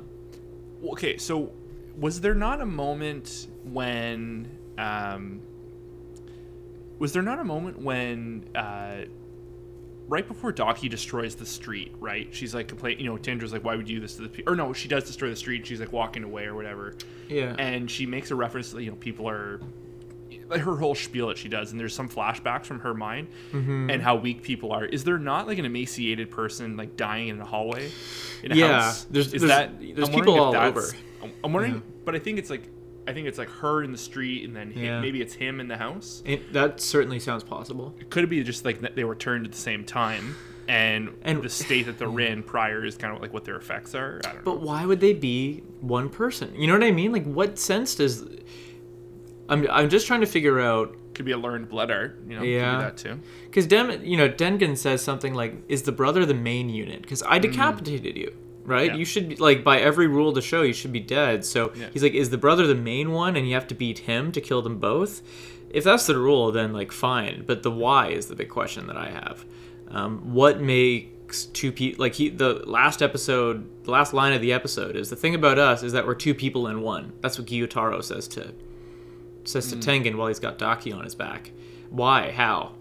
okay, 0.92 1.18
so 1.18 1.52
was 1.98 2.22
there 2.22 2.34
not 2.36 2.60
a 2.62 2.66
moment 2.66 3.48
when 3.64 4.50
um 4.78 5.42
was 7.00 7.14
there 7.14 7.22
not 7.24 7.40
a 7.40 7.44
moment 7.44 7.80
when 7.82 8.46
uh 8.56 9.02
right 10.08 10.28
before 10.28 10.52
Daki 10.52 10.88
destroys 10.90 11.36
the 11.36 11.46
street, 11.46 11.94
right? 12.00 12.28
She's 12.32 12.56
like 12.56 12.68
complaining, 12.68 13.04
you 13.04 13.12
know, 13.12 13.18
Tanjiro's 13.18 13.52
like, 13.52 13.64
why 13.64 13.76
would 13.76 13.90
you 13.90 13.98
do 13.98 14.02
this 14.02 14.16
to 14.16 14.22
the 14.22 14.30
people? 14.30 14.54
Or 14.54 14.56
no, 14.56 14.72
she 14.74 14.88
does 14.88 15.04
destroy 15.04 15.30
the 15.30 15.36
street. 15.36 15.58
And 15.58 15.68
she's 15.68 15.80
like 15.80 15.92
walking 15.92 16.24
away 16.24 16.46
or 16.46 16.56
whatever. 16.56 16.96
Yeah. 17.28 17.56
And 17.60 17.92
she 17.92 18.06
makes 18.06 18.32
a 18.32 18.36
reference 18.36 18.72
that, 18.72 18.82
you 18.84 18.90
know, 18.92 18.96
people 18.98 19.28
are, 19.30 19.60
like 20.50 20.62
her 20.62 20.78
whole 20.78 20.96
spiel 20.96 21.28
that 21.28 21.38
she 21.38 21.50
does. 21.50 21.72
And 21.72 21.80
there's 21.80 21.94
some 21.94 22.08
flashbacks 22.08 22.66
from 22.66 22.80
her 22.80 22.94
mind 22.94 23.28
Mm-hmm. 23.52 23.90
and 23.90 24.02
how 24.02 24.16
weak 24.16 24.44
people 24.44 24.72
are. 24.72 24.86
Is 24.86 25.04
there 25.04 25.18
not 25.18 25.46
like 25.46 25.58
an 25.58 25.66
emaciated 25.66 26.32
person 26.32 26.78
like 26.78 26.96
dying 26.96 27.28
in 27.28 27.42
a 27.42 27.46
hallway? 27.46 27.92
In 28.44 28.54
a 28.54 28.56
Yeah, 28.56 28.82
house? 28.84 29.04
there's- 29.12 29.34
Is 29.34 29.42
there's- 29.42 29.48
that, 29.50 29.80
there's 29.96 30.10
people 30.10 30.40
all 30.40 30.54
that's- 30.54 30.70
over. 30.70 30.96
I'm- 31.22 31.34
I'm 31.44 31.52
wondering, 31.52 31.76
Yeah. 31.76 31.82
but 32.06 32.16
I 32.16 32.20
think 32.20 32.40
it's 32.40 32.50
like, 32.50 32.64
I 33.08 33.14
think 33.14 33.28
it's 33.28 33.38
like 33.38 33.50
her 33.50 33.84
in 33.84 33.92
the 33.92 33.98
street 33.98 34.44
and 34.46 34.56
then 34.56 34.70
him, 34.70 35.02
maybe 35.02 35.22
it's 35.22 35.34
him 35.34 35.60
in 35.60 35.68
the 35.68 35.78
house. 35.78 36.22
It, 36.26 36.52
that 36.54 36.82
certainly 36.82 37.20
sounds 37.20 37.44
possible. 37.44 37.96
It 38.00 38.10
could 38.10 38.30
be 38.30 38.44
just 38.44 38.66
like 38.66 38.82
that 38.82 38.96
they 38.96 39.06
were 39.06 39.16
turned 39.16 39.46
at 39.46 39.52
the 39.54 39.58
same 39.58 39.86
time. 39.86 40.36
And, 40.68 41.16
And- 41.22 41.42
the 41.42 41.50
state 41.50 41.86
that 41.86 41.98
they're 41.98 42.20
in 42.20 42.44
prior 42.44 42.84
is 42.84 42.98
kind 42.98 43.16
of 43.16 43.22
like 43.22 43.32
what 43.34 43.46
their 43.46 43.56
effects 43.56 43.96
are. 43.96 44.20
I 44.26 44.28
don't 44.28 44.36
know. 44.36 44.42
But 44.44 44.62
why 44.62 44.86
would 44.86 45.00
they 45.00 45.14
be 45.14 45.64
one 45.80 46.10
person? 46.10 46.54
You 46.56 46.68
know 46.68 46.74
what 46.74 46.84
I 46.84 46.92
mean? 46.92 47.14
Like, 47.14 47.24
what 47.26 47.58
sense 47.58 47.96
does? 47.96 48.26
I'm 49.50 49.66
I'm 49.72 49.90
just 49.90 50.08
trying 50.08 50.20
to 50.22 50.28
figure 50.28 50.60
out 50.60 50.94
Could 51.14 51.24
be 51.26 51.32
a 51.32 51.38
learned 51.38 51.70
blood 51.70 51.90
art. 51.90 52.20
You 52.28 52.36
know, 52.36 52.44
Yeah. 52.44 52.80
that 52.80 52.98
too. 52.98 53.20
because 53.46 53.66
Dem, 53.66 54.04
you 54.04 54.18
know, 54.18 54.28
Tengen 54.28 54.78
says 54.78 55.02
something 55.02 55.34
like, 55.34 55.56
"Is 55.70 55.84
the 55.84 55.94
brother 55.94 56.26
the 56.26 56.34
main 56.34 56.68
unit?" 56.70 57.02
Because 57.02 57.24
I 57.24 57.40
mm. 57.40 57.44
decapitated 57.44 58.18
you, 58.18 58.34
right? 58.68 58.92
Yeah. 58.92 58.98
You 58.98 59.06
should 59.06 59.30
be 59.30 59.36
like 59.38 59.64
by 59.64 59.80
every 59.80 60.06
rule 60.06 60.30
of 60.30 60.36
the 60.36 60.42
show, 60.44 60.62
you 60.62 60.74
should 60.74 60.94
be 60.94 61.00
dead. 61.00 61.44
So 61.44 61.72
Yeah. 61.76 61.88
he's 61.94 62.04
like, 62.04 62.14
"Is 62.14 62.30
the 62.30 62.38
brother 62.38 62.68
the 62.68 62.76
main 62.76 63.12
one, 63.12 63.36
and 63.36 63.48
you 63.48 63.56
have 63.56 63.68
to 63.70 63.76
beat 63.76 64.00
him 64.00 64.32
to 64.34 64.40
kill 64.42 64.62
them 64.62 64.78
both?" 64.78 65.24
If 65.72 65.84
that's 65.84 66.06
the 66.06 66.18
rule, 66.18 66.52
then 66.52 66.72
like 66.74 66.92
fine. 66.92 67.44
But 67.48 67.64
the 67.64 67.72
why 67.72 68.10
is 68.10 68.28
the 68.28 68.36
big 68.36 68.50
question 68.50 68.86
that 68.88 68.98
I 68.98 69.10
have. 69.10 69.46
Um, 69.90 70.34
what 70.34 70.62
makes 70.62 71.46
two 71.46 71.72
people 71.72 72.02
like 72.04 72.16
he 72.16 72.30
the 72.30 72.62
last 72.66 73.02
episode, 73.02 73.66
the 73.84 73.92
last 73.92 74.14
line 74.14 74.34
of 74.34 74.42
the 74.42 74.54
episode 74.54 74.96
is 74.96 75.10
the 75.10 75.16
thing 75.18 75.34
about 75.36 75.58
us 75.58 75.82
is 75.84 75.92
that 75.94 76.06
we're 76.08 76.16
two 76.16 76.34
people 76.34 76.68
in 76.68 76.82
one. 76.82 77.14
That's 77.22 77.38
what 77.40 77.48
Gyutaro 77.48 78.04
says 78.04 78.28
to 78.30 78.54
says 79.44 79.70
to 79.72 79.76
Mm. 79.78 79.82
Tengen 80.04 80.16
while 80.16 80.28
he's 80.28 80.40
got 80.40 80.58
Daki 80.58 80.92
on 80.92 81.04
his 81.06 81.16
back. 81.16 81.52
Why? 81.90 82.32
How? 82.32 82.74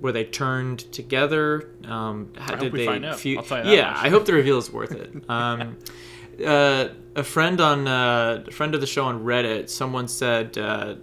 Were 0.00 0.12
they 0.12 0.24
turned 0.24 0.80
together? 0.92 1.70
Um, 1.86 2.30
how, 2.36 2.54
Hmm. 2.54 2.60
Did 2.60 2.72
they? 2.72 2.86
find 2.86 3.04
out. 3.04 3.24
I'll 3.26 3.42
tell 3.42 3.66
you 3.66 3.72
yeah, 3.76 3.90
much. 3.92 4.04
I 4.04 4.08
hope 4.10 4.24
the 4.26 4.32
reveal 4.34 4.58
is 4.58 4.70
worth 4.72 4.92
it. 4.92 5.12
Um, 5.28 5.76
uh, 6.44 6.88
a 7.14 7.22
friend 7.22 7.60
on 7.60 7.86
uh, 7.86 8.44
a 8.46 8.50
friend 8.50 8.74
of 8.74 8.80
the 8.80 8.86
show 8.88 9.04
on 9.04 9.22
Reddit, 9.24 9.68
someone 9.68 10.08
said 10.08 10.58
uh, 10.58 10.96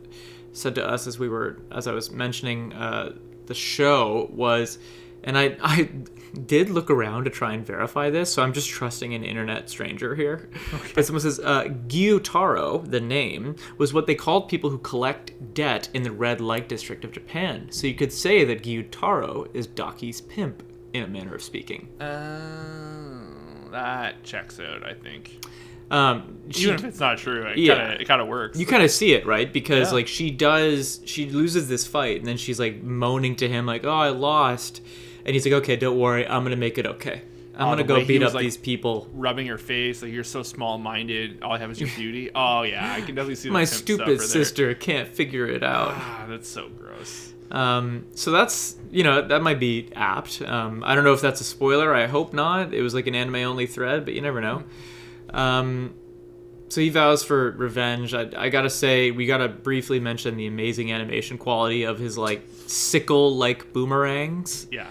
said 0.51 0.75
to 0.75 0.85
us 0.85 1.07
as 1.07 1.17
we 1.17 1.29
were 1.29 1.57
as 1.71 1.87
I 1.87 1.93
was 1.93 2.11
mentioning 2.11 2.73
uh, 2.73 3.13
the 3.45 3.53
show 3.53 4.29
was, 4.33 4.77
and 5.23 5.37
I 5.37 5.55
I 5.61 5.89
did 6.45 6.69
look 6.69 6.89
around 6.89 7.25
to 7.25 7.29
try 7.29 7.53
and 7.53 7.65
verify 7.65 8.09
this, 8.09 8.31
so 8.33 8.41
I'm 8.41 8.53
just 8.53 8.69
trusting 8.69 9.13
an 9.13 9.23
internet 9.23 9.69
stranger 9.69 10.15
here. 10.15 10.49
But 10.95 11.05
someone 11.05 11.21
says 11.21 11.39
uh, 11.39 11.65
Gyutaro, 11.87 12.89
the 12.89 13.01
name, 13.01 13.55
was 13.77 13.93
what 13.93 14.07
they 14.07 14.15
called 14.15 14.47
people 14.49 14.69
who 14.69 14.77
collect 14.79 15.53
debt 15.53 15.89
in 15.93 16.03
the 16.03 16.11
red 16.11 16.39
light 16.41 16.69
district 16.69 17.03
of 17.03 17.11
Japan. 17.11 17.67
So 17.71 17.87
you 17.87 17.93
could 17.95 18.13
say 18.13 18.43
that 18.45 18.63
Gyutaro 18.63 19.53
is 19.53 19.67
Daki's 19.67 20.21
pimp, 20.21 20.63
in 20.93 21.03
a 21.03 21.07
manner 21.07 21.33
of 21.35 21.41
speaking. 21.41 21.87
Uh, 21.99 23.71
that 23.71 24.23
checks 24.23 24.59
out, 24.59 24.83
I 24.85 24.93
think. 24.93 25.45
Um, 25.89 26.37
she, 26.49 26.63
Even 26.63 26.75
if 26.75 26.83
it's 26.85 26.99
not 26.99 27.17
true, 27.17 27.43
it 27.47 27.57
Yeah. 27.57 27.75
kind 27.75 27.93
of 27.95 28.01
it 28.01 28.07
kind 28.07 28.21
of 28.21 28.27
works. 28.29 28.57
you 28.57 28.65
kind 28.65 28.81
of 28.83 28.91
see 28.91 29.13
it, 29.13 29.25
right? 29.25 29.51
Because 29.51 29.89
Yeah. 29.89 29.95
like 29.95 30.07
she 30.07 30.31
does, 30.31 31.01
she 31.05 31.29
loses 31.29 31.67
this 31.67 31.85
fight, 31.85 32.17
and 32.19 32.25
then 32.25 32.37
she's 32.37 32.59
like 32.59 32.81
moaning 32.81 33.35
to 33.37 33.47
him, 33.49 33.65
like, 33.65 33.83
"Oh, 33.85 33.89
I 33.89 34.09
lost," 34.09 34.81
and 35.25 35.33
he's 35.33 35.45
like, 35.45 35.53
"Okay, 35.63 35.75
don't 35.75 35.97
worry, 35.99 36.27
I'm 36.27 36.43
gonna 36.43 36.55
make 36.55 36.77
it 36.77 36.85
okay. 36.85 37.21
I'm 37.55 37.67
Oh, 37.67 37.71
gonna 37.71 37.83
go 37.83 38.03
beat 38.05 38.23
up 38.23 38.33
like, 38.33 38.43
these 38.43 38.57
people." 38.57 39.07
rubbing 39.13 39.47
her 39.47 39.57
face 39.57 40.01
like 40.01 40.11
you're 40.11 40.23
so 40.23 40.41
small-minded. 40.43 41.43
All 41.43 41.51
I 41.51 41.57
have 41.59 41.71
is 41.71 41.79
your 41.79 41.89
beauty. 41.95 42.29
Oh 42.35 42.61
yeah, 42.63 42.93
I 42.93 43.01
can 43.01 43.15
definitely 43.15 43.35
see 43.35 43.49
the 43.49 43.53
My 43.53 43.65
stupid 43.65 44.07
there. 44.07 44.17
sister 44.19 44.73
can't 44.73 45.07
figure 45.07 45.45
it 45.47 45.63
out. 45.63 45.89
Ah, 45.91 46.25
that's 46.29 46.47
so 46.49 46.69
gross. 46.69 47.33
Um, 47.51 48.05
so 48.15 48.31
that's 48.31 48.77
you 48.91 49.03
know 49.03 49.21
that 49.27 49.41
might 49.41 49.59
be 49.59 49.89
apt. 49.95 50.41
Um, 50.41 50.83
I 50.85 50.95
don't 50.95 51.03
know 51.03 51.11
if 51.13 51.19
that's 51.21 51.41
a 51.41 51.43
spoiler. 51.43 51.93
I 51.93 52.07
hope 52.07 52.33
not. 52.33 52.73
It 52.73 52.81
was 52.81 52.93
like 52.93 53.07
an 53.07 53.15
anime 53.15 53.35
only 53.35 53.67
thread, 53.67 54.05
but 54.05 54.13
you 54.13 54.21
never 54.21 54.39
know. 54.39 54.63
Um, 55.31 55.93
so 56.69 56.79
he 56.79 56.89
vows 56.89 57.23
for 57.23 57.51
revenge. 57.51 58.13
I, 58.13 58.29
I 58.37 58.47
gotta 58.47 58.69
say, 58.69 59.11
we 59.11 59.25
gotta 59.25 59.49
briefly 59.49 59.99
mention 59.99 60.37
the 60.37 60.47
amazing 60.47 60.93
animation 60.93 61.37
quality 61.37 61.83
of 61.83 61.99
his 61.99 62.17
like 62.17 62.43
sickle 62.67 63.35
like 63.35 63.73
boomerangs. 63.73 64.67
Yeah. 64.71 64.87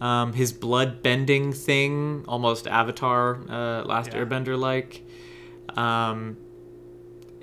Um, 0.00 0.32
his 0.32 0.52
blood 0.52 1.02
bending 1.02 1.52
thing, 1.52 2.24
almost 2.26 2.66
Avatar, 2.66 3.38
uh, 3.48 3.84
Last 3.84 4.12
Yeah. 4.12 4.20
Airbender 4.24 4.58
like. 4.58 5.02
Um, 5.76 6.36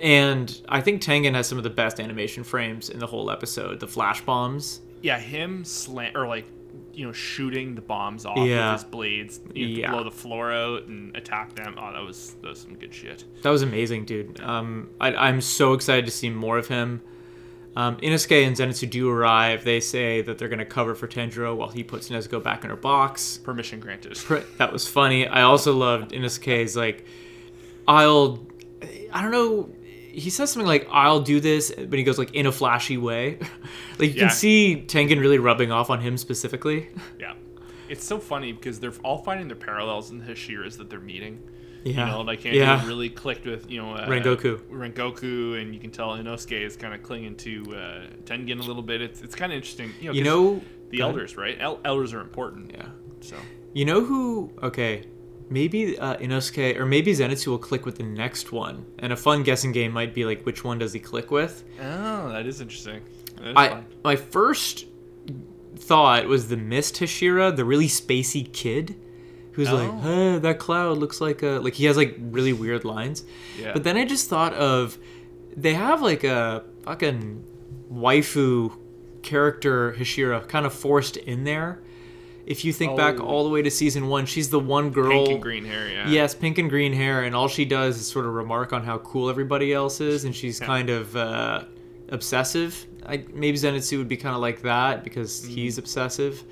and 0.00 0.60
I 0.68 0.80
think 0.80 1.02
Tengen 1.02 1.34
has 1.34 1.46
some 1.46 1.58
of 1.58 1.64
the 1.64 1.70
best 1.70 1.98
animation 2.00 2.44
frames 2.44 2.88
in 2.88 2.98
the 2.98 3.06
whole 3.06 3.30
episode. 3.30 3.80
The 3.80 3.88
flash 3.88 4.20
bombs. 4.22 4.80
Yeah, 5.02 5.18
him 5.18 5.64
slam 5.64 6.12
or 6.16 6.26
like 6.26 6.46
you 6.92 7.06
know 7.06 7.12
shooting 7.12 7.74
the 7.74 7.80
bombs 7.80 8.26
off 8.26 8.36
Yeah. 8.38 8.72
with 8.72 8.82
his 8.82 8.90
blades, 8.90 9.40
you 9.54 9.68
know, 9.68 9.74
Yeah. 9.80 9.90
blow 9.92 10.04
the 10.04 10.10
floor 10.10 10.52
out 10.52 10.84
and 10.86 11.16
attack 11.16 11.54
them. 11.54 11.74
Oh, 11.78 11.92
that 11.92 12.02
was 12.04 12.34
that 12.42 12.48
was 12.50 12.60
some 12.60 12.74
good 12.74 12.92
shit. 12.94 13.24
That 13.42 13.50
was 13.50 13.62
amazing, 13.62 14.04
dude. 14.04 14.40
Um, 14.40 14.90
I, 15.00 15.14
I'm 15.14 15.40
so 15.40 15.72
excited 15.72 16.04
to 16.06 16.10
see 16.12 16.30
more 16.30 16.58
of 16.58 16.68
him. 16.68 17.00
Um, 17.78 17.96
Inosuke 17.98 18.44
and 18.44 18.56
Zenitsu 18.56 18.90
do 18.90 19.08
arrive. 19.08 19.62
They 19.62 19.78
say 19.78 20.20
that 20.22 20.36
they're 20.36 20.48
going 20.48 20.58
to 20.58 20.64
cover 20.64 20.96
for 20.96 21.06
Tanjiro 21.06 21.54
while 21.56 21.68
he 21.68 21.84
puts 21.84 22.08
Nezuko 22.08 22.42
back 22.42 22.64
in 22.64 22.70
her 22.70 22.76
box. 22.76 23.38
Permission 23.38 23.78
granted. 23.78 24.16
That 24.58 24.72
was 24.72 24.88
funny. 24.88 25.28
I 25.28 25.42
also 25.42 25.72
loved 25.74 26.10
Inosuke's 26.10 26.74
like, 26.74 27.04
I'll, 27.86 28.44
I 29.12 29.22
don't 29.22 29.30
know. 29.30 29.70
He 30.10 30.28
says 30.30 30.50
something 30.50 30.66
like, 30.66 30.88
"I'll 30.90 31.20
do 31.20 31.38
this," 31.38 31.72
but 31.72 31.96
he 31.96 32.02
goes 32.02 32.18
like 32.18 32.34
in 32.34 32.46
a 32.46 32.50
flashy 32.52 32.96
way. 32.96 33.38
like 34.00 34.08
you 34.10 34.16
Yeah. 34.16 34.20
can 34.26 34.30
see 34.30 34.82
Tengen 34.88 35.20
really 35.20 35.38
rubbing 35.38 35.70
off 35.70 35.88
on 35.90 36.00
him 36.00 36.16
specifically. 36.18 36.88
Yeah. 37.20 37.34
It's 37.88 38.04
so 38.04 38.18
funny 38.18 38.52
because 38.52 38.80
they're 38.80 38.92
all 39.04 39.18
finding 39.18 39.46
their 39.46 39.56
parallels 39.56 40.10
in 40.10 40.18
the 40.18 40.24
Hashiras 40.24 40.76
that 40.78 40.90
they're 40.90 40.98
meeting. 40.98 41.40
Yeah, 41.92 42.06
You 42.06 42.12
know, 42.12 42.20
like 42.22 42.44
Andrew 42.46 42.60
yeah. 42.60 42.86
really 42.86 43.08
clicked 43.08 43.44
with, 43.46 43.70
you 43.70 43.80
know, 43.80 43.94
uh, 43.94 44.08
Rengoku. 44.08 44.58
Rengoku, 44.70 45.60
and 45.60 45.74
you 45.74 45.80
can 45.80 45.90
tell 45.90 46.10
Inosuke 46.10 46.60
is 46.60 46.76
kind 46.76 46.94
of 46.94 47.02
clinging 47.02 47.36
to 47.36 47.76
uh, 47.76 48.00
Tengen 48.24 48.58
a 48.58 48.62
little 48.62 48.82
bit. 48.82 49.00
It's, 49.02 49.20
it's 49.22 49.34
kind 49.34 49.52
of 49.52 49.56
interesting. 49.56 49.92
You 50.00 50.08
know, 50.08 50.12
You 50.14 50.24
know, 50.24 50.62
the 50.90 51.00
elders, 51.00 51.36
right? 51.36 51.56
El- 51.60 51.80
elders 51.84 52.12
are 52.14 52.20
important. 52.20 52.72
Yeah. 52.74 52.86
So 53.20 53.36
You 53.74 53.84
know 53.84 54.04
who? 54.04 54.50
Okay, 54.62 55.06
maybe 55.50 55.98
uh, 55.98 56.16
Inosuke 56.16 56.76
or 56.78 56.86
maybe 56.86 57.12
Zenitsu 57.12 57.48
will 57.48 57.58
click 57.58 57.84
with 57.86 57.96
the 57.96 58.04
next 58.04 58.52
one, 58.52 58.86
and 58.98 59.12
a 59.12 59.16
fun 59.16 59.42
guessing 59.42 59.72
game 59.72 59.92
might 59.92 60.14
be 60.14 60.24
like 60.24 60.44
which 60.46 60.64
one 60.64 60.78
does 60.78 60.92
he 60.92 61.00
click 61.00 61.30
with? 61.30 61.64
oh, 61.80 62.28
that 62.30 62.46
is 62.46 62.60
interesting. 62.60 63.00
That 63.36 63.48
is 63.48 63.54
I 63.56 63.68
fun. 63.68 63.86
my 64.04 64.16
first 64.16 64.86
thought 65.76 66.26
was 66.26 66.48
the 66.48 66.56
Mist 66.56 66.96
Hashira, 66.96 67.54
the 67.54 67.64
really 67.64 67.86
spacey 67.88 68.50
kid, 68.52 68.96
who's 69.58 69.72
like, 69.72 69.90
Oh. 69.92 69.98
"Hey, 69.98 70.38
that 70.38 70.60
cloud 70.60 70.98
looks 70.98 71.20
like 71.20 71.42
a 71.42 71.58
like 71.58 71.74
he 71.74 71.86
has 71.86 71.96
like 71.96 72.16
really 72.18 72.52
weird 72.52 72.84
lines." 72.84 73.24
Yeah. 73.60 73.72
But 73.72 73.82
then 73.82 73.96
I 73.96 74.04
just 74.04 74.28
thought 74.30 74.54
of 74.54 74.96
they 75.56 75.74
have 75.74 76.00
like 76.00 76.22
a 76.22 76.62
fucking 76.84 77.42
waifu 77.92 78.72
character 79.22 79.94
Hashira 79.98 80.46
kind 80.48 80.64
of 80.64 80.72
forced 80.72 81.16
in 81.16 81.42
there. 81.42 81.80
If 82.46 82.64
you 82.64 82.72
think 82.72 82.96
back 82.96 83.16
Oh. 83.20 83.24
all 83.26 83.44
the 83.44 83.50
way 83.50 83.60
to 83.62 83.70
season 83.70 84.06
one, 84.08 84.24
she's 84.26 84.48
the 84.48 84.60
one 84.60 84.90
girl. 84.90 85.10
Pink 85.10 85.28
and 85.30 85.42
green 85.42 85.64
hair. 85.64 85.88
Yeah. 85.90 86.08
Yes, 86.08 86.34
pink 86.34 86.56
and 86.58 86.70
green 86.70 86.92
hair, 86.92 87.24
and 87.24 87.34
all 87.34 87.48
she 87.48 87.64
does 87.64 87.98
is 87.98 88.06
sort 88.06 88.24
of 88.26 88.32
remark 88.32 88.72
on 88.72 88.84
how 88.84 88.98
cool 88.98 89.28
everybody 89.28 89.72
else 89.74 90.00
is, 90.00 90.24
and 90.24 90.34
she's 90.34 90.60
Yeah. 90.60 90.66
kind 90.66 90.88
of 90.88 91.14
uh, 91.16 91.64
obsessive. 92.10 92.86
I, 93.04 93.24
maybe 93.34 93.58
Zenitsu 93.58 93.98
would 93.98 94.08
be 94.08 94.16
kind 94.16 94.34
of 94.34 94.40
like 94.40 94.62
that 94.62 95.02
because 95.04 95.44
he's 95.44 95.76
obsessive. 95.78 96.42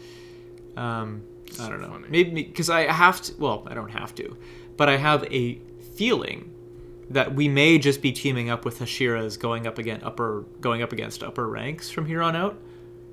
Um, 0.76 1.22
I 1.60 1.68
don't 1.68 1.80
know. 1.80 1.88
Funny. 1.88 2.06
Maybe 2.08 2.42
because 2.42 2.70
I 2.70 2.82
have 2.90 3.20
to. 3.22 3.32
Well, 3.38 3.66
I 3.66 3.74
don't 3.74 3.90
have 3.90 4.14
to, 4.16 4.36
but 4.76 4.88
I 4.88 4.96
have 4.96 5.24
a 5.24 5.60
feeling 5.94 6.52
that 7.10 7.34
we 7.34 7.48
may 7.48 7.78
just 7.78 8.02
be 8.02 8.12
teaming 8.12 8.50
up 8.50 8.64
with 8.64 8.78
Hashira's 8.80 9.36
going 9.36 9.66
up 9.66 9.78
against 9.78 10.04
upper 10.04 10.44
going 10.60 10.82
up 10.82 10.92
against 10.92 11.22
upper 11.22 11.48
ranks 11.48 11.88
from 11.90 12.06
here 12.06 12.22
on 12.22 12.34
out. 12.36 12.58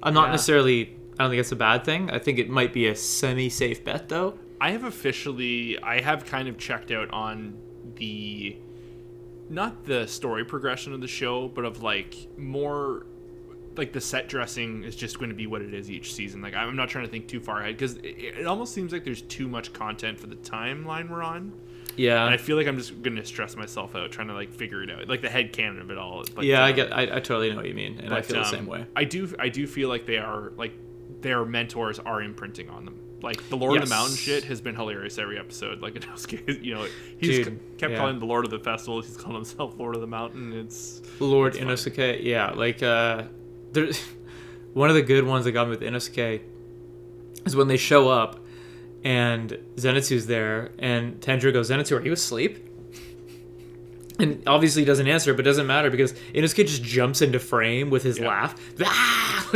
I'm 0.01 0.13
not 0.13 0.25
Yeah. 0.25 0.31
necessarily. 0.31 0.95
I 1.19 1.23
don't 1.23 1.29
think 1.29 1.39
it's 1.41 1.51
a 1.51 1.55
bad 1.55 1.85
thing. 1.85 2.09
I 2.09 2.17
think 2.17 2.39
it 2.39 2.49
might 2.49 2.73
be 2.73 2.87
a 2.87 2.95
semi-safe 2.95 3.83
bet 3.85 4.09
though. 4.09 4.33
I 4.59 4.71
have 4.71 4.83
officially, 4.83 5.77
I 5.79 6.01
have 6.01 6.25
kind 6.25 6.47
of 6.47 6.57
checked 6.57 6.89
out 6.89 7.11
on 7.11 7.55
the, 7.97 8.55
not 9.49 9.85
the 9.85 10.07
story 10.07 10.43
progression 10.43 10.91
of 10.93 11.01
the 11.01 11.07
show, 11.07 11.47
but 11.49 11.65
of 11.65 11.83
like 11.83 12.15
more, 12.37 13.05
like 13.77 13.93
the 13.93 14.01
set 14.01 14.29
dressing 14.29 14.83
is 14.83 14.95
just 14.95 15.19
going 15.19 15.29
to 15.29 15.35
be 15.35 15.47
what 15.47 15.61
it 15.61 15.73
is 15.73 15.89
each 15.89 16.13
season. 16.13 16.41
Like 16.41 16.53
I'm 16.53 16.75
not 16.75 16.89
trying 16.89 17.05
to 17.05 17.11
think 17.11 17.27
too 17.27 17.39
far 17.39 17.59
ahead 17.61 17.77
because 17.77 17.97
it, 17.97 18.35
it 18.39 18.47
almost 18.47 18.73
seems 18.73 18.91
like 18.91 19.03
there's 19.03 19.21
too 19.23 19.47
much 19.47 19.73
content 19.73 20.19
for 20.19 20.27
the 20.27 20.35
timeline 20.35 21.09
we're 21.09 21.23
on, 21.23 21.53
Yeah. 21.95 22.23
and 22.25 22.33
I 22.33 22.37
feel 22.37 22.57
like 22.57 22.67
I'm 22.67 22.77
just 22.77 23.01
going 23.01 23.15
to 23.15 23.25
stress 23.25 23.55
myself 23.55 23.95
out 23.95 24.11
trying 24.11 24.27
to 24.27 24.33
like 24.33 24.53
figure 24.53 24.83
it 24.83 24.91
out, 24.91 25.07
like 25.07 25.21
the 25.21 25.29
head 25.29 25.53
canon 25.53 25.81
of 25.81 25.91
it 25.91 25.97
all. 25.97 26.23
But, 26.35 26.45
yeah, 26.45 26.63
I 26.63 26.69
um, 26.69 26.75
get. 26.75 26.93
I, 26.93 27.01
I 27.03 27.19
totally 27.19 27.49
know 27.49 27.57
what 27.57 27.67
you 27.67 27.73
mean, 27.73 27.99
and 27.99 28.13
I 28.13 28.17
but, 28.17 28.25
feel 28.25 28.35
the 28.37 28.41
um, 28.43 28.51
same 28.51 28.65
way. 28.65 28.85
I 28.95 29.03
do. 29.03 29.33
I 29.39 29.49
do 29.49 29.65
feel 29.67 29.89
like 29.89 30.05
they 30.05 30.17
are 30.17 30.51
like 30.57 30.73
their 31.21 31.45
mentors 31.45 31.99
are 31.99 32.21
imprinting 32.21 32.69
on 32.69 32.85
them. 32.85 32.99
Like 33.23 33.47
the 33.47 33.55
Lord 33.55 33.81
of 33.81 33.87
the 33.87 33.95
Mountain 33.95 34.17
shit 34.17 34.43
has 34.43 34.59
been 34.59 34.75
hilarious 34.75 35.17
every 35.17 35.39
episode. 35.39 35.81
Like 35.81 35.93
Inosuke, 35.95 36.61
you 36.61 36.75
know, 36.75 36.85
he's 37.17 37.37
Dude, 37.37 37.45
c- 37.47 37.53
kept 37.77 37.93
yeah. 37.93 37.97
calling 37.97 38.19
the 38.19 38.25
Lord 38.25 38.43
of 38.43 38.51
the 38.51 38.59
Festival. 38.59 39.01
He's 39.01 39.15
calling 39.15 39.35
himself 39.35 39.79
Lord 39.79 39.95
of 39.95 40.01
the 40.01 40.07
Mountain. 40.07 40.51
It's 40.51 41.01
Lord. 41.21 41.53
Inosuke, 41.53 42.21
yeah, 42.21 42.51
like 42.51 42.83
uh, 42.83 43.23
there. 43.73 43.89
One 44.73 44.89
of 44.89 44.95
the 44.95 45.01
good 45.03 45.25
ones 45.25 45.45
that 45.45 45.51
got 45.51 45.65
me 45.67 45.71
with 45.71 45.81
Inosuke 45.81 46.41
is 47.45 47.55
when 47.55 47.67
they 47.67 47.77
show 47.77 48.09
up, 48.09 48.39
and 49.03 49.51
Zenitsu's 49.75 50.25
there, 50.25 50.71
and 50.79 51.19
Tanjiro 51.21 51.53
goes, 51.53 51.69
"Zenitsu, 51.69 51.99
are 51.99 52.03
you 52.05 52.13
asleep?" 52.13 52.69
And 54.19 54.43
obviously 54.45 54.83
he 54.83 54.85
doesn't 54.85 55.07
answer, 55.07 55.33
but 55.33 55.39
it 55.41 55.49
doesn't 55.49 55.65
matter 55.65 55.89
because 55.89 56.13
Inosuke 56.35 56.67
just 56.67 56.83
jumps 56.83 57.23
into 57.23 57.39
frame 57.39 57.89
with 57.89 58.03
his 58.03 58.19
Yeah. 58.19 58.27
laugh. 58.27 58.55
Ah! 58.85 59.49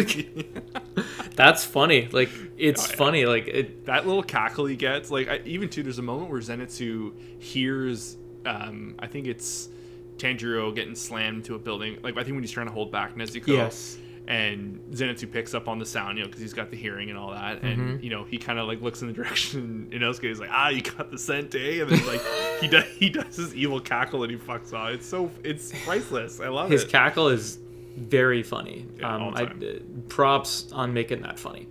That's 1.35 1.63
funny. 1.63 2.07
Like 2.11 2.29
it's 2.57 2.85
Oh, 2.85 2.89
yeah. 2.89 2.95
funny. 2.95 3.25
Like 3.27 3.47
it. 3.47 3.85
that 3.85 4.07
little 4.07 4.23
cackle 4.23 4.65
he 4.65 4.75
gets. 4.75 5.11
Like 5.11 5.27
I, 5.29 5.41
even 5.45 5.69
too, 5.69 5.83
there's 5.83 5.99
a 5.99 6.03
moment 6.03 6.31
where 6.31 6.41
Zenitsu 6.41 7.13
hears. 7.39 8.17
Um, 8.45 8.95
I 8.99 9.05
think 9.07 9.27
it's 9.27 9.69
Tanjiro 10.17 10.73
getting 10.73 10.95
slammed 10.95 11.45
to 11.45 11.55
a 11.55 11.59
building. 11.59 11.99
Like 12.01 12.15
I 12.17 12.23
think 12.23 12.33
when 12.35 12.43
he's 12.43 12.51
trying 12.51 12.67
to 12.67 12.73
hold 12.73 12.91
back 12.91 13.15
Nezuko. 13.15 13.47
Yes. 13.47 13.97
And 14.27 14.81
Zenitsu 14.91 15.31
picks 15.31 15.53
up 15.53 15.67
on 15.69 15.79
the 15.79 15.85
sound, 15.85 16.17
you 16.17 16.23
know, 16.23 16.27
because 16.27 16.41
he's 16.41 16.53
got 16.53 16.69
the 16.69 16.75
hearing 16.77 17.09
and 17.09 17.17
all 17.17 17.31
that, 17.31 17.61
and 17.63 17.77
Mm-hmm. 17.79 18.03
you 18.03 18.09
know, 18.09 18.23
he 18.25 18.37
kind 18.37 18.59
of 18.59 18.67
like 18.67 18.81
looks 18.81 19.01
in 19.01 19.07
the 19.07 19.13
direction 19.21 19.89
Inosuke 19.93 20.25
is 20.29 20.39
like, 20.39 20.49
ah, 20.51 20.69
you 20.69 20.81
got 20.81 21.11
the 21.11 21.17
scent, 21.17 21.55
eh? 21.55 21.81
And 21.81 21.89
then 21.89 22.05
like 22.05 22.21
he 22.59 22.67
does 22.67 22.83
he 22.97 23.09
does 23.09 23.35
his 23.37 23.55
evil 23.55 23.79
cackle 23.79 24.23
and 24.23 24.31
he 24.31 24.37
fucks 24.37 24.73
off. 24.73 24.91
It's 24.91 25.05
so 25.07 25.31
it's 25.43 25.71
priceless. 25.85 26.39
I 26.41 26.49
love 26.49 26.69
His 26.69 26.83
it. 26.83 26.89
cackle 26.89 27.29
is 27.29 27.57
very 27.95 28.43
funny. 28.43 28.85
Yeah, 28.99 29.15
um, 29.15 29.33
I, 29.35 29.43
uh, 29.43 29.79
props 30.09 30.71
on 30.71 30.93
making 30.93 31.21
that 31.21 31.39
funny. 31.39 31.67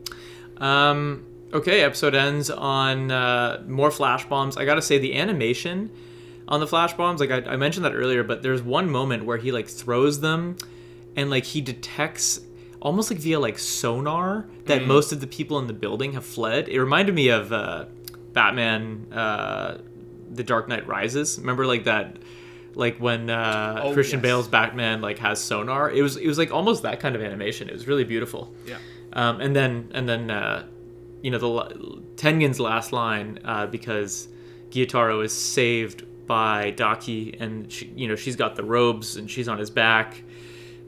Um, 0.56 1.24
okay, 1.52 1.82
episode 1.82 2.14
ends 2.14 2.50
on 2.50 3.10
uh, 3.10 3.62
more 3.66 3.90
flash 3.90 4.24
bombs. 4.26 4.56
I 4.56 4.64
gotta 4.64 4.82
say 4.82 4.98
the 4.98 5.16
animation 5.18 5.90
on 6.48 6.60
the 6.60 6.66
flash 6.66 6.94
bombs, 6.94 7.20
like 7.20 7.30
I, 7.30 7.42
I 7.52 7.56
mentioned 7.56 7.84
that 7.84 7.92
earlier, 7.94 8.22
but 8.24 8.42
there's 8.42 8.62
one 8.62 8.88
moment 8.90 9.24
where 9.24 9.36
he 9.36 9.52
like 9.52 9.68
throws 9.68 10.20
them, 10.20 10.56
and 11.16 11.28
like 11.30 11.44
he 11.44 11.60
detects 11.60 12.40
almost 12.86 13.10
like 13.10 13.20
via 13.20 13.38
like 13.40 13.58
sonar 13.58 14.46
that 14.66 14.82
Mm. 14.82 14.86
most 14.86 15.12
of 15.12 15.18
the 15.20 15.26
people 15.26 15.58
in 15.58 15.66
the 15.66 15.72
building 15.84 16.12
have 16.12 16.24
fled. 16.24 16.68
It 16.68 16.78
reminded 16.80 17.14
me 17.14 17.28
of 17.28 17.52
uh, 17.52 17.86
Batman, 18.32 19.06
uh, 19.12 19.78
The 20.32 20.44
Dark 20.44 20.68
Knight 20.68 20.86
Rises. 20.86 21.38
Remember 21.38 21.66
like 21.66 21.84
that. 21.84 22.18
Like 22.74 22.98
when 22.98 23.30
uh, 23.30 23.80
Oh, 23.84 23.92
Christian 23.94 24.18
yes. 24.18 24.22
Bale's 24.22 24.48
Batman 24.48 25.00
like 25.00 25.18
has 25.18 25.40
sonar, 25.42 25.90
it 25.90 26.02
was 26.02 26.16
it 26.18 26.26
was 26.28 26.36
like 26.38 26.52
almost 26.52 26.82
that 26.82 27.00
kind 27.00 27.16
of 27.16 27.22
animation. 27.22 27.68
It 27.70 27.72
was 27.72 27.86
really 27.88 28.04
beautiful. 28.04 28.52
yeah. 28.66 28.76
Um, 29.14 29.40
and 29.40 29.56
then 29.56 29.90
and 29.94 30.06
then 30.06 30.30
uh, 30.30 30.66
you 31.22 31.30
know 31.30 31.38
the 31.38 32.02
Tengen's 32.16 32.60
last 32.60 32.92
line 32.92 33.38
uh, 33.46 33.66
because 33.66 34.28
Gyutaro 34.70 35.24
is 35.24 35.32
saved 35.32 36.04
by 36.26 36.70
Daki, 36.72 37.34
and 37.40 37.72
she, 37.72 37.86
you 37.96 38.08
know 38.08 38.16
she's 38.16 38.36
got 38.36 38.56
the 38.56 38.64
robes 38.64 39.16
and 39.16 39.30
she's 39.30 39.48
on 39.48 39.58
his 39.58 39.70
back, 39.70 40.22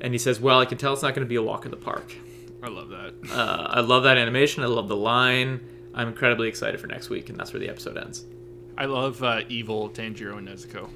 and 0.01 0.13
he 0.13 0.19
says, 0.19 0.41
"Well, 0.41 0.59
I 0.61 0.65
can 0.65 0.79
tell 0.79 0.93
it's 0.93 1.03
not 1.03 1.15
going 1.15 1.27
to 1.27 1.29
be 1.29 1.37
a 1.37 1.43
walk 1.43 1.65
in 1.65 1.71
the 1.71 1.77
park." 1.77 2.15
I 2.63 2.69
love 2.69 2.89
that. 2.89 3.15
Uh, 3.31 3.69
I 3.71 3.81
love 3.81 4.03
that 4.05 4.19
animation. 4.19 4.63
I 4.63 4.67
love 4.67 4.89
the 4.89 4.97
line. 4.97 5.61
I'm 5.95 6.09
incredibly 6.09 6.49
excited 6.49 6.81
for 6.81 6.87
next 6.87 7.09
week, 7.09 7.29
and 7.29 7.39
that's 7.39 7.53
where 7.53 7.61
the 7.61 7.69
episode 7.69 7.97
ends. 7.97 8.25
I 8.77 8.85
love 8.87 9.23
uh, 9.23 9.43
evil 9.49 9.91
Tanjiro 9.91 10.39
and 10.39 10.49
Nezuko. 10.49 10.89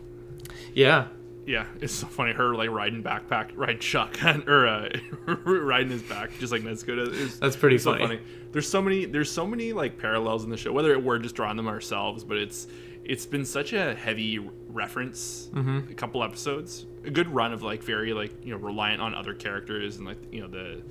Yeah, 0.74 1.08
Yeah, 1.46 1.66
it's 1.80 1.92
so 1.92 2.06
funny. 2.06 2.32
Her 2.32 2.54
like 2.54 2.70
riding 2.70 3.02
backpack, 3.02 3.50
riding 3.56 3.80
shotgun, 3.80 4.44
or 4.48 4.66
uh, 4.66 4.88
riding 5.26 5.90
his 5.90 6.02
back, 6.02 6.30
just 6.38 6.52
like 6.52 6.62
Nezuko 6.62 7.04
does. 7.04 7.20
It's, 7.20 7.38
That's 7.38 7.56
pretty 7.56 7.76
it's 7.76 7.84
so 7.84 7.98
funny. 7.98 8.20
There's 8.52 8.68
so 8.68 8.80
many. 8.80 9.04
There's 9.06 9.30
so 9.30 9.46
many 9.46 9.72
like 9.72 9.98
parallels 9.98 10.44
in 10.44 10.50
the 10.50 10.56
show. 10.56 10.72
Whether 10.72 10.98
we're 10.98 11.18
just 11.18 11.34
drawing 11.34 11.56
them 11.56 11.68
ourselves, 11.68 12.22
but 12.22 12.36
it's 12.36 12.68
it's 13.04 13.26
been 13.26 13.44
such 13.44 13.72
a 13.72 13.94
heavy 13.94 14.38
reference. 14.68 15.50
Mm-hmm. 15.52 15.90
A 15.90 15.94
couple 15.94 16.22
episodes, 16.22 16.86
a 17.04 17.10
good 17.10 17.28
run 17.28 17.52
of 17.52 17.62
like 17.62 17.82
very 17.82 18.12
like 18.12 18.32
you 18.44 18.52
know 18.52 18.58
reliant 18.58 19.00
on 19.00 19.14
other 19.14 19.34
characters 19.34 19.96
and 19.96 20.06
like 20.06 20.18
you 20.32 20.40
know 20.40 20.48
the 20.48 20.82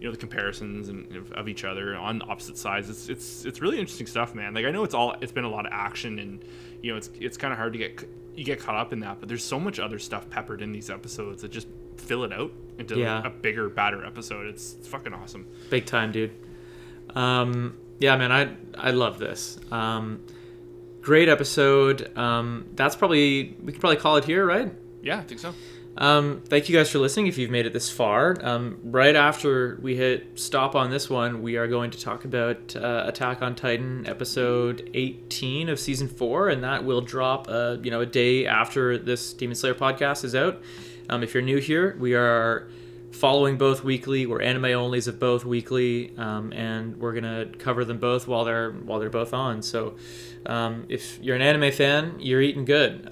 you 0.00 0.06
know 0.06 0.12
the 0.12 0.18
comparisons 0.18 0.88
and 0.88 1.14
of, 1.16 1.32
of 1.32 1.48
each 1.48 1.64
other 1.64 1.96
on 1.96 2.22
opposite 2.28 2.56
sides. 2.56 2.88
It's 2.88 3.08
it's 3.08 3.44
it's 3.44 3.60
really 3.60 3.78
interesting 3.78 4.06
stuff, 4.06 4.34
man. 4.34 4.54
Like 4.54 4.64
I 4.64 4.70
know 4.70 4.84
it's 4.84 4.94
all 4.94 5.16
it's 5.20 5.32
been 5.32 5.44
a 5.44 5.50
lot 5.50 5.66
of 5.66 5.72
action 5.72 6.18
and 6.18 6.44
you 6.82 6.92
know 6.92 6.96
it's 6.96 7.10
it's 7.20 7.36
kind 7.36 7.52
of 7.52 7.58
hard 7.58 7.72
to 7.72 7.78
get 7.78 8.08
you 8.36 8.44
get 8.44 8.60
caught 8.60 8.76
up 8.76 8.92
in 8.92 9.00
that, 9.00 9.18
but 9.18 9.28
there's 9.28 9.44
so 9.44 9.58
much 9.58 9.80
other 9.80 9.98
stuff 9.98 10.30
peppered 10.30 10.62
in 10.62 10.70
these 10.72 10.90
episodes 10.90 11.42
that 11.42 11.50
just 11.50 11.66
fill 11.96 12.22
it 12.22 12.32
out 12.32 12.52
into 12.78 12.94
like, 12.94 13.24
a 13.24 13.30
bigger, 13.30 13.68
badder 13.68 14.04
episode. 14.04 14.46
It's, 14.46 14.74
it's 14.74 14.86
fucking 14.86 15.12
awesome. 15.12 15.44
big 15.70 15.86
time, 15.86 16.12
dude. 16.12 16.30
Um, 17.16 17.76
yeah, 17.98 18.16
man, 18.16 18.30
I 18.30 18.54
I 18.76 18.92
love 18.92 19.18
this. 19.18 19.58
Um, 19.72 20.20
great 21.00 21.28
episode. 21.28 22.16
Um, 22.16 22.66
that's 22.74 22.94
probably 22.94 23.56
we 23.62 23.72
could 23.72 23.80
probably 23.80 23.96
call 23.96 24.16
it 24.16 24.24
here, 24.24 24.46
right? 24.46 24.72
Yeah, 25.02 25.18
I 25.18 25.22
think 25.22 25.40
so. 25.40 25.54
Um, 25.96 26.42
thank 26.46 26.68
you 26.68 26.76
guys 26.76 26.90
for 26.90 27.00
listening. 27.00 27.26
If 27.26 27.38
you've 27.38 27.50
made 27.50 27.66
it 27.66 27.72
this 27.72 27.90
far, 27.90 28.36
um, 28.42 28.78
right 28.84 29.16
after 29.16 29.78
we 29.82 29.96
hit 29.96 30.38
stop 30.38 30.76
on 30.76 30.90
this 30.90 31.10
one, 31.10 31.42
we 31.42 31.56
are 31.56 31.66
going 31.66 31.90
to 31.90 32.00
talk 32.00 32.24
about 32.24 32.76
uh, 32.76 33.04
Attack 33.06 33.42
on 33.42 33.56
Titan 33.56 34.06
episode 34.06 34.90
18 34.94 35.68
of 35.68 35.80
season 35.80 36.06
four, 36.06 36.50
and 36.50 36.62
that 36.62 36.84
will 36.84 37.00
drop, 37.00 37.46
uh, 37.48 37.78
you 37.82 37.90
know, 37.90 38.00
a 38.00 38.06
day 38.06 38.46
after 38.46 38.96
this 38.96 39.32
Demon 39.32 39.56
Slayer 39.56 39.74
podcast 39.74 40.24
is 40.24 40.36
out. 40.36 40.62
Um, 41.10 41.24
if 41.24 41.34
you're 41.34 41.42
new 41.42 41.58
here, 41.58 41.96
we 41.98 42.14
are 42.14 42.68
following 43.10 43.58
both 43.58 43.82
weekly. 43.82 44.24
We're 44.26 44.42
anime 44.42 44.64
onlys 44.64 45.08
of 45.08 45.18
both 45.18 45.44
weekly, 45.44 46.12
um, 46.16 46.52
and 46.52 46.96
we're 46.98 47.14
gonna 47.14 47.46
cover 47.58 47.84
them 47.84 47.98
both 47.98 48.28
while 48.28 48.44
they're 48.44 48.70
while 48.70 49.00
they're 49.00 49.10
both 49.10 49.34
on. 49.34 49.62
So, 49.62 49.96
um, 50.46 50.84
if 50.88 51.18
you're 51.20 51.34
an 51.34 51.42
anime 51.42 51.72
fan, 51.72 52.16
you're 52.20 52.42
eating 52.42 52.64
good. 52.64 53.08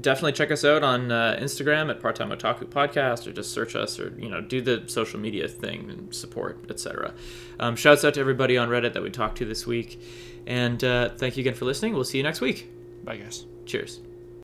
Definitely 0.00 0.32
check 0.32 0.50
us 0.50 0.64
out 0.64 0.82
on 0.82 1.10
uh, 1.10 1.38
Instagram 1.40 1.90
at 1.90 2.00
Part 2.00 2.16
Time 2.16 2.30
Otaku 2.30 2.66
Podcast, 2.66 3.26
or 3.26 3.32
just 3.32 3.52
search 3.52 3.74
us, 3.74 3.98
or 3.98 4.14
you 4.18 4.28
know, 4.28 4.40
do 4.42 4.60
the 4.60 4.84
social 4.86 5.18
media 5.18 5.48
thing 5.48 5.88
and 5.88 6.14
support, 6.14 6.58
etc. 6.68 7.14
Um, 7.58 7.76
shouts 7.76 8.04
out 8.04 8.14
to 8.14 8.20
everybody 8.20 8.58
on 8.58 8.68
Reddit 8.68 8.92
that 8.92 9.02
we 9.02 9.10
talked 9.10 9.38
to 9.38 9.46
this 9.46 9.66
week, 9.66 9.98
and 10.46 10.82
uh, 10.84 11.10
thank 11.10 11.36
you 11.36 11.42
again 11.42 11.54
for 11.54 11.64
listening. 11.64 11.94
We'll 11.94 12.04
see 12.04 12.18
you 12.18 12.24
next 12.24 12.42
week. 12.42 12.68
Bye, 13.04 13.16
guys. 13.16 13.46
Cheers. 13.64 14.00